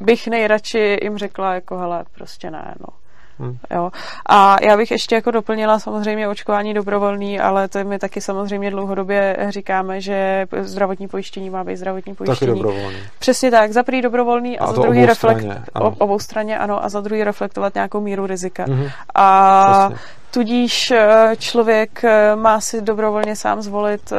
bych 0.01 0.29
nejradši 0.29 0.99
jim 1.03 1.19
řekla 1.19 1.55
jako 1.55 1.79
hele, 1.79 2.05
prostě 2.15 2.51
ne, 2.51 2.75
no 2.81 3.00
Hmm. 3.41 3.57
Jo. 3.71 3.91
A 4.29 4.57
já 4.63 4.77
bych 4.77 4.91
ještě 4.91 5.15
jako 5.15 5.31
doplnila 5.31 5.79
samozřejmě 5.79 6.29
očkování 6.29 6.75
dobrovolný, 6.75 7.41
ale 7.41 7.69
to 7.69 7.85
my 7.85 7.99
taky 7.99 8.21
samozřejmě 8.21 8.71
dlouhodobě 8.71 9.37
říkáme, 9.49 10.01
že 10.01 10.47
zdravotní 10.61 11.09
pojištění 11.09 11.51
má 11.51 11.65
být 11.65 11.77
zdravotní 11.77 12.15
pojištění. 12.15 12.51
Taky 12.51 12.63
dobrovolný. 12.63 12.97
Přesně 13.19 13.51
tak, 13.51 13.73
za 13.73 13.83
prvý 13.83 14.03
dobrovolný 14.03 14.59
a, 14.59 14.65
a 14.65 14.73
za 14.73 14.83
druhý 14.83 15.07
reflekt, 15.07 15.47
obou 15.99 16.19
straně, 16.19 16.59
ano, 16.59 16.85
a 16.85 16.89
za 16.89 17.01
druhý 17.01 17.25
reflektovat 17.25 17.75
nějakou 17.75 18.01
míru 18.01 18.27
rizika. 18.27 18.67
Mm-hmm. 18.67 18.91
A 19.15 19.89
Přesně. 19.89 20.05
tudíž 20.31 20.91
eh, 20.91 21.33
člověk 21.39 22.05
eh, 22.05 22.37
má 22.37 22.61
si 22.61 22.83
dobrovolně 22.83 23.37
sám 23.37 23.63
zvolit 23.63 24.13
uh, 24.13 24.19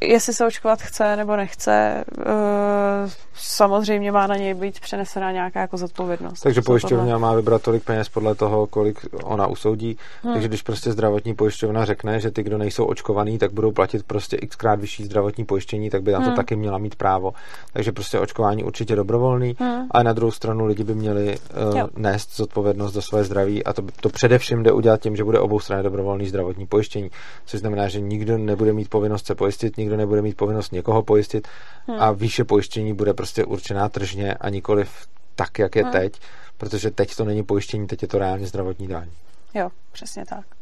jestli 0.00 0.34
se 0.34 0.46
očkovat 0.46 0.82
chce 0.82 1.16
nebo 1.16 1.36
nechce, 1.36 2.04
eh, 2.20 3.10
samozřejmě 3.34 4.12
má 4.12 4.26
na 4.26 4.36
něj 4.36 4.54
být 4.54 4.80
přenesena 4.80 5.32
nějaká 5.32 5.60
jako 5.60 5.76
zodpovědnost. 5.76 6.40
Takže 6.40 6.62
pojišťovna 6.62 7.18
má 7.18 7.34
vybrat 7.34 7.62
tolik 7.62 7.84
peněz 7.84 8.08
podle 8.08 8.34
toho, 8.34 8.66
kolik 8.66 9.06
ona 9.22 9.46
usoudí. 9.46 9.96
Hmm. 10.22 10.32
Takže 10.32 10.48
když 10.48 10.62
prostě 10.62 10.92
zdravotní 10.92 11.34
pojišťovna 11.34 11.84
řekne, 11.84 12.20
že 12.20 12.30
ty, 12.30 12.42
kdo 12.42 12.58
nejsou 12.58 12.84
očkovaný, 12.84 13.38
tak 13.38 13.52
budou 13.52 13.72
platit 13.72 14.02
prostě 14.06 14.36
xkrát 14.36 14.80
vyšší 14.80 15.04
zdravotní 15.04 15.44
pojištění, 15.44 15.90
tak 15.90 16.02
by 16.02 16.12
na 16.12 16.18
to 16.18 16.26
hmm. 16.26 16.36
taky 16.36 16.56
měla 16.56 16.78
mít 16.78 16.94
právo. 16.94 17.32
Takže 17.72 17.92
prostě 17.92 18.18
očkování 18.18 18.64
určitě 18.64 18.96
dobrovolný, 18.96 19.56
hmm. 19.58 19.86
ale 19.90 20.04
na 20.04 20.12
druhou 20.12 20.30
stranu 20.30 20.66
lidi 20.66 20.84
by 20.84 20.94
měli 20.94 21.38
uh, 21.72 21.88
nést 21.96 22.36
zodpovědnost 22.36 22.92
za 22.92 23.02
své 23.02 23.24
zdraví 23.24 23.64
a 23.64 23.72
to, 23.72 23.82
to 24.00 24.08
především 24.08 24.62
jde 24.62 24.72
udělat 24.72 25.00
tím, 25.00 25.16
že 25.16 25.24
bude 25.24 25.38
obou 25.38 25.60
strany 25.60 25.82
dobrovolný 25.82 26.28
zdravotní 26.28 26.66
pojištění, 26.66 27.10
což 27.46 27.60
znamená, 27.60 27.88
že 27.88 28.00
nikdo 28.00 28.38
nebude 28.38 28.72
mít 28.72 28.88
povinnost 28.88 29.26
se 29.26 29.34
pojistit, 29.34 29.76
nikdo 29.88 29.96
nebude 29.96 30.22
mít 30.22 30.36
povinnost 30.36 30.72
někoho 30.72 31.02
pojistit 31.02 31.48
hmm. 31.86 32.00
a 32.00 32.12
výše 32.12 32.44
pojištění 32.44 32.94
bude 32.94 33.14
prostě 33.14 33.44
určená 33.44 33.88
tržně 33.88 34.34
a 34.34 34.48
nikoliv 34.48 34.90
tak, 35.34 35.58
jak 35.58 35.76
je 35.76 35.82
hmm. 35.82 35.92
teď, 35.92 36.20
protože 36.56 36.90
teď 36.90 37.16
to 37.16 37.24
není 37.24 37.42
pojištění, 37.42 37.86
teď 37.86 38.02
je 38.02 38.08
to 38.08 38.18
reálně 38.18 38.46
zdravotní 38.46 38.88
daň. 38.88 39.08
Jo, 39.54 39.68
přesně 39.92 40.26
tak. 40.26 40.57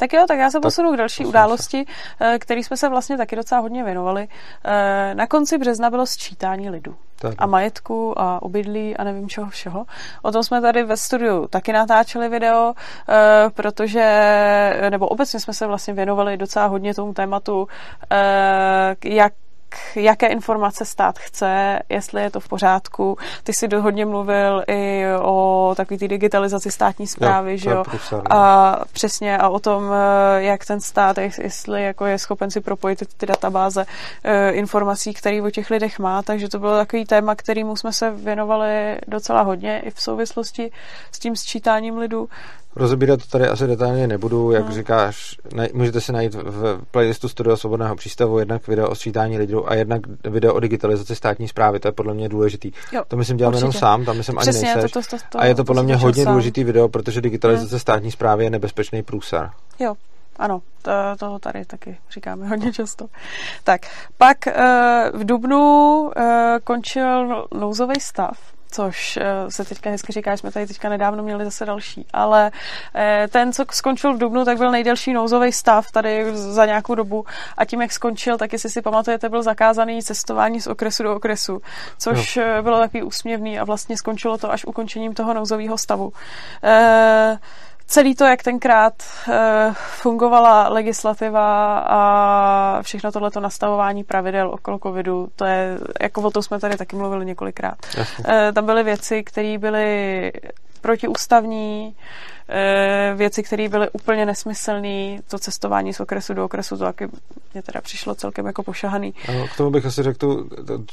Tak 0.00 0.12
jo, 0.12 0.24
tak 0.28 0.38
já 0.38 0.50
se 0.50 0.60
posunu 0.60 0.88
tak, 0.88 0.94
k 0.94 0.98
další 0.98 1.26
události, 1.26 1.84
se. 1.86 2.34
Eh, 2.34 2.38
který 2.38 2.64
jsme 2.64 2.76
se 2.76 2.88
vlastně 2.88 3.16
taky 3.16 3.36
docela 3.36 3.60
hodně 3.60 3.84
věnovali. 3.84 4.28
Eh, 4.64 5.14
na 5.14 5.26
konci 5.26 5.58
března 5.58 5.90
bylo 5.90 6.06
sčítání 6.06 6.70
lidu. 6.70 6.94
Tak. 7.18 7.34
A 7.38 7.46
majetku 7.46 8.20
a 8.20 8.42
obydlí 8.42 8.96
a 8.96 9.04
nevím 9.04 9.28
čeho 9.28 9.50
všeho. 9.50 9.86
O 10.22 10.32
tom 10.32 10.42
jsme 10.42 10.60
tady 10.60 10.82
ve 10.82 10.96
studiu 10.96 11.46
taky 11.46 11.72
natáčeli 11.72 12.28
video, 12.28 12.74
eh, 13.08 13.50
protože, 13.54 14.86
nebo 14.90 15.08
obecně 15.08 15.40
jsme 15.40 15.54
se 15.54 15.66
vlastně 15.66 15.94
věnovali 15.94 16.36
docela 16.36 16.66
hodně 16.66 16.94
tomu 16.94 17.12
tématu, 17.12 17.68
jak 19.04 19.32
jaké 19.96 20.26
informace 20.26 20.84
stát 20.84 21.18
chce, 21.18 21.78
jestli 21.88 22.22
je 22.22 22.30
to 22.30 22.40
v 22.40 22.48
pořádku. 22.48 23.18
Ty 23.44 23.52
si 23.52 23.68
hodně 23.76 24.06
mluvil 24.06 24.64
i 24.68 25.04
o 25.20 25.74
takové 25.76 25.98
té 25.98 26.08
digitalizaci 26.08 26.70
státní 26.70 27.06
zprávy, 27.06 27.50
jo, 27.50 27.56
že 27.56 27.70
jo? 27.70 27.84
A 28.30 28.76
přesně 28.92 29.38
a 29.38 29.48
o 29.48 29.58
tom, 29.58 29.92
eh, 29.92 30.42
jak 30.42 30.64
ten 30.64 30.80
stát, 30.80 31.18
jestli 31.18 31.84
jako 31.84 32.06
je 32.06 32.18
schopen 32.18 32.50
si 32.50 32.60
propojit 32.60 33.02
ty 33.16 33.26
databáze 33.26 33.86
eh, 34.24 34.50
informací, 34.50 35.14
které 35.14 35.42
o 35.42 35.50
těch 35.50 35.70
lidech 35.70 35.98
má, 35.98 36.22
takže 36.22 36.48
to 36.48 36.58
bylo 36.58 36.76
takový 36.76 37.04
téma, 37.04 37.34
kterýmu 37.34 37.76
jsme 37.76 37.92
se 37.92 38.10
věnovali 38.10 38.98
docela 39.06 39.42
hodně 39.42 39.80
i 39.80 39.90
v 39.90 40.00
souvislosti 40.00 40.70
s 41.12 41.18
tím 41.18 41.36
sčítáním 41.36 41.98
lidu. 41.98 42.28
Rozebírat 42.76 43.20
to 43.20 43.26
tady 43.28 43.48
asi 43.48 43.66
detailně 43.66 44.06
nebudu, 44.06 44.50
jak 44.50 44.64
hmm. 44.64 44.72
říkáš, 44.72 45.36
ne, 45.54 45.68
můžete 45.72 46.00
si 46.00 46.12
najít 46.12 46.34
v 46.34 46.80
playlistu 46.90 47.28
Studio 47.28 47.56
Svobodného 47.56 47.96
přístavu 47.96 48.38
jednak 48.38 48.68
video 48.68 48.88
o 48.88 48.94
sčítání 48.94 49.38
lidů 49.38 49.70
a 49.70 49.74
jednak 49.74 50.00
video 50.24 50.54
o 50.54 50.60
digitalizaci 50.60 51.16
státní 51.16 51.48
zprávy, 51.48 51.80
to 51.80 51.88
je 51.88 51.92
podle 51.92 52.14
mě 52.14 52.28
důležitý. 52.28 52.72
Jo, 52.92 53.02
to 53.08 53.16
myslím 53.16 53.36
dělám 53.36 53.54
jenom 53.54 53.72
sám, 53.72 54.04
tam 54.04 54.16
myslím 54.16 54.36
Přesně, 54.36 54.68
ani 54.68 54.74
nejseš. 54.74 54.92
To, 54.92 55.00
to, 55.02 55.16
to, 55.16 55.22
to, 55.28 55.40
a 55.40 55.46
je 55.46 55.54
to 55.54 55.64
podle 55.64 55.82
mě 55.82 55.96
hodně 55.96 56.24
sám. 56.24 56.32
důležitý 56.32 56.64
video, 56.64 56.88
protože 56.88 57.20
digitalizace 57.20 57.70
hmm. 57.70 57.80
státní 57.80 58.10
zprávy 58.10 58.44
je 58.44 58.50
nebezpečný 58.50 59.02
průsar. 59.02 59.50
Jo, 59.78 59.94
ano, 60.36 60.62
to, 60.82 60.90
toho 61.18 61.38
tady 61.38 61.64
taky 61.64 61.98
říkáme 62.10 62.48
hodně 62.48 62.72
často. 62.72 63.06
Tak, 63.64 63.80
pak 64.18 64.46
eh, 64.46 65.10
v 65.14 65.24
Dubnu 65.24 66.10
eh, 66.16 66.58
končil 66.64 67.46
nouzový 67.54 68.00
stav, 68.00 68.38
což 68.70 69.16
eh, 69.16 69.50
se 69.50 69.64
teďka 69.64 69.90
hezky 69.90 70.12
říká, 70.12 70.36
jsme 70.36 70.52
tady 70.52 70.66
teďka 70.66 70.88
nedávno 70.88 71.22
měli 71.22 71.44
zase 71.44 71.66
další, 71.66 72.06
ale 72.12 72.50
ten, 73.28 73.52
co 73.52 73.64
skončil 73.70 74.14
v 74.14 74.18
Dubnu, 74.18 74.44
tak 74.44 74.58
byl 74.58 74.70
nejdelší 74.70 75.12
nouzový 75.12 75.52
stav 75.52 75.90
tady 75.90 76.36
za 76.36 76.66
nějakou 76.66 76.94
dobu 76.94 77.24
a 77.56 77.64
tím, 77.64 77.82
jak 77.82 77.92
skončil, 77.92 78.38
tak 78.38 78.52
jestli 78.52 78.70
si 78.70 78.82
pamatujete, 78.82 79.28
byl 79.28 79.42
zakázaný 79.42 80.02
cestování 80.02 80.60
z 80.60 80.66
okresu 80.66 81.02
do 81.02 81.16
okresu, 81.16 81.62
což 81.98 82.36
no. 82.36 82.62
bylo 82.62 82.78
takový 82.78 83.02
úsměvný 83.02 83.58
a 83.58 83.64
vlastně 83.64 83.96
skončilo 83.96 84.38
to 84.38 84.52
až 84.52 84.64
ukončením 84.64 85.14
toho 85.14 85.34
nouzového 85.34 85.78
stavu. 85.78 86.12
E- 86.64 87.38
celý 87.90 88.14
to, 88.14 88.24
jak 88.24 88.42
tenkrát 88.42 88.94
uh, 89.28 89.34
fungovala 89.74 90.68
legislativa 90.68 91.78
a 91.78 92.82
všechno 92.82 93.12
tohleto 93.12 93.40
nastavování 93.40 94.04
pravidel 94.04 94.50
okolo 94.50 94.78
covidu, 94.78 95.28
to 95.36 95.44
je, 95.44 95.78
jako 96.00 96.22
o 96.22 96.30
tom 96.30 96.42
jsme 96.42 96.60
tady 96.60 96.76
taky 96.76 96.96
mluvili 96.96 97.26
několikrát. 97.26 97.74
Uh, 97.98 98.34
tam 98.54 98.66
byly 98.66 98.82
věci, 98.82 99.24
které 99.24 99.58
byly 99.58 100.32
protiústavní, 100.80 101.94
uh, 101.94 103.18
věci, 103.18 103.42
které 103.42 103.68
byly 103.68 103.90
úplně 103.90 104.26
nesmyslné, 104.26 105.18
to 105.28 105.38
cestování 105.38 105.94
z 105.94 106.00
okresu 106.00 106.34
do 106.34 106.44
okresu, 106.44 106.76
to 106.76 106.84
taky 106.84 107.08
mě 107.54 107.62
teda 107.62 107.80
přišlo 107.80 108.14
celkem 108.14 108.46
jako 108.46 108.62
pošahaný. 108.62 109.14
Ano, 109.28 109.46
k 109.54 109.56
tomu 109.56 109.70
bych 109.70 109.86
asi 109.86 110.02
řekl 110.02 110.18
tu, 110.18 110.48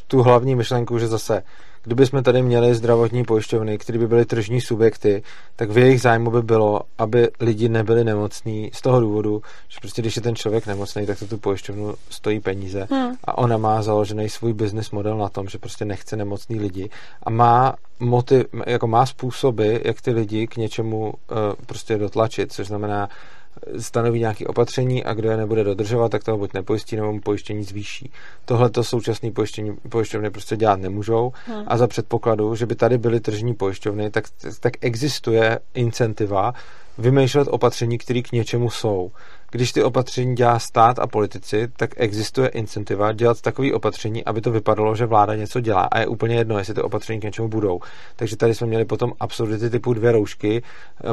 tu 0.07 0.23
hlavní 0.23 0.55
myšlenku, 0.55 0.99
že 0.99 1.07
zase 1.07 1.43
Kdyby 1.87 2.05
jsme 2.05 2.23
tady 2.23 2.41
měli 2.41 2.75
zdravotní 2.75 3.23
pojišťovny, 3.23 3.77
které 3.77 3.99
by 3.99 4.07
byly 4.07 4.25
tržní 4.25 4.61
subjekty, 4.61 5.23
tak 5.55 5.69
v 5.69 5.77
jejich 5.77 6.01
zájmu 6.01 6.31
by 6.31 6.41
bylo, 6.41 6.81
aby 6.97 7.29
lidi 7.39 7.69
nebyli 7.69 8.03
nemocní 8.03 8.71
z 8.73 8.81
toho 8.81 9.01
důvodu, 9.01 9.41
že 9.67 9.77
prostě 9.81 10.01
když 10.01 10.15
je 10.15 10.21
ten 10.21 10.35
člověk 10.35 10.67
nemocný, 10.67 11.05
tak 11.05 11.19
to 11.19 11.27
tu 11.27 11.37
pojišťovnu 11.37 11.93
stojí 12.09 12.39
peníze 12.39 12.87
hmm. 12.91 13.15
a 13.23 13.37
ona 13.37 13.57
má 13.57 13.81
založený 13.81 14.29
svůj 14.29 14.53
business 14.53 14.91
model 14.91 15.17
na 15.17 15.29
tom, 15.29 15.47
že 15.47 15.57
prostě 15.57 15.85
nechce 15.85 16.15
nemocný 16.15 16.59
lidi 16.59 16.89
a 17.23 17.29
má 17.29 17.75
motiv, 17.99 18.45
jako 18.65 18.87
má 18.87 19.05
způsoby, 19.05 19.75
jak 19.83 20.01
ty 20.01 20.11
lidi 20.11 20.47
k 20.47 20.57
něčemu 20.57 21.01
uh, 21.01 21.37
prostě 21.65 21.97
dotlačit, 21.97 22.53
což 22.53 22.67
znamená 22.67 23.09
stanoví 23.79 24.19
nějaké 24.19 24.45
opatření 24.45 25.03
a 25.03 25.13
kdo 25.13 25.31
je 25.31 25.37
nebude 25.37 25.63
dodržovat, 25.63 26.09
tak 26.09 26.23
toho 26.23 26.37
buď 26.37 26.53
nepojistí, 26.53 26.95
nebo 26.95 27.13
mu 27.13 27.21
pojištění 27.21 27.63
zvýší. 27.63 28.11
Tohle 28.45 28.69
to 28.69 28.83
současné 28.83 29.31
pojištění 29.31 29.77
pojišťovny 29.89 30.29
prostě 30.29 30.57
dělat 30.57 30.79
nemůžou 30.79 31.31
hmm. 31.45 31.63
a 31.67 31.77
za 31.77 31.87
předpokladu, 31.87 32.55
že 32.55 32.65
by 32.65 32.75
tady 32.75 32.97
byly 32.97 33.19
tržní 33.19 33.53
pojišťovny, 33.53 34.11
tak, 34.11 34.25
tak 34.59 34.73
existuje 34.81 35.59
incentiva 35.73 36.53
vymýšlet 36.97 37.47
opatření, 37.51 37.97
které 37.97 38.21
k 38.21 38.31
něčemu 38.31 38.69
jsou 38.69 39.11
když 39.51 39.71
ty 39.71 39.83
opatření 39.83 40.35
dělá 40.35 40.59
stát 40.59 40.99
a 40.99 41.07
politici, 41.07 41.67
tak 41.77 41.89
existuje 41.97 42.47
incentiva 42.47 43.11
dělat 43.11 43.41
takové 43.41 43.73
opatření, 43.73 44.25
aby 44.25 44.41
to 44.41 44.51
vypadalo, 44.51 44.95
že 44.95 45.05
vláda 45.05 45.35
něco 45.35 45.59
dělá. 45.59 45.81
A 45.81 45.99
je 45.99 46.07
úplně 46.07 46.35
jedno, 46.35 46.57
jestli 46.57 46.73
ty 46.73 46.81
opatření 46.81 47.19
k 47.19 47.23
něčemu 47.23 47.47
budou. 47.47 47.79
Takže 48.15 48.37
tady 48.37 48.55
jsme 48.55 48.67
měli 48.67 48.85
potom 48.85 49.13
absurdity 49.19 49.69
typu 49.69 49.93
dvě 49.93 50.11
roušky, 50.11 50.63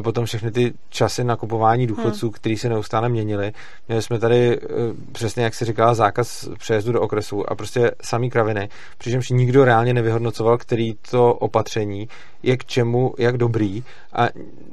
potom 0.01 0.24
všechny 0.24 0.51
ty 0.51 0.72
časy 0.89 1.24
nakupování 1.24 1.87
důchodců, 1.87 2.26
hmm. 2.26 2.32
které 2.32 2.57
se 2.57 2.68
neustále 2.68 3.09
měnily. 3.09 3.53
Měli 3.89 4.03
jsme 4.03 4.18
tady 4.18 4.59
eh, 4.59 4.68
přesně, 5.12 5.45
jak 5.45 5.55
se 5.55 5.64
říkala, 5.64 5.95
zákaz 5.95 6.49
přejezdu 6.59 6.93
do 6.93 7.01
okresu 7.01 7.51
a 7.51 7.55
prostě 7.55 7.91
samý 8.03 8.30
kraviny, 8.30 8.68
přičemž 8.99 9.30
nikdo 9.30 9.64
reálně 9.64 9.95
nevyhodnocoval, 9.95 10.59
který 10.59 10.95
to 11.11 11.35
opatření 11.35 12.09
je 12.43 12.57
k 12.57 12.64
čemu, 12.64 13.14
jak 13.18 13.37
dobrý 13.37 13.85
a 14.12 14.28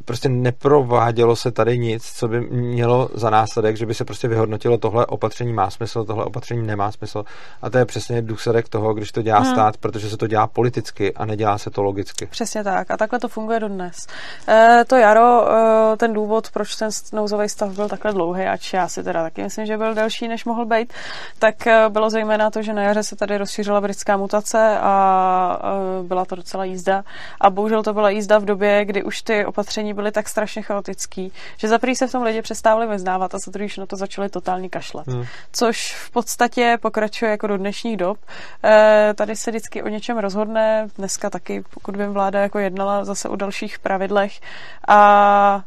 prostě 0.05 0.29
neprovádělo 0.29 1.35
se 1.35 1.51
tady 1.51 1.79
nic, 1.79 2.03
co 2.03 2.27
by 2.27 2.41
mělo 2.41 3.09
za 3.13 3.29
následek, 3.51 3.77
že 3.77 3.85
by 3.85 3.93
se 3.93 4.05
prostě 4.05 4.27
vyhodnotilo, 4.27 4.77
tohle 4.77 5.05
opatření 5.05 5.53
má 5.53 5.69
smysl, 5.69 6.05
tohle 6.05 6.25
opatření 6.25 6.67
nemá 6.67 6.91
smysl 6.91 7.23
a 7.61 7.69
to 7.69 7.77
je 7.77 7.85
přesně 7.85 8.21
důsledek 8.21 8.69
toho, 8.69 8.93
když 8.93 9.11
to 9.11 9.21
dělá 9.21 9.39
hmm. 9.39 9.51
stát, 9.51 9.77
protože 9.77 10.09
se 10.09 10.17
to 10.17 10.27
dělá 10.27 10.47
politicky 10.47 11.13
a 11.13 11.25
nedělá 11.25 11.57
se 11.57 11.69
to 11.69 11.83
logicky. 11.83 12.25
Přesně 12.25 12.63
tak 12.63 12.91
a 12.91 12.97
takhle 12.97 13.19
to 13.19 13.27
funguje 13.27 13.59
dodnes. 13.59 14.07
E, 14.47 14.85
to 14.87 14.95
jaro, 14.95 15.51
e, 15.51 15.97
ten 15.97 16.13
důvod, 16.13 16.51
proč 16.51 16.75
ten 16.75 16.89
nouzový 17.13 17.49
stav 17.49 17.69
byl 17.69 17.89
takhle 17.89 18.13
dlouhý, 18.13 18.43
ač 18.43 18.73
já 18.73 18.87
si 18.87 19.03
teda 19.03 19.23
taky 19.23 19.43
myslím, 19.43 19.65
že 19.65 19.77
byl 19.77 19.93
delší, 19.93 20.27
než 20.27 20.45
mohl 20.45 20.65
být, 20.65 20.93
tak 21.39 21.67
e, 21.67 21.89
bylo 21.89 22.09
zejména 22.09 22.49
to, 22.49 22.61
že 22.61 22.73
na 22.73 22.81
jaře 22.81 23.03
se 23.03 23.15
tady 23.15 23.37
rozšířila 23.37 23.81
britská 23.81 24.17
mutace 24.17 24.79
a 24.81 25.59
e, 25.99 26.03
byla 26.03 26.25
to 26.25 26.35
docela 26.35 26.63
jízda 26.65 27.03
a 27.41 27.49
bohužel 27.49 27.83
to 27.83 27.93
byla 27.93 28.09
jízda 28.09 28.37
v 28.37 28.45
době, 28.45 28.85
kdy 28.85 29.03
už 29.03 29.21
ty 29.21 29.45
opatření 29.45 29.93
byly 29.93 30.11
tak 30.11 30.29
strašně 30.29 30.61
chaotický, 30.61 31.31
že 31.57 31.67
za 31.67 31.79
se 31.93 32.07
v 32.07 32.11
tom 32.11 32.23
lidi 32.23 32.41
přestávali 32.41 32.87
vyznávat 32.87 33.35
a 33.35 33.39
za 33.41 33.51
druhý 33.51 33.69
na 33.77 33.85
to 33.85 33.95
začali 33.95 34.29
totálně 34.29 34.69
kašlat. 34.69 35.07
Hmm. 35.07 35.25
Což 35.51 35.95
v 35.95 36.11
podstatě 36.11 36.77
pokračuje 36.81 37.31
jako 37.31 37.47
do 37.47 37.57
dnešních 37.57 37.97
dob. 37.97 38.17
E, 38.63 39.13
tady 39.15 39.35
se 39.35 39.51
vždycky 39.51 39.83
o 39.83 39.87
něčem 39.87 40.17
rozhodne, 40.17 40.87
dneska 40.97 41.29
taky, 41.29 41.63
pokud 41.73 41.97
by 41.97 42.07
vláda 42.07 42.39
jako 42.39 42.59
jednala 42.59 43.05
zase 43.05 43.29
o 43.29 43.35
dalších 43.35 43.79
pravidlech 43.79 44.39
a 44.87 45.63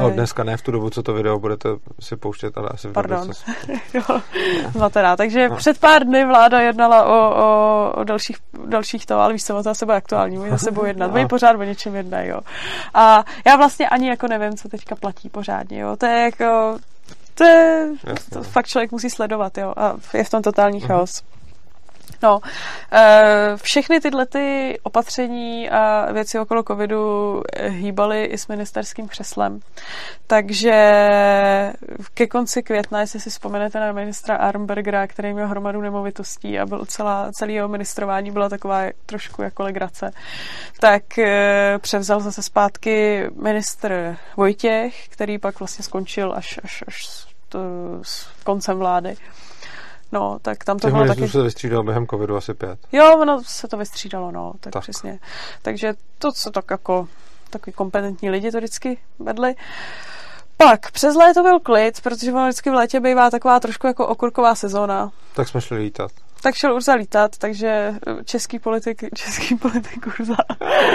No 0.00 0.10
dneska 0.10 0.44
ne 0.44 0.56
v 0.56 0.62
tu 0.62 0.72
dobu, 0.72 0.90
co 0.90 1.02
to 1.02 1.12
video 1.12 1.38
budete 1.38 1.68
si 2.00 2.16
pouštět, 2.16 2.58
ale 2.58 2.68
asi 2.68 2.88
v 2.88 2.92
Pardon. 2.92 3.32
Co... 3.32 3.52
jo, 3.94 4.20
Takže 5.16 5.48
no. 5.48 5.56
před 5.56 5.78
pár 5.78 6.04
dny 6.04 6.24
vláda 6.24 6.60
jednala 6.60 7.04
o, 7.04 7.42
o, 7.44 7.92
o 8.00 8.04
dalších, 8.04 8.36
dalších 8.66 9.06
to, 9.06 9.20
ale 9.20 9.32
víš 9.32 9.44
co, 9.44 9.54
to 9.54 9.62
zase 9.62 9.84
bude 9.84 9.96
aktuální, 9.96 10.38
oni 10.38 10.50
zase 10.50 10.70
budou 10.70 10.86
jednat, 10.86 11.14
oni 11.14 11.26
pořád 11.28 11.56
o 11.56 11.62
něčem 11.62 11.96
jednají, 11.96 12.28
jo. 12.28 12.40
A 12.94 13.24
já 13.46 13.56
vlastně 13.56 13.88
ani 13.88 14.08
jako 14.08 14.28
nevím, 14.28 14.56
co 14.56 14.68
teďka 14.68 14.96
platí 14.96 15.28
pořádně, 15.28 15.80
jo. 15.80 15.96
To 15.96 16.06
je 16.06 16.22
jako, 16.22 16.78
to 17.38 17.44
je, 17.44 17.88
to 18.32 18.42
fakt 18.42 18.66
člověk 18.66 18.92
musí 18.92 19.10
sledovat, 19.10 19.58
jo. 19.58 19.74
A 19.76 19.96
je 20.14 20.24
v 20.24 20.30
tom 20.30 20.42
totální 20.42 20.78
mhm. 20.78 20.88
chaos. 20.88 21.10
Uh-huh. 21.10 21.38
No, 22.22 22.40
eh, 22.92 23.56
všechny 23.56 24.00
tyhle 24.00 24.26
ty 24.26 24.78
opatření 24.82 25.70
a 25.70 26.12
věci 26.12 26.38
okolo 26.38 26.62
covidu 26.62 27.42
hýbaly 27.68 28.24
i 28.24 28.38
s 28.38 28.48
ministerským 28.48 29.08
křeslem. 29.08 29.60
Takže 30.26 30.72
ke 32.14 32.26
konci 32.26 32.62
května, 32.62 33.00
jestli 33.00 33.20
si 33.20 33.30
vzpomenete 33.30 33.80
na 33.80 33.92
ministra 33.92 34.36
Armbergera, 34.36 35.06
který 35.06 35.32
měl 35.32 35.48
hromadu 35.48 35.80
nemovitostí 35.80 36.58
a 36.58 36.66
byl 36.66 36.86
celá, 36.86 37.32
celý 37.32 37.54
jeho 37.54 37.68
ministrování 37.68 38.30
byla 38.30 38.48
taková 38.48 38.82
trošku 39.06 39.42
jako 39.42 39.62
legrace, 39.62 40.10
tak 40.80 41.18
eh, 41.18 41.78
převzal 41.78 42.20
zase 42.20 42.42
zpátky 42.42 43.24
ministr 43.42 44.16
Vojtěch, 44.36 45.08
který 45.08 45.38
pak 45.38 45.58
vlastně 45.58 45.84
skončil 45.84 46.32
až, 46.36 46.60
až, 46.64 46.84
až 46.86 47.27
s, 47.48 47.50
to, 47.50 47.60
s 48.02 48.28
koncem 48.44 48.78
vlády. 48.78 49.16
No, 50.12 50.38
tak 50.42 50.64
tam 50.64 50.78
to 50.78 50.90
bylo 50.90 51.06
taky... 51.06 51.28
se 51.28 51.42
vystřídalo 51.42 51.82
během 51.82 52.06
covidu 52.06 52.36
asi 52.36 52.54
pět. 52.54 52.78
Jo, 52.92 53.18
ono 53.18 53.42
se 53.44 53.68
to 53.68 53.76
vystřídalo, 53.76 54.30
no, 54.30 54.52
tak, 54.60 54.72
tak. 54.72 54.82
přesně. 54.82 55.18
Takže 55.62 55.94
to, 56.18 56.32
co 56.32 56.50
tak 56.50 56.64
jako 56.70 57.08
takový 57.50 57.72
kompetentní 57.72 58.30
lidi 58.30 58.50
to 58.50 58.58
vždycky 58.58 58.98
vedli. 59.18 59.54
Pak 60.56 60.90
přes 60.90 61.14
léto 61.14 61.42
byl 61.42 61.60
klid, 61.60 62.00
protože 62.00 62.32
ono 62.32 62.44
vždycky 62.44 62.70
v 62.70 62.74
létě 62.74 63.00
bývá 63.00 63.30
taková 63.30 63.60
trošku 63.60 63.86
jako 63.86 64.06
okurková 64.06 64.54
sezóna. 64.54 65.10
Tak 65.34 65.48
jsme 65.48 65.60
šli 65.60 65.78
lítat 65.78 66.10
tak 66.42 66.54
šel 66.54 66.74
Urza 66.74 66.94
lítat, 66.94 67.38
takže 67.38 67.92
český 68.24 68.58
politik, 68.58 69.04
český 69.14 69.54
politik 69.56 70.06
Urza. 70.06 70.36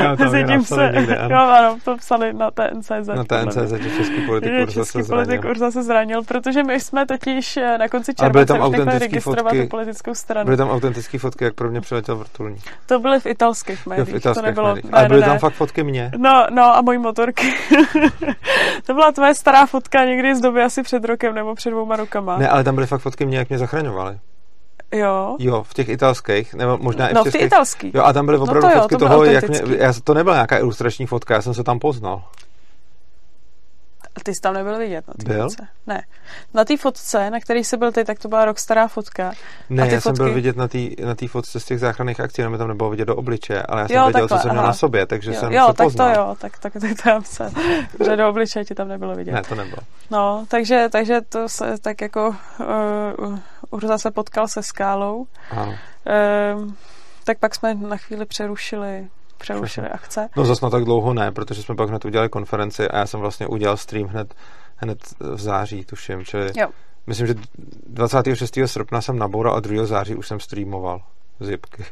Já 0.01 0.15
to 0.15 0.23
tím 0.47 0.63
se, 0.65 0.91
někde, 0.95 1.17
ano. 1.17 1.35
Jo, 1.35 1.41
ano, 1.41 1.77
to 1.85 1.97
psali 1.97 2.33
na 2.33 2.51
TNCZ. 2.51 3.07
Na 3.07 3.23
TNCZ, 3.23 3.71
že 3.81 3.89
český 3.97 4.25
politik 4.25 4.51
Urza 4.61 4.73
český 4.73 4.99
se 4.99 5.03
zranil. 5.03 5.25
politik 5.25 5.51
Urza 5.51 5.71
se 5.71 5.83
zranil, 5.83 6.23
protože 6.23 6.63
my 6.63 6.79
jsme 6.79 7.05
totiž 7.05 7.57
eh, 7.57 7.77
na 7.77 7.87
konci 7.87 8.13
července 8.13 8.53
nechali 8.53 8.99
registrovat 8.99 9.53
fotky, 9.53 9.67
politickou 9.67 10.15
stranu. 10.15 10.45
Byly 10.45 10.57
tam 10.57 10.69
autentické 10.69 11.19
fotky, 11.19 11.43
jak 11.43 11.53
pro 11.53 11.69
mě 11.69 11.81
přiletěl 11.81 12.15
vrtulník. 12.15 12.63
To 12.85 12.99
byly 12.99 13.19
v 13.19 13.25
italských 13.25 13.85
médiích, 13.85 14.07
jo, 14.07 14.13
v 14.13 14.17
italských 14.17 14.41
to 14.43 14.47
nebylo. 14.47 14.67
Médiích. 14.67 14.91
Ne, 14.91 14.97
Ale 14.97 15.07
byly 15.07 15.21
ne, 15.21 15.27
tam 15.27 15.39
fakt 15.39 15.53
fotky 15.53 15.83
mě. 15.83 16.11
No, 16.17 16.47
no 16.51 16.75
a 16.75 16.81
mojí 16.81 16.97
motorky. 16.97 17.53
to 18.85 18.93
byla 18.93 19.11
tvoje 19.11 19.35
stará 19.35 19.65
fotka 19.65 20.05
někdy 20.05 20.35
z 20.35 20.41
doby 20.41 20.63
asi 20.63 20.83
před 20.83 21.05
rokem 21.05 21.35
nebo 21.35 21.55
před 21.55 21.69
dvouma 21.69 21.95
rokama. 21.95 22.37
Ne, 22.37 22.49
ale 22.49 22.63
tam 22.63 22.75
byly 22.75 22.87
fakt 22.87 23.01
fotky 23.01 23.25
mě, 23.25 23.37
jak 23.37 23.49
mě 23.49 23.57
zachraňovali. 23.57 24.19
Jo. 24.93 25.35
Jo, 25.39 25.63
v 25.63 25.73
těch 25.73 25.89
italských, 25.89 26.53
nebo 26.53 26.77
možná 26.77 27.07
i 27.07 27.13
v. 27.13 27.15
No, 27.15 27.23
v 27.23 27.31
těch 27.31 27.41
italských. 27.41 27.95
Jo, 27.95 28.03
a 28.03 28.13
tam 28.13 28.25
byly 28.25 28.37
opravdu 28.37 28.67
no 28.67 28.73
to 28.73 28.79
fotky 28.79 28.95
jo, 28.95 28.99
to 28.99 29.07
toho, 29.07 29.23
jak 29.23 29.49
mě, 29.49 29.61
já, 29.77 29.93
to 30.03 30.13
nebyla 30.13 30.35
nějaká 30.35 30.57
ilustrační 30.57 31.05
fotka, 31.05 31.33
já 31.33 31.41
jsem 31.41 31.53
se 31.53 31.63
tam 31.63 31.79
poznal. 31.79 32.23
Ty 34.24 34.36
jsi 34.36 34.41
tam 34.41 34.53
nebyl 34.53 34.78
vidět 34.78 35.07
na 35.07 35.14
té 35.14 35.41
fotce. 35.41 35.68
Ne. 35.88 36.03
Na 36.53 36.66
té 36.66 36.78
fotce, 36.78 37.30
na 37.30 37.39
který 37.39 37.64
jsi 37.64 37.78
byl 37.78 37.91
ty, 37.91 38.03
tak 38.03 38.20
to 38.20 38.28
byla 38.28 38.45
rok 38.45 38.59
stará 38.59 38.88
fotka. 38.88 39.32
Ne, 39.70 39.82
já 39.82 39.86
fotky... 39.86 40.01
jsem 40.01 40.14
byl 40.16 40.34
vidět 40.34 40.55
na 40.55 40.68
té 40.68 40.78
na 41.05 41.16
fotce 41.28 41.59
z 41.59 41.66
těch 41.66 41.80
záchranných 41.80 42.20
akcí, 42.20 42.41
jenom 42.41 42.51
mi 42.51 42.57
tam 42.57 42.68
nebylo 42.68 42.89
vidět 42.89 43.05
do 43.05 43.16
obličeje, 43.16 43.64
ale 43.64 43.82
já 43.82 43.88
jsem 43.88 43.97
jo, 43.97 44.07
viděl, 44.07 44.22
takhle, 44.22 44.38
co 44.38 44.41
jsem 44.41 44.51
měl 44.51 44.64
na 44.64 44.74
sobě, 44.74 45.05
takže 45.05 45.34
jo, 45.34 45.39
jsem 45.39 45.51
jo, 45.51 45.68
se 45.68 45.74
tak 45.74 45.86
poznal. 45.86 46.14
to 46.14 46.20
jo, 46.20 46.36
tak, 46.39 46.59
tak, 46.59 46.74
tak, 46.74 47.03
tak 47.03 47.26
se, 47.26 47.51
že 48.05 48.16
do 48.16 48.30
obličeje 48.30 48.66
ti 48.66 48.76
tam 48.76 48.88
nebylo 48.88 49.16
vidět. 49.16 49.32
Ne, 49.32 49.41
to 49.41 49.55
nebylo. 49.55 49.82
No, 50.11 50.45
takže, 50.47 50.88
takže 50.91 51.22
to 51.22 51.49
se 51.49 51.78
tak 51.82 52.01
jako 52.01 52.36
uh, 53.20 53.39
Urza 53.70 53.97
se 53.97 54.11
potkal 54.11 54.47
se 54.47 54.64
skálou. 54.64 55.28
Ano. 55.51 55.72
Uh, 55.72 56.72
tak 57.24 57.39
pak 57.39 57.55
jsme 57.55 57.74
na 57.74 57.97
chvíli 57.97 58.26
přerušili 58.26 59.07
přerušili 59.43 59.89
akce. 59.89 60.29
No 60.37 60.45
zase 60.45 60.65
na 60.65 60.69
tak 60.69 60.83
dlouho 60.83 61.13
ne, 61.13 61.31
protože 61.31 61.63
jsme 61.63 61.75
pak 61.75 61.89
hned 61.89 62.05
udělali 62.05 62.29
konferenci 62.29 62.87
a 62.87 62.97
já 62.97 63.05
jsem 63.05 63.19
vlastně 63.19 63.47
udělal 63.47 63.77
stream 63.77 64.07
hned, 64.07 64.33
hned 64.75 64.99
v 65.19 65.41
září, 65.41 65.85
tuším, 65.85 66.25
čili 66.25 66.51
jo. 66.55 66.67
myslím, 67.07 67.27
že 67.27 67.35
26. 67.87 68.57
srpna 68.65 69.01
jsem 69.01 69.19
naboural 69.19 69.55
a 69.55 69.59
2. 69.59 69.85
září 69.85 70.15
už 70.15 70.27
jsem 70.27 70.39
streamoval 70.39 71.01
z 71.39 71.49
Jipky. 71.49 71.85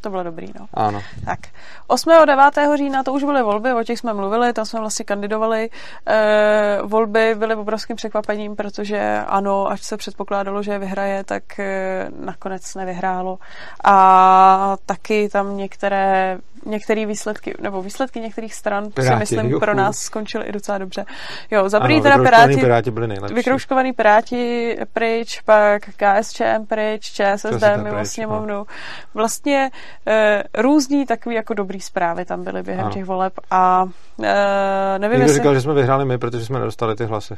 To 0.00 0.10
bylo 0.10 0.22
dobrý, 0.22 0.46
no. 0.60 0.66
Ano. 0.74 1.02
Tak. 1.24 1.38
8. 1.86 2.12
9. 2.26 2.44
října 2.76 3.02
to 3.02 3.12
už 3.12 3.24
byly 3.24 3.42
volby, 3.42 3.72
o 3.72 3.82
těch 3.84 3.98
jsme 3.98 4.14
mluvili, 4.14 4.52
tam 4.52 4.64
jsme 4.64 4.80
vlastně 4.80 5.04
kandidovali. 5.04 5.70
E, 6.06 6.78
volby 6.82 7.34
byly 7.34 7.54
obrovským 7.54 7.96
překvapením, 7.96 8.56
protože 8.56 9.20
ano, 9.26 9.66
až 9.70 9.82
se 9.82 9.96
předpokládalo, 9.96 10.62
že 10.62 10.72
je 10.72 10.78
vyhraje, 10.78 11.24
tak 11.24 11.58
e, 11.58 12.08
nakonec 12.20 12.74
nevyhrálo. 12.74 13.38
A 13.84 14.76
taky 14.86 15.28
tam 15.28 15.56
některé 15.56 16.38
některé 16.66 17.06
výsledky, 17.06 17.54
nebo 17.60 17.82
výsledky 17.82 18.20
některých 18.20 18.54
stran, 18.54 18.90
Piráti, 18.90 19.26
si 19.26 19.34
myslím, 19.34 19.50
juhu. 19.50 19.60
pro 19.60 19.74
nás 19.74 19.98
skončily 19.98 20.44
i 20.46 20.52
docela 20.52 20.78
dobře. 20.78 21.04
Jo, 21.50 21.68
za 21.68 21.80
první 21.80 22.02
teda 22.02 22.18
Piráti, 22.18 22.56
Piráti 22.56 22.90
byli 22.90 23.08
nejlepší. 23.08 23.34
Vykrouškovaný 23.34 23.92
Piráti 23.92 24.76
pryč, 24.92 25.40
pak 25.40 25.82
KSČM 25.82 26.66
pryč, 26.68 27.12
ČSSD 27.12 27.64
mimo 27.82 28.04
sněmovnu. 28.04 28.54
No. 28.54 28.66
Vlastně 29.14 29.70
e, 30.06 30.42
různý 30.58 31.06
takový 31.06 31.34
jako 31.34 31.54
dobrý 31.54 31.80
zprávy 31.80 32.24
tam 32.24 32.44
byly 32.44 32.62
během 32.62 32.84
ano. 32.84 32.94
těch 32.94 33.04
voleb 33.04 33.32
a 33.50 33.86
e, 34.22 34.98
nevím, 34.98 35.18
Někdo 35.18 35.24
jestli... 35.24 35.38
říkal, 35.38 35.54
že 35.54 35.60
jsme 35.60 35.74
vyhráli 35.74 36.04
my, 36.04 36.18
protože 36.18 36.44
jsme 36.44 36.58
nedostali 36.58 36.96
ty 36.96 37.04
hlasy. 37.04 37.34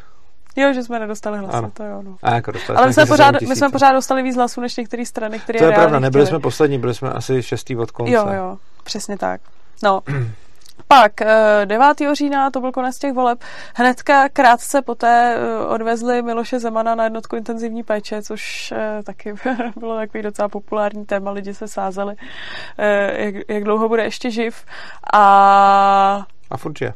Jo, 0.57 0.73
že 0.73 0.83
jsme 0.83 0.99
nedostali 0.99 1.39
hlasy, 1.39 1.57
ano. 1.57 1.71
to 1.75 1.85
jo. 1.85 2.03
No. 2.03 2.17
A 2.23 2.35
jako 2.35 2.53
dostali 2.53 2.77
Ale 2.77 2.87
my 2.87 2.93
jsme, 2.93 3.07
pořád, 3.07 3.41
my 3.41 3.57
jsme 3.57 3.69
pořád 3.71 3.93
dostali 3.93 4.23
víc 4.23 4.37
hlasů 4.37 4.61
než 4.61 4.77
některé 4.77 5.07
strany, 5.07 5.39
které 5.39 5.59
To 5.59 5.65
je 5.65 5.73
pravda, 5.73 5.99
nebyli 5.99 6.25
chtěli. 6.25 6.27
jsme 6.27 6.43
poslední, 6.43 6.79
byli 6.79 6.95
jsme 6.95 7.11
asi 7.11 7.43
šestý 7.43 7.77
od 7.77 7.91
konce. 7.91 8.13
Jo, 8.13 8.29
jo, 8.33 8.59
přesně 8.83 9.19
tak. 9.19 9.41
No, 9.83 10.01
Pak 10.89 11.13
9. 11.65 12.01
Eh, 12.01 12.15
října, 12.15 12.51
to 12.51 12.61
byl 12.61 12.73
konec 12.73 12.99
těch 12.99 13.13
voleb, 13.13 13.45
hnedka 13.75 14.29
krátce 14.29 14.83
poté 14.83 15.37
eh, 15.37 15.67
odvezli 15.67 16.23
Miloše 16.23 16.59
Zemana 16.59 16.95
na 16.95 17.05
jednotku 17.05 17.37
intenzivní 17.37 17.83
péče, 17.83 18.23
což 18.23 18.73
eh, 18.73 19.03
taky 19.03 19.35
bylo 19.77 19.97
takový 19.97 20.23
docela 20.23 20.49
populární 20.49 21.07
téma, 21.07 21.31
lidi 21.31 21.55
se 21.55 21.69
sázeli, 21.69 22.15
jak, 23.13 23.35
jak 23.49 23.65
dlouho 23.65 23.89
bude 23.89 24.05
ještě 24.05 24.31
živ. 24.31 24.65
A... 25.13 26.27
A 26.51 26.57
furt 26.57 26.81
je. 26.81 26.95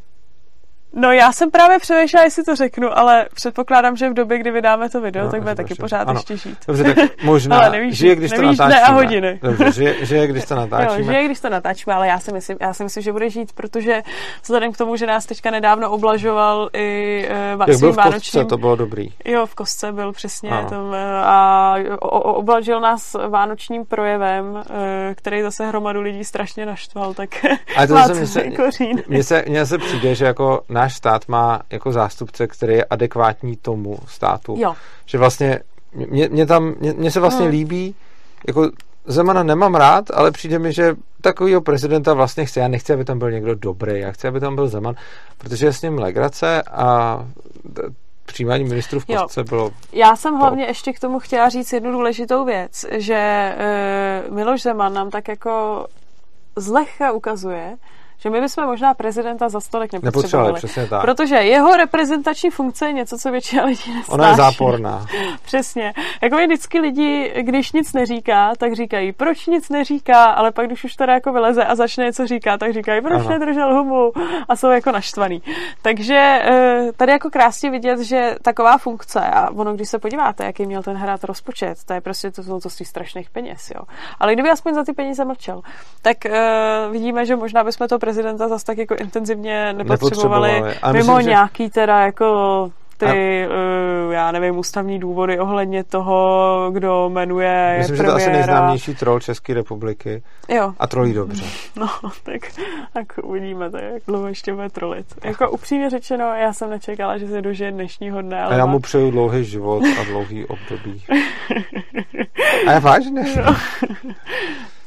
No 0.99 1.12
já 1.12 1.32
jsem 1.32 1.51
právě 1.51 1.78
přemýšlela, 1.78 2.24
jestli 2.24 2.44
to 2.44 2.57
řeknu, 2.57 2.99
ale 2.99 3.26
předpokládám, 3.34 3.97
že 3.97 4.11
v 4.11 4.14
době, 4.14 4.38
kdy 4.38 4.51
vydáme 4.51 4.90
to 4.90 5.01
video, 5.01 5.24
no, 5.24 5.30
tak 5.30 5.42
bude 5.42 5.55
taky 5.55 5.74
pořád 5.74 6.09
ano. 6.09 6.18
ještě 6.18 6.36
žít. 6.36 6.59
Dobře, 6.66 6.94
tak 6.94 7.11
možná 7.24 7.59
ale 7.59 7.70
nevíš, 7.70 7.97
žije, 7.97 8.16
když 8.16 8.30
nevíš, 8.30 8.57
to 8.57 8.62
natáčíme. 8.62 8.80
Ne 8.80 8.82
a 8.82 8.92
hodiny. 8.92 9.38
Dobře, 9.42 9.72
žije, 9.72 10.07
žije, 10.07 10.26
když 10.26 10.44
to 10.44 10.55
natáčíme. 10.57 10.99
Jo, 10.99 11.12
žije, 11.12 11.24
když 11.24 11.40
to 11.40 11.49
natáčíme, 11.49 11.97
ale 11.97 12.09
já 12.09 12.18
si, 12.18 12.32
myslím, 12.32 12.57
já 12.61 12.74
si 12.74 12.84
myslím, 12.84 13.03
že 13.03 13.12
bude 13.12 13.30
žít, 13.30 13.53
protože 13.53 14.03
vzhledem 14.42 14.72
k 14.72 14.76
tomu, 14.76 14.97
že 14.97 15.07
nás 15.07 15.26
teďka 15.26 15.51
nedávno 15.51 15.90
oblažoval 15.90 16.70
i 16.72 17.28
uh, 17.57 17.68
Jak 17.68 17.78
byl 17.78 17.92
v 17.92 17.97
kostce, 17.97 18.44
to 18.44 18.57
bylo 18.57 18.76
dobrý. 18.76 19.09
Jo, 19.24 19.47
v 19.47 19.55
kostce 19.55 19.92
byl 19.92 20.12
přesně 20.12 20.51
tam, 20.51 20.88
uh, 20.88 20.94
a 21.24 21.74
o, 22.01 22.09
o, 22.09 22.34
oblažil 22.34 22.80
nás 22.80 23.16
vánočním 23.28 23.84
projevem, 23.84 24.44
uh, 24.53 24.62
který 25.14 25.42
zase 25.42 25.66
hromadu 25.66 26.01
lidí 26.01 26.24
strašně 26.24 26.66
naštval, 26.66 27.14
tak 27.14 27.30
ale 27.76 27.86
to 27.88 27.94
má 27.94 28.09
se, 28.09 28.44
mně 29.09 29.22
se, 29.22 29.44
mně 29.49 29.66
se 29.66 29.78
přijde, 29.78 30.14
že 30.14 30.24
jako 30.24 30.61
náš 30.68 30.86
náš 30.87 30.97
stát 30.97 31.28
má 31.28 31.61
jako 31.70 31.93
zástupce, 31.93 32.47
který 32.47 32.74
je 32.74 32.84
adekvátní 32.84 33.57
tomu 33.57 33.99
státu. 34.07 34.55
Jo. 34.59 34.74
Že 35.07 35.18
vlastně 35.18 35.61
mě, 35.93 36.28
mě 36.28 36.47
tam, 36.47 36.74
mě, 36.80 36.93
mě 36.93 37.11
se 37.11 37.20
vlastně 37.20 37.47
hmm. 37.47 37.51
líbí, 37.51 37.95
jako 38.47 38.70
Zemana 39.07 39.43
nemám 39.43 39.74
rád, 39.74 40.11
ale 40.11 40.30
přijde 40.30 40.59
mi, 40.59 40.72
že 40.72 40.97
takovýho 41.20 41.61
prezidenta 41.61 42.14
vlastně 42.14 42.45
chci. 42.45 42.59
Já 42.59 42.68
nechci, 42.68 42.93
aby 42.93 43.05
tam 43.05 43.18
byl 43.18 43.30
někdo 43.30 43.55
dobrý, 43.55 44.01
já 44.01 44.12
chci, 44.12 44.28
aby 44.28 44.41
tam 44.41 44.55
byl 44.55 44.68
Zeman, 44.68 44.95
protože 45.39 45.66
je 45.66 45.72
s 45.72 45.82
ním 45.82 45.99
legrace 45.99 46.62
a 46.62 47.18
přijímání 48.26 48.64
ministrů 48.64 49.01
v 49.01 49.07
kostce 49.07 49.45
bylo... 49.45 49.70
Já 49.93 50.16
jsem 50.16 50.34
hlavně 50.34 50.64
to... 50.64 50.70
ještě 50.70 50.93
k 50.93 51.01
tomu 51.01 51.18
chtěla 51.18 51.49
říct 51.49 51.72
jednu 51.72 51.93
důležitou 51.93 52.45
věc, 52.45 52.87
že 52.91 53.53
uh, 54.28 54.34
Miloš 54.34 54.62
Zeman 54.62 54.95
nám 54.95 55.11
tak 55.11 55.28
jako 55.28 55.87
zlehka 56.57 57.12
ukazuje, 57.12 57.76
že 58.19 58.31
my 58.31 58.41
bychom 58.41 58.67
možná 58.67 58.95
prezidenta 58.95 59.49
za 59.49 59.61
stolek 59.61 59.93
nepotřebovali. 59.93 60.55
přesně 60.55 60.87
tak. 60.87 61.01
Protože 61.01 61.35
jeho 61.37 61.77
reprezentační 61.77 62.51
funkce 62.51 62.87
je 62.87 62.93
něco, 62.93 63.19
co 63.19 63.31
většina 63.31 63.64
lidí 63.64 63.95
nesnáší. 63.95 64.11
Ona 64.11 64.29
je 64.29 64.35
záporná. 64.35 65.07
přesně. 65.45 65.93
Jako 66.23 66.37
vždycky 66.37 66.81
lidi, 66.81 67.33
když 67.43 67.73
nic 67.73 67.93
neříká, 67.93 68.53
tak 68.59 68.73
říkají, 68.73 69.12
proč 69.12 69.47
nic 69.47 69.69
neříká, 69.69 70.25
ale 70.25 70.53
pak 70.53 70.67
když 70.67 70.85
už 70.85 70.95
teda 70.95 71.14
jako 71.14 71.33
vyleze 71.33 71.64
a 71.64 71.75
začne 71.75 72.05
něco 72.05 72.27
říkat, 72.27 72.61
tak 72.61 72.73
říkají, 72.73 73.01
proč 73.01 73.21
ano. 73.21 73.31
nedržel 73.31 73.75
hubu 73.75 74.12
a 74.49 74.57
jsou 74.57 74.71
jako 74.71 74.93
naštvaný. 74.93 75.43
Takže 75.83 76.41
eh, 76.43 76.93
tady 76.97 77.12
jako 77.12 77.31
krásně 77.31 77.71
vidět, 77.71 78.01
že 78.01 78.35
taková 78.43 78.79
funkce, 78.79 79.21
a 79.21 79.51
ono, 79.51 79.75
když 79.75 79.89
se 79.89 79.99
podíváte, 79.99 80.45
jaký 80.45 80.67
měl 80.67 80.83
ten 80.83 80.97
hrát 80.97 81.25
rozpočet, 81.25 81.79
to 81.87 81.93
je 81.93 82.01
prostě 82.01 82.31
to, 82.31 82.45
to, 82.45 82.61
to 82.61 82.71
z 82.71 82.85
strašných 82.85 83.31
peněz, 83.31 83.71
jo. 83.75 83.83
Ale 84.21 84.33
kdyby 84.33 84.51
aspoň 84.51 84.75
za 84.75 84.85
ty 84.85 84.93
peníze 84.93 85.25
mlčel, 85.25 85.62
tak 86.03 86.17
uh, 86.25 86.93
vidíme, 86.93 87.27
že 87.27 87.37
možná 87.37 87.64
bychom 87.64 87.89
to 87.89 87.99
prezidenta 88.07 88.48
zase 88.48 88.64
tak 88.64 88.78
jako 88.78 88.94
intenzivně 88.94 89.72
nepotřebovali, 89.72 90.52
nepotřebovali. 90.52 90.98
mimo 90.98 91.14
myslím, 91.16 91.28
nějaký 91.30 91.64
že... 91.64 91.70
teda 91.70 92.00
jako 92.00 92.70
ty, 92.96 93.07
a... 93.44 93.48
uh, 94.07 94.12
já 94.12 94.32
nevím, 94.32 94.59
ústavní 94.59 94.98
důvody 94.98 95.38
ohledně 95.38 95.84
toho, 95.84 96.70
kdo 96.72 97.11
jmenuje 97.11 97.74
Myslím, 97.78 97.96
premiéra. 97.96 98.18
že 98.18 98.24
to 98.24 98.30
asi 98.30 98.36
nejznámější 98.36 98.94
troll 98.94 99.20
České 99.20 99.54
republiky. 99.54 100.22
Jo. 100.48 100.72
A 100.78 100.86
trolí 100.86 101.12
dobře. 101.12 101.44
No, 101.76 101.88
tak, 102.22 102.40
tak 102.92 103.07
uvidíme, 103.22 103.70
to, 103.70 103.76
jak 103.78 104.02
dlouho 104.09 104.26
ještě 104.26 104.54
bude 104.54 104.68
trolit. 104.68 105.07
Jako 105.24 105.50
upřímně 105.57 105.90
řečeno, 105.90 106.24
já 106.24 106.52
jsem 106.52 106.70
nečekala, 106.70 107.18
že 107.18 107.28
se 107.28 107.42
dožije 107.42 107.72
dnešního 107.72 108.22
dne. 108.22 108.42
Ale 108.42 108.54
a 108.54 108.59
já 108.59 108.66
mu 108.66 108.80
přeju 108.80 109.11
dlouhý 109.11 109.44
život 109.44 109.82
a 110.00 110.04
dlouhý 110.04 110.44
období. 110.46 111.04
a 112.66 112.72
je 112.72 112.80
vážně? 112.80 113.24
No. 113.46 113.57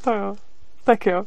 to 0.04 0.14
jo. 0.14 0.34
Tak 0.84 1.06
jo. 1.06 1.24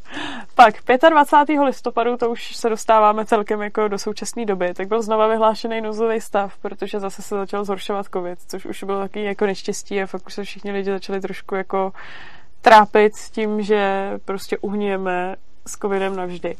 Pak 0.55 0.75
25. 1.09 1.59
listopadu, 1.61 2.17
to 2.17 2.29
už 2.29 2.55
se 2.55 2.69
dostáváme 2.69 3.25
celkem 3.25 3.61
jako 3.61 3.87
do 3.87 3.97
současné 3.97 4.45
doby, 4.45 4.73
tak 4.73 4.87
byl 4.87 5.01
znova 5.01 5.27
vyhlášený 5.27 5.81
nouzový 5.81 6.21
stav, 6.21 6.57
protože 6.57 6.99
zase 6.99 7.21
se 7.21 7.35
začal 7.35 7.65
zhoršovat 7.65 8.05
covid, 8.13 8.39
což 8.47 8.65
už 8.65 8.83
bylo 8.83 8.99
taky 8.99 9.23
jako 9.23 9.45
neštěstí 9.45 10.01
a 10.01 10.05
fakt 10.05 10.27
už 10.27 10.33
se 10.33 10.43
všichni 10.43 10.71
lidi 10.71 10.91
začali 10.91 11.21
trošku 11.21 11.55
jako 11.55 11.91
trápit 12.61 13.15
s 13.15 13.29
tím, 13.29 13.61
že 13.61 14.11
prostě 14.25 14.57
uhnijeme 14.57 15.35
s 15.67 15.77
covidem 15.77 16.15
navždy. 16.15 16.55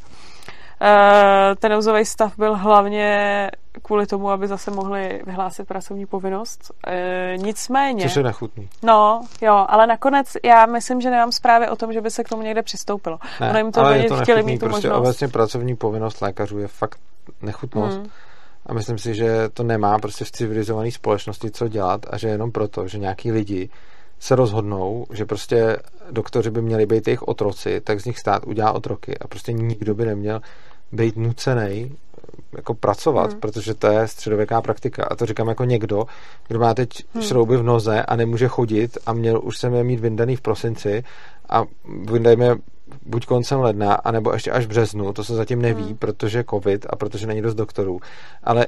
Eh, 0.84 1.56
ten 1.56 1.72
nouzový 1.72 2.06
stav 2.06 2.38
byl 2.38 2.56
hlavně 2.56 3.50
kvůli 3.82 4.06
tomu, 4.08 4.30
aby 4.30 4.48
zase 4.48 4.72
mohli 4.72 5.22
vyhlásit 5.26 5.68
pracovní 5.68 6.06
povinnost. 6.06 6.72
E, 6.88 7.38
nicméně... 7.38 8.04
Což 8.04 8.16
je 8.16 8.24
nechutný. 8.24 8.70
No, 8.84 9.22
jo, 9.42 9.66
ale 9.70 9.88
nakonec 9.88 10.38
já 10.44 10.66
myslím, 10.66 11.02
že 11.02 11.10
nemám 11.10 11.32
zprávy 11.32 11.70
o 11.70 11.76
tom, 11.76 11.94
že 11.94 12.02
by 12.02 12.12
se 12.12 12.24
k 12.24 12.30
tomu 12.30 12.42
někde 12.42 12.64
přistoupilo. 12.64 13.20
Ne, 13.42 13.50
ono 13.50 13.58
jim 13.58 13.72
to 13.72 13.80
ale 13.80 13.98
je 13.98 14.10
to 14.10 14.16
chtěli 14.16 14.44
mít 14.44 14.60
tu 14.60 14.66
prostě 14.66 14.88
možnost. 14.88 15.08
obecně 15.08 15.28
pracovní 15.28 15.76
povinnost 15.76 16.22
lékařů 16.22 16.60
je 16.60 16.68
fakt 16.68 17.00
nechutnost. 17.42 17.98
Hmm. 17.98 18.10
A 18.66 18.74
myslím 18.74 18.98
si, 18.98 19.16
že 19.16 19.50
to 19.54 19.64
nemá 19.64 20.00
prostě 20.00 20.26
v 20.26 20.32
civilizované 20.32 20.92
společnosti 20.92 21.52
co 21.52 21.68
dělat 21.68 22.06
a 22.10 22.18
že 22.18 22.28
jenom 22.28 22.52
proto, 22.52 22.88
že 22.88 22.98
nějaký 22.98 23.32
lidi 23.32 23.70
se 24.20 24.36
rozhodnou, 24.36 25.06
že 25.12 25.26
prostě 25.26 25.78
doktoři 26.12 26.52
by 26.52 26.62
měli 26.62 26.86
být 26.86 27.08
jejich 27.08 27.24
otroci, 27.24 27.82
tak 27.82 28.02
z 28.02 28.06
nich 28.06 28.20
stát 28.20 28.44
udělá 28.48 28.72
otroky 28.72 29.18
a 29.18 29.28
prostě 29.28 29.54
nikdo 29.54 29.96
by 29.96 30.06
neměl 30.06 30.42
být 30.94 31.18
nucený 31.18 31.92
jako 32.56 32.74
pracovat, 32.74 33.32
hmm. 33.32 33.40
protože 33.40 33.74
to 33.74 33.88
je 33.88 34.08
středověká 34.08 34.62
praktika. 34.62 35.04
A 35.04 35.16
to 35.16 35.26
říkám 35.26 35.48
jako 35.48 35.64
někdo, 35.64 36.06
kdo 36.48 36.60
má 36.60 36.74
teď 36.74 36.90
hmm. 37.14 37.24
šrouby 37.24 37.58
v 37.58 37.64
noze 37.64 38.04
a 38.04 38.16
nemůže 38.16 38.48
chodit 38.48 38.98
a 39.06 39.14
měl 39.14 39.42
už 39.44 39.58
jsem 39.58 39.74
je 39.74 39.84
mít 39.84 40.00
vyndaný 40.00 40.36
v 40.36 40.42
prosinci 40.42 41.04
a 41.50 41.64
vyndajme 42.12 42.56
buď 43.06 43.26
koncem 43.26 43.60
ledna, 43.60 43.94
anebo 43.94 44.34
ještě 44.34 44.52
až 44.52 44.66
v 44.66 44.70
březnu, 44.70 45.14
to 45.14 45.24
se 45.24 45.36
zatím 45.36 45.62
neví, 45.62 45.84
hmm. 45.84 45.98
protože 45.98 46.44
covid 46.50 46.86
a 46.90 46.96
protože 46.96 47.28
není 47.28 47.42
dost 47.42 47.56
doktorů. 47.56 48.00
Ale 48.44 48.68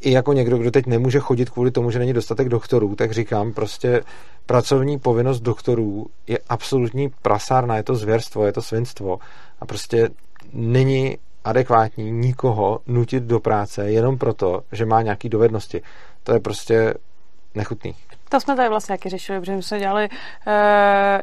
i 0.00 0.12
jako 0.12 0.32
někdo, 0.32 0.58
kdo 0.58 0.70
teď 0.70 0.86
nemůže 0.86 1.20
chodit 1.20 1.50
kvůli 1.50 1.70
tomu, 1.70 1.90
že 1.90 1.98
není 1.98 2.12
dostatek 2.12 2.48
doktorů, 2.48 2.94
tak 2.94 3.12
říkám, 3.12 3.52
prostě 3.52 4.00
pracovní 4.46 4.98
povinnost 4.98 5.40
doktorů 5.40 6.06
je 6.26 6.38
absolutní 6.48 7.08
prasárna, 7.22 7.76
je 7.76 7.82
to 7.82 7.94
zvěrstvo, 7.94 8.46
je 8.46 8.52
to 8.52 8.62
svinstvo 8.62 9.18
a 9.60 9.66
prostě 9.66 10.08
není 10.52 11.18
adekvátní 11.46 12.10
nikoho 12.10 12.80
nutit 12.86 13.22
do 13.22 13.40
práce 13.40 13.90
jenom 13.90 14.18
proto, 14.18 14.62
že 14.72 14.86
má 14.86 15.02
nějaký 15.02 15.28
dovednosti. 15.28 15.82
To 16.22 16.32
je 16.32 16.40
prostě 16.40 16.94
nechutný. 17.54 17.94
To 18.28 18.40
jsme 18.40 18.56
tady 18.56 18.68
vlastně 18.68 18.92
taky 18.92 19.08
řešili, 19.08 19.40
protože 19.40 19.56
my 19.56 19.62
jsme 19.62 19.78
dělali 19.78 20.08
uh, 20.08 20.52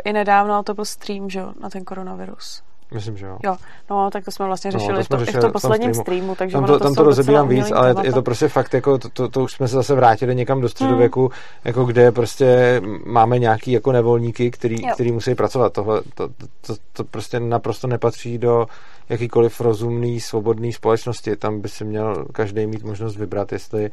i 0.04 0.14
nedávno, 0.14 0.64
to 0.64 0.74
byl 0.74 0.86
stream, 0.86 1.30
že 1.30 1.40
jo, 1.40 1.54
na 1.60 1.70
ten 1.70 1.84
koronavirus. 1.84 2.64
Myslím, 2.92 3.18
že 3.18 3.26
jo. 3.26 3.38
Jo, 3.44 3.56
no, 3.90 4.12
tak 4.12 4.26
to 4.26 4.32
jsme 4.32 4.46
vlastně 4.46 4.72
řešili, 4.72 4.94
no, 4.94 4.98
to 4.98 5.04
jsme 5.04 5.18
řešili 5.18 5.38
v 5.38 5.42
tom 5.42 5.52
posledním 5.52 5.94
streamu. 5.94 6.04
streamu 6.04 6.36
takže 6.36 6.54
tam 6.54 6.66
to, 6.66 6.80
tam 6.80 6.96
to 6.96 7.04
rozebírám 7.04 7.48
víc, 7.48 7.72
ale 7.72 7.88
témata. 7.88 8.08
je 8.08 8.14
to 8.14 8.22
prostě 8.22 8.48
fakt, 8.48 8.74
jako 8.74 8.98
to, 8.98 9.10
to, 9.10 9.28
to, 9.30 9.44
už 9.44 9.52
jsme 9.52 9.68
se 9.68 9.76
zase 9.76 9.96
vrátili 9.96 10.36
někam 10.36 10.62
do 10.62 10.70
středověku, 10.70 11.22
hmm. 11.22 11.32
jako 11.66 11.86
kde 11.86 12.12
prostě 12.12 12.82
máme 13.06 13.40
nějaký 13.40 13.72
jako 13.72 13.92
nevolníky, 13.92 14.52
který, 14.52 14.78
který 14.94 15.12
musí 15.12 15.36
pracovat. 15.36 15.74
Tohle, 15.74 16.02
to, 16.16 16.28
to, 16.28 16.38
to, 16.68 16.76
to, 16.94 17.04
prostě 17.04 17.40
naprosto 17.40 17.88
nepatří 17.88 18.38
do 18.38 18.66
jakýkoliv 19.10 19.62
rozumný, 19.62 20.20
svobodný 20.20 20.74
společnosti. 20.74 21.36
Tam 21.36 21.62
by 21.62 21.70
si 21.70 21.86
měl 21.86 22.26
každý 22.32 22.66
mít 22.68 22.84
možnost 22.84 23.18
vybrat, 23.18 23.52
jestli 23.52 23.92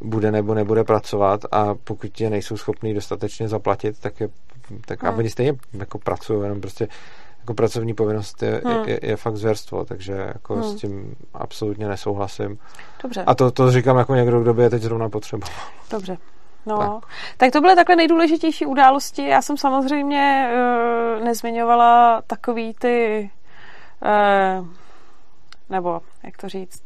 bude 0.00 0.32
nebo 0.32 0.54
nebude 0.54 0.84
pracovat 0.84 1.40
a 1.52 1.74
pokud 1.74 2.08
tě 2.08 2.30
nejsou 2.30 2.56
schopní 2.56 2.94
dostatečně 2.94 3.48
zaplatit, 3.48 3.98
tak, 4.00 4.20
je, 4.20 4.28
tak 4.86 5.02
hmm. 5.02 5.14
a 5.14 5.16
oni 5.16 5.30
stejně 5.30 5.54
jako 5.72 5.98
pracují, 5.98 6.42
jenom 6.42 6.60
prostě 6.60 6.88
jako 7.44 7.54
pracovní 7.54 7.94
povinnost 7.94 8.42
je, 8.42 8.62
hmm. 8.64 8.84
je, 8.84 8.98
je 9.02 9.16
fakt 9.16 9.36
zvěrstvo, 9.36 9.84
takže 9.84 10.12
jako 10.12 10.54
hmm. 10.54 10.64
s 10.64 10.74
tím 10.74 11.14
absolutně 11.34 11.88
nesouhlasím. 11.88 12.58
Dobře. 13.02 13.24
A 13.26 13.34
to, 13.34 13.50
to 13.50 13.70
říkám 13.70 13.96
jako 13.96 14.14
někdo, 14.14 14.40
kdo 14.40 14.54
by 14.54 14.62
je 14.62 14.70
teď 14.70 14.82
zrovna 14.82 15.08
potřeboval. 15.08 15.54
Dobře. 15.90 16.16
No, 16.66 16.78
tak. 16.78 17.10
tak 17.36 17.52
to 17.52 17.60
byly 17.60 17.76
takhle 17.76 17.96
nejdůležitější 17.96 18.66
události. 18.66 19.26
Já 19.26 19.42
jsem 19.42 19.56
samozřejmě 19.56 20.50
uh, 21.18 21.24
nezmiňovala 21.24 22.22
takový 22.26 22.74
ty, 22.74 23.30
uh, 24.60 24.66
nebo 25.70 26.00
jak 26.22 26.36
to 26.36 26.48
říct, 26.48 26.82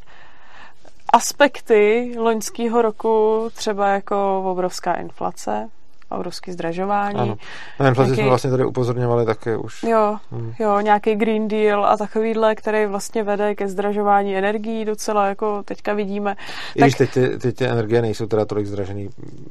aspekty 1.12 2.14
loňského 2.18 2.82
roku, 2.82 3.48
třeba 3.54 3.88
jako 3.88 4.44
obrovská 4.46 4.94
inflace, 4.94 5.70
obrovské 6.11 6.52
zdražování. 6.52 7.18
Ano. 7.18 7.36
Na 7.80 7.88
inflaci 7.88 8.09
nějaký... 8.09 8.22
jsme 8.22 8.28
vlastně 8.28 8.50
tady 8.50 8.64
upozorňovali 8.64 9.26
také 9.26 9.56
už. 9.56 9.82
Jo, 9.82 10.16
hmm. 10.30 10.52
jo, 10.59 10.80
nějaký 10.80 11.14
Green 11.14 11.48
Deal 11.48 11.86
a 11.86 11.96
takovýhle, 11.96 12.54
který 12.54 12.86
vlastně 12.86 13.22
vede 13.22 13.54
ke 13.54 13.68
zdražování 13.68 14.36
energií 14.36 14.84
docela, 14.84 15.26
jako 15.26 15.62
teďka 15.62 15.92
vidíme. 15.92 16.36
I 16.74 16.78
tak... 16.78 16.88
když 16.88 16.94
teď 16.94 17.11
ty, 17.11 17.38
teď 17.38 17.56
ty 17.56 17.66
energie 17.66 18.02
nejsou 18.02 18.26
teda 18.26 18.44
tolik 18.44 18.66
zdražený 18.66 19.09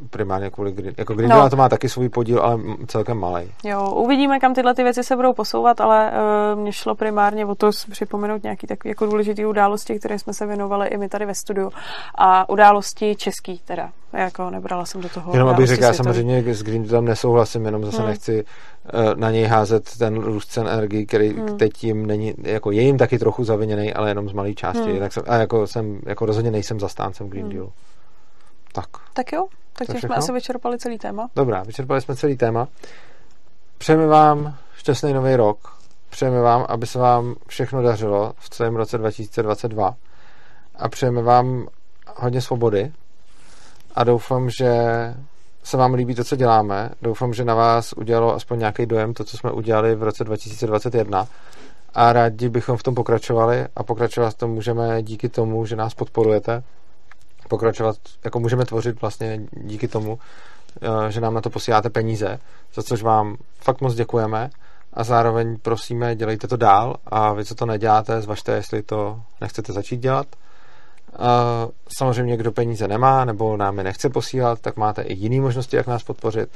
primárně 0.09 0.49
kvůli 0.49 0.71
Green 0.71 0.93
Jako 0.97 1.13
Green 1.13 1.29
no. 1.29 1.35
Deal 1.35 1.49
to 1.49 1.55
má 1.55 1.69
taky 1.69 1.89
svůj 1.89 2.09
podíl, 2.09 2.39
ale 2.41 2.59
celkem 2.87 3.17
malý. 3.17 3.51
Jo, 3.63 3.91
uvidíme, 3.91 4.39
kam 4.39 4.53
tyhle 4.53 4.73
ty 4.73 4.83
věci 4.83 5.03
se 5.03 5.15
budou 5.15 5.33
posouvat, 5.33 5.81
ale 5.81 6.11
uh, 6.53 6.59
mě 6.59 6.73
šlo 6.73 6.95
primárně 6.95 7.45
o 7.45 7.55
to 7.55 7.69
připomenout 7.91 8.43
nějaký 8.43 8.67
takový 8.67 8.89
jako 8.89 9.05
důležitý 9.05 9.45
události, 9.45 9.99
které 9.99 10.19
jsme 10.19 10.33
se 10.33 10.45
věnovali 10.45 10.87
i 10.87 10.97
my 10.97 11.09
tady 11.09 11.25
ve 11.25 11.35
studiu. 11.35 11.71
A 12.15 12.49
události 12.49 13.15
český 13.15 13.59
teda. 13.65 13.89
Jako 14.17 14.49
nebrala 14.49 14.85
jsem 14.85 15.01
do 15.01 15.09
toho. 15.09 15.33
Jenom 15.33 15.49
abych 15.49 15.67
řekl, 15.67 15.93
samozřejmě 15.93 16.53
s 16.53 16.63
Green 16.63 16.87
tam 16.87 17.05
nesouhlasím, 17.05 17.65
jenom 17.65 17.85
zase 17.85 17.97
hmm. 17.97 18.07
nechci 18.07 18.43
uh, 18.43 19.15
na 19.15 19.31
něj 19.31 19.43
házet 19.43 19.97
ten 19.97 20.19
růst 20.19 20.47
cen 20.47 20.67
energii, 20.67 21.05
který 21.05 21.29
hmm. 21.29 21.57
teď 21.57 21.83
jim 21.83 22.05
není, 22.05 22.33
jako 22.43 22.71
je 22.71 22.81
jim 22.81 22.97
taky 22.97 23.19
trochu 23.19 23.43
zaviněný, 23.43 23.93
ale 23.93 24.09
jenom 24.09 24.29
z 24.29 24.33
malé 24.33 24.53
části. 24.53 24.83
Hmm. 24.83 24.93
Jinak 24.93 25.13
jsem, 25.13 25.23
a 25.27 25.35
jako 25.35 25.67
jsem, 25.67 25.99
jako 26.05 26.25
rozhodně 26.25 26.51
nejsem 26.51 26.79
zastáncem 26.79 27.29
Green 27.29 27.45
hmm. 27.45 27.55
Deal. 27.55 27.71
Tak. 28.73 28.87
Tak 29.13 29.31
jo, 29.31 29.47
tak 29.73 29.87
tím 29.87 29.99
jsme 29.99 30.15
asi 30.15 30.31
vyčerpali 30.31 30.77
celý 30.77 30.97
téma. 30.97 31.29
Dobrá, 31.35 31.63
vyčerpali 31.63 32.01
jsme 32.01 32.15
celý 32.15 32.37
téma. 32.37 32.67
Přejeme 33.77 34.07
vám 34.07 34.55
šťastný 34.75 35.13
nový 35.13 35.35
rok. 35.35 35.77
Přejeme 36.09 36.41
vám, 36.41 36.65
aby 36.69 36.87
se 36.87 36.99
vám 36.99 37.35
všechno 37.47 37.81
dařilo 37.81 38.33
v 38.37 38.49
celém 38.49 38.75
roce 38.75 38.97
2022. 38.97 39.95
A 40.75 40.89
přejeme 40.89 41.21
vám 41.21 41.67
hodně 42.15 42.41
svobody. 42.41 42.91
A 43.97 44.03
doufám, 44.03 44.49
že 44.49 44.69
se 45.63 45.77
vám 45.77 45.93
líbí 45.93 46.15
to, 46.15 46.23
co 46.23 46.35
děláme. 46.35 46.89
Doufám, 47.01 47.33
že 47.33 47.45
na 47.45 47.55
vás 47.55 47.93
udělalo 47.93 48.35
aspoň 48.35 48.59
nějaký 48.59 48.85
dojem 48.85 49.13
to, 49.13 49.23
co 49.23 49.37
jsme 49.37 49.51
udělali 49.51 49.95
v 49.95 50.03
roce 50.03 50.23
2021. 50.23 51.27
A 51.93 52.13
rádi 52.13 52.49
bychom 52.49 52.77
v 52.77 52.83
tom 52.83 52.95
pokračovali 52.95 53.65
a 53.75 53.83
pokračovat 53.83 54.33
to 54.33 54.47
můžeme 54.47 55.03
díky 55.03 55.29
tomu, 55.29 55.65
že 55.65 55.75
nás 55.75 55.93
podporujete. 55.93 56.63
Pokračovat, 57.49 57.95
jako 58.23 58.39
můžeme 58.39 58.65
tvořit 58.65 59.01
vlastně 59.01 59.41
díky 59.51 59.87
tomu, 59.87 60.19
eh, 60.81 61.11
že 61.11 61.21
nám 61.21 61.33
na 61.33 61.41
to 61.41 61.49
posíláte 61.49 61.89
peníze, 61.89 62.39
za 62.73 62.83
což 62.83 63.03
vám 63.03 63.37
fakt 63.59 63.81
moc 63.81 63.95
děkujeme 63.95 64.49
a 64.93 65.03
zároveň 65.03 65.57
prosíme, 65.61 66.15
dělejte 66.15 66.47
to 66.47 66.57
dál 66.57 66.95
a 67.07 67.33
vy, 67.33 67.45
co 67.45 67.55
to 67.55 67.65
neděláte, 67.65 68.21
zvažte, 68.21 68.51
jestli 68.51 68.83
to 68.83 69.21
nechcete 69.41 69.73
začít 69.73 69.97
dělat 69.97 70.27
Samozřejmě, 71.97 72.37
kdo 72.37 72.51
peníze 72.51 72.87
nemá 72.87 73.25
nebo 73.25 73.57
nám 73.57 73.77
je 73.77 73.83
nechce 73.83 74.09
posílat, 74.09 74.61
tak 74.61 74.77
máte 74.77 75.01
i 75.01 75.13
jiné 75.13 75.41
možnosti, 75.41 75.75
jak 75.75 75.87
nás 75.87 76.03
podpořit. 76.03 76.49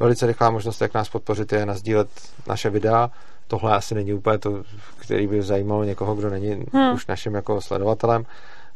Velice 0.00 0.26
rychlá 0.26 0.50
možnost, 0.50 0.80
jak 0.80 0.94
nás 0.94 1.08
podpořit, 1.08 1.52
je 1.52 1.66
nazdílet 1.66 2.08
naše 2.46 2.70
videa. 2.70 3.10
Tohle 3.48 3.76
asi 3.76 3.94
není 3.94 4.14
úplně 4.14 4.38
to, 4.38 4.62
který 4.98 5.26
by 5.26 5.42
zajímalo 5.42 5.84
někoho, 5.84 6.14
kdo 6.14 6.30
není 6.30 6.66
hmm. 6.72 6.94
už 6.94 7.06
naším 7.06 7.34
jako 7.34 7.60
sledovatelem. 7.60 8.24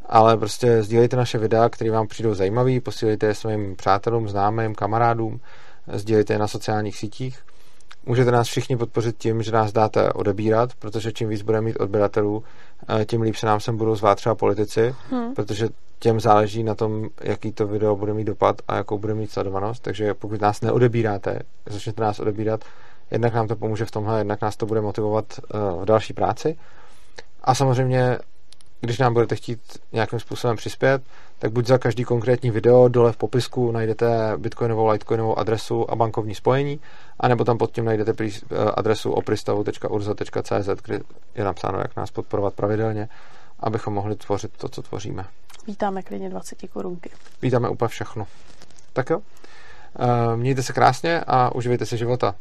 Ale 0.06 0.36
prostě 0.36 0.82
sdílejte 0.82 1.16
naše 1.16 1.38
videa, 1.38 1.68
které 1.68 1.90
vám 1.90 2.06
přijdou 2.06 2.34
zajímavý, 2.34 2.80
posílejte 2.80 3.26
je 3.26 3.34
svým 3.34 3.76
přátelům, 3.76 4.28
známým, 4.28 4.74
kamarádům, 4.74 5.40
sdílejte 5.92 6.32
je 6.32 6.38
na 6.38 6.48
sociálních 6.48 6.96
sítích. 6.96 7.38
Můžete 8.06 8.30
nás 8.30 8.46
všichni 8.46 8.76
podpořit 8.76 9.16
tím, 9.18 9.42
že 9.42 9.52
nás 9.52 9.72
dáte 9.72 10.12
odebírat, 10.12 10.70
protože 10.78 11.12
čím 11.12 11.28
víc 11.28 11.42
budeme 11.42 11.64
mít 11.64 11.76
odběratelů, 11.76 12.44
eh, 12.88 13.04
tím 13.04 13.22
líp 13.22 13.34
se 13.36 13.46
nám 13.46 13.60
sem 13.60 13.76
budou 13.76 13.94
zvát 13.94 14.18
třeba 14.18 14.34
politici, 14.34 14.94
hmm. 15.10 15.34
protože 15.34 15.68
těm 15.98 16.20
záleží 16.20 16.62
na 16.62 16.74
tom, 16.74 17.08
jaký 17.22 17.52
to 17.52 17.66
video 17.66 17.96
bude 17.96 18.14
mít 18.14 18.24
dopad 18.24 18.56
a 18.68 18.76
jakou 18.76 18.98
bude 18.98 19.14
mít 19.14 19.30
sledovanost. 19.30 19.82
Takže 19.82 20.14
pokud 20.14 20.40
nás 20.40 20.60
neodebíráte, 20.60 21.38
začnete 21.66 22.02
nás 22.02 22.18
odebírat, 22.18 22.64
jednak 23.10 23.34
nám 23.34 23.48
to 23.48 23.56
pomůže 23.56 23.84
v 23.84 23.90
tomhle, 23.90 24.18
jednak 24.18 24.40
nás 24.40 24.56
to 24.56 24.66
bude 24.66 24.80
motivovat 24.80 25.24
eh, 25.38 25.58
v 25.82 25.84
další 25.84 26.12
práci. 26.12 26.58
A 27.44 27.54
samozřejmě 27.54 28.18
když 28.80 28.98
nám 28.98 29.14
budete 29.14 29.36
chtít 29.36 29.60
nějakým 29.92 30.20
způsobem 30.20 30.56
přispět, 30.56 31.02
tak 31.38 31.52
buď 31.52 31.66
za 31.66 31.78
každý 31.78 32.04
konkrétní 32.04 32.50
video 32.50 32.88
dole 32.88 33.12
v 33.12 33.16
popisku 33.16 33.72
najdete 33.72 34.32
bitcoinovou, 34.36 34.88
litecoinovou 34.88 35.38
adresu 35.38 35.90
a 35.90 35.96
bankovní 35.96 36.34
spojení, 36.34 36.80
anebo 37.20 37.44
tam 37.44 37.58
pod 37.58 37.72
tím 37.72 37.84
najdete 37.84 38.24
eh, 38.24 38.56
adresu 38.74 39.12
opristavu.urza.cz, 39.12 40.68
kde 40.84 41.00
je 41.34 41.44
napsáno, 41.44 41.78
jak 41.78 41.96
nás 41.96 42.10
podporovat 42.10 42.54
pravidelně, 42.54 43.08
abychom 43.60 43.94
mohli 43.94 44.16
tvořit 44.16 44.50
to, 44.56 44.68
co 44.68 44.82
tvoříme. 44.82 45.24
Vítáme 45.66 46.02
klidně 46.02 46.30
20 46.30 46.58
korunky. 46.72 47.10
Vítáme 47.42 47.68
úplně 47.68 47.88
všechno. 47.88 48.26
Tak 48.92 49.10
jo. 49.10 49.20
Eh, 49.98 50.36
mějte 50.36 50.62
se 50.62 50.72
krásně 50.72 51.20
a 51.26 51.54
uživejte 51.54 51.86
si 51.86 51.96
života. 51.96 52.34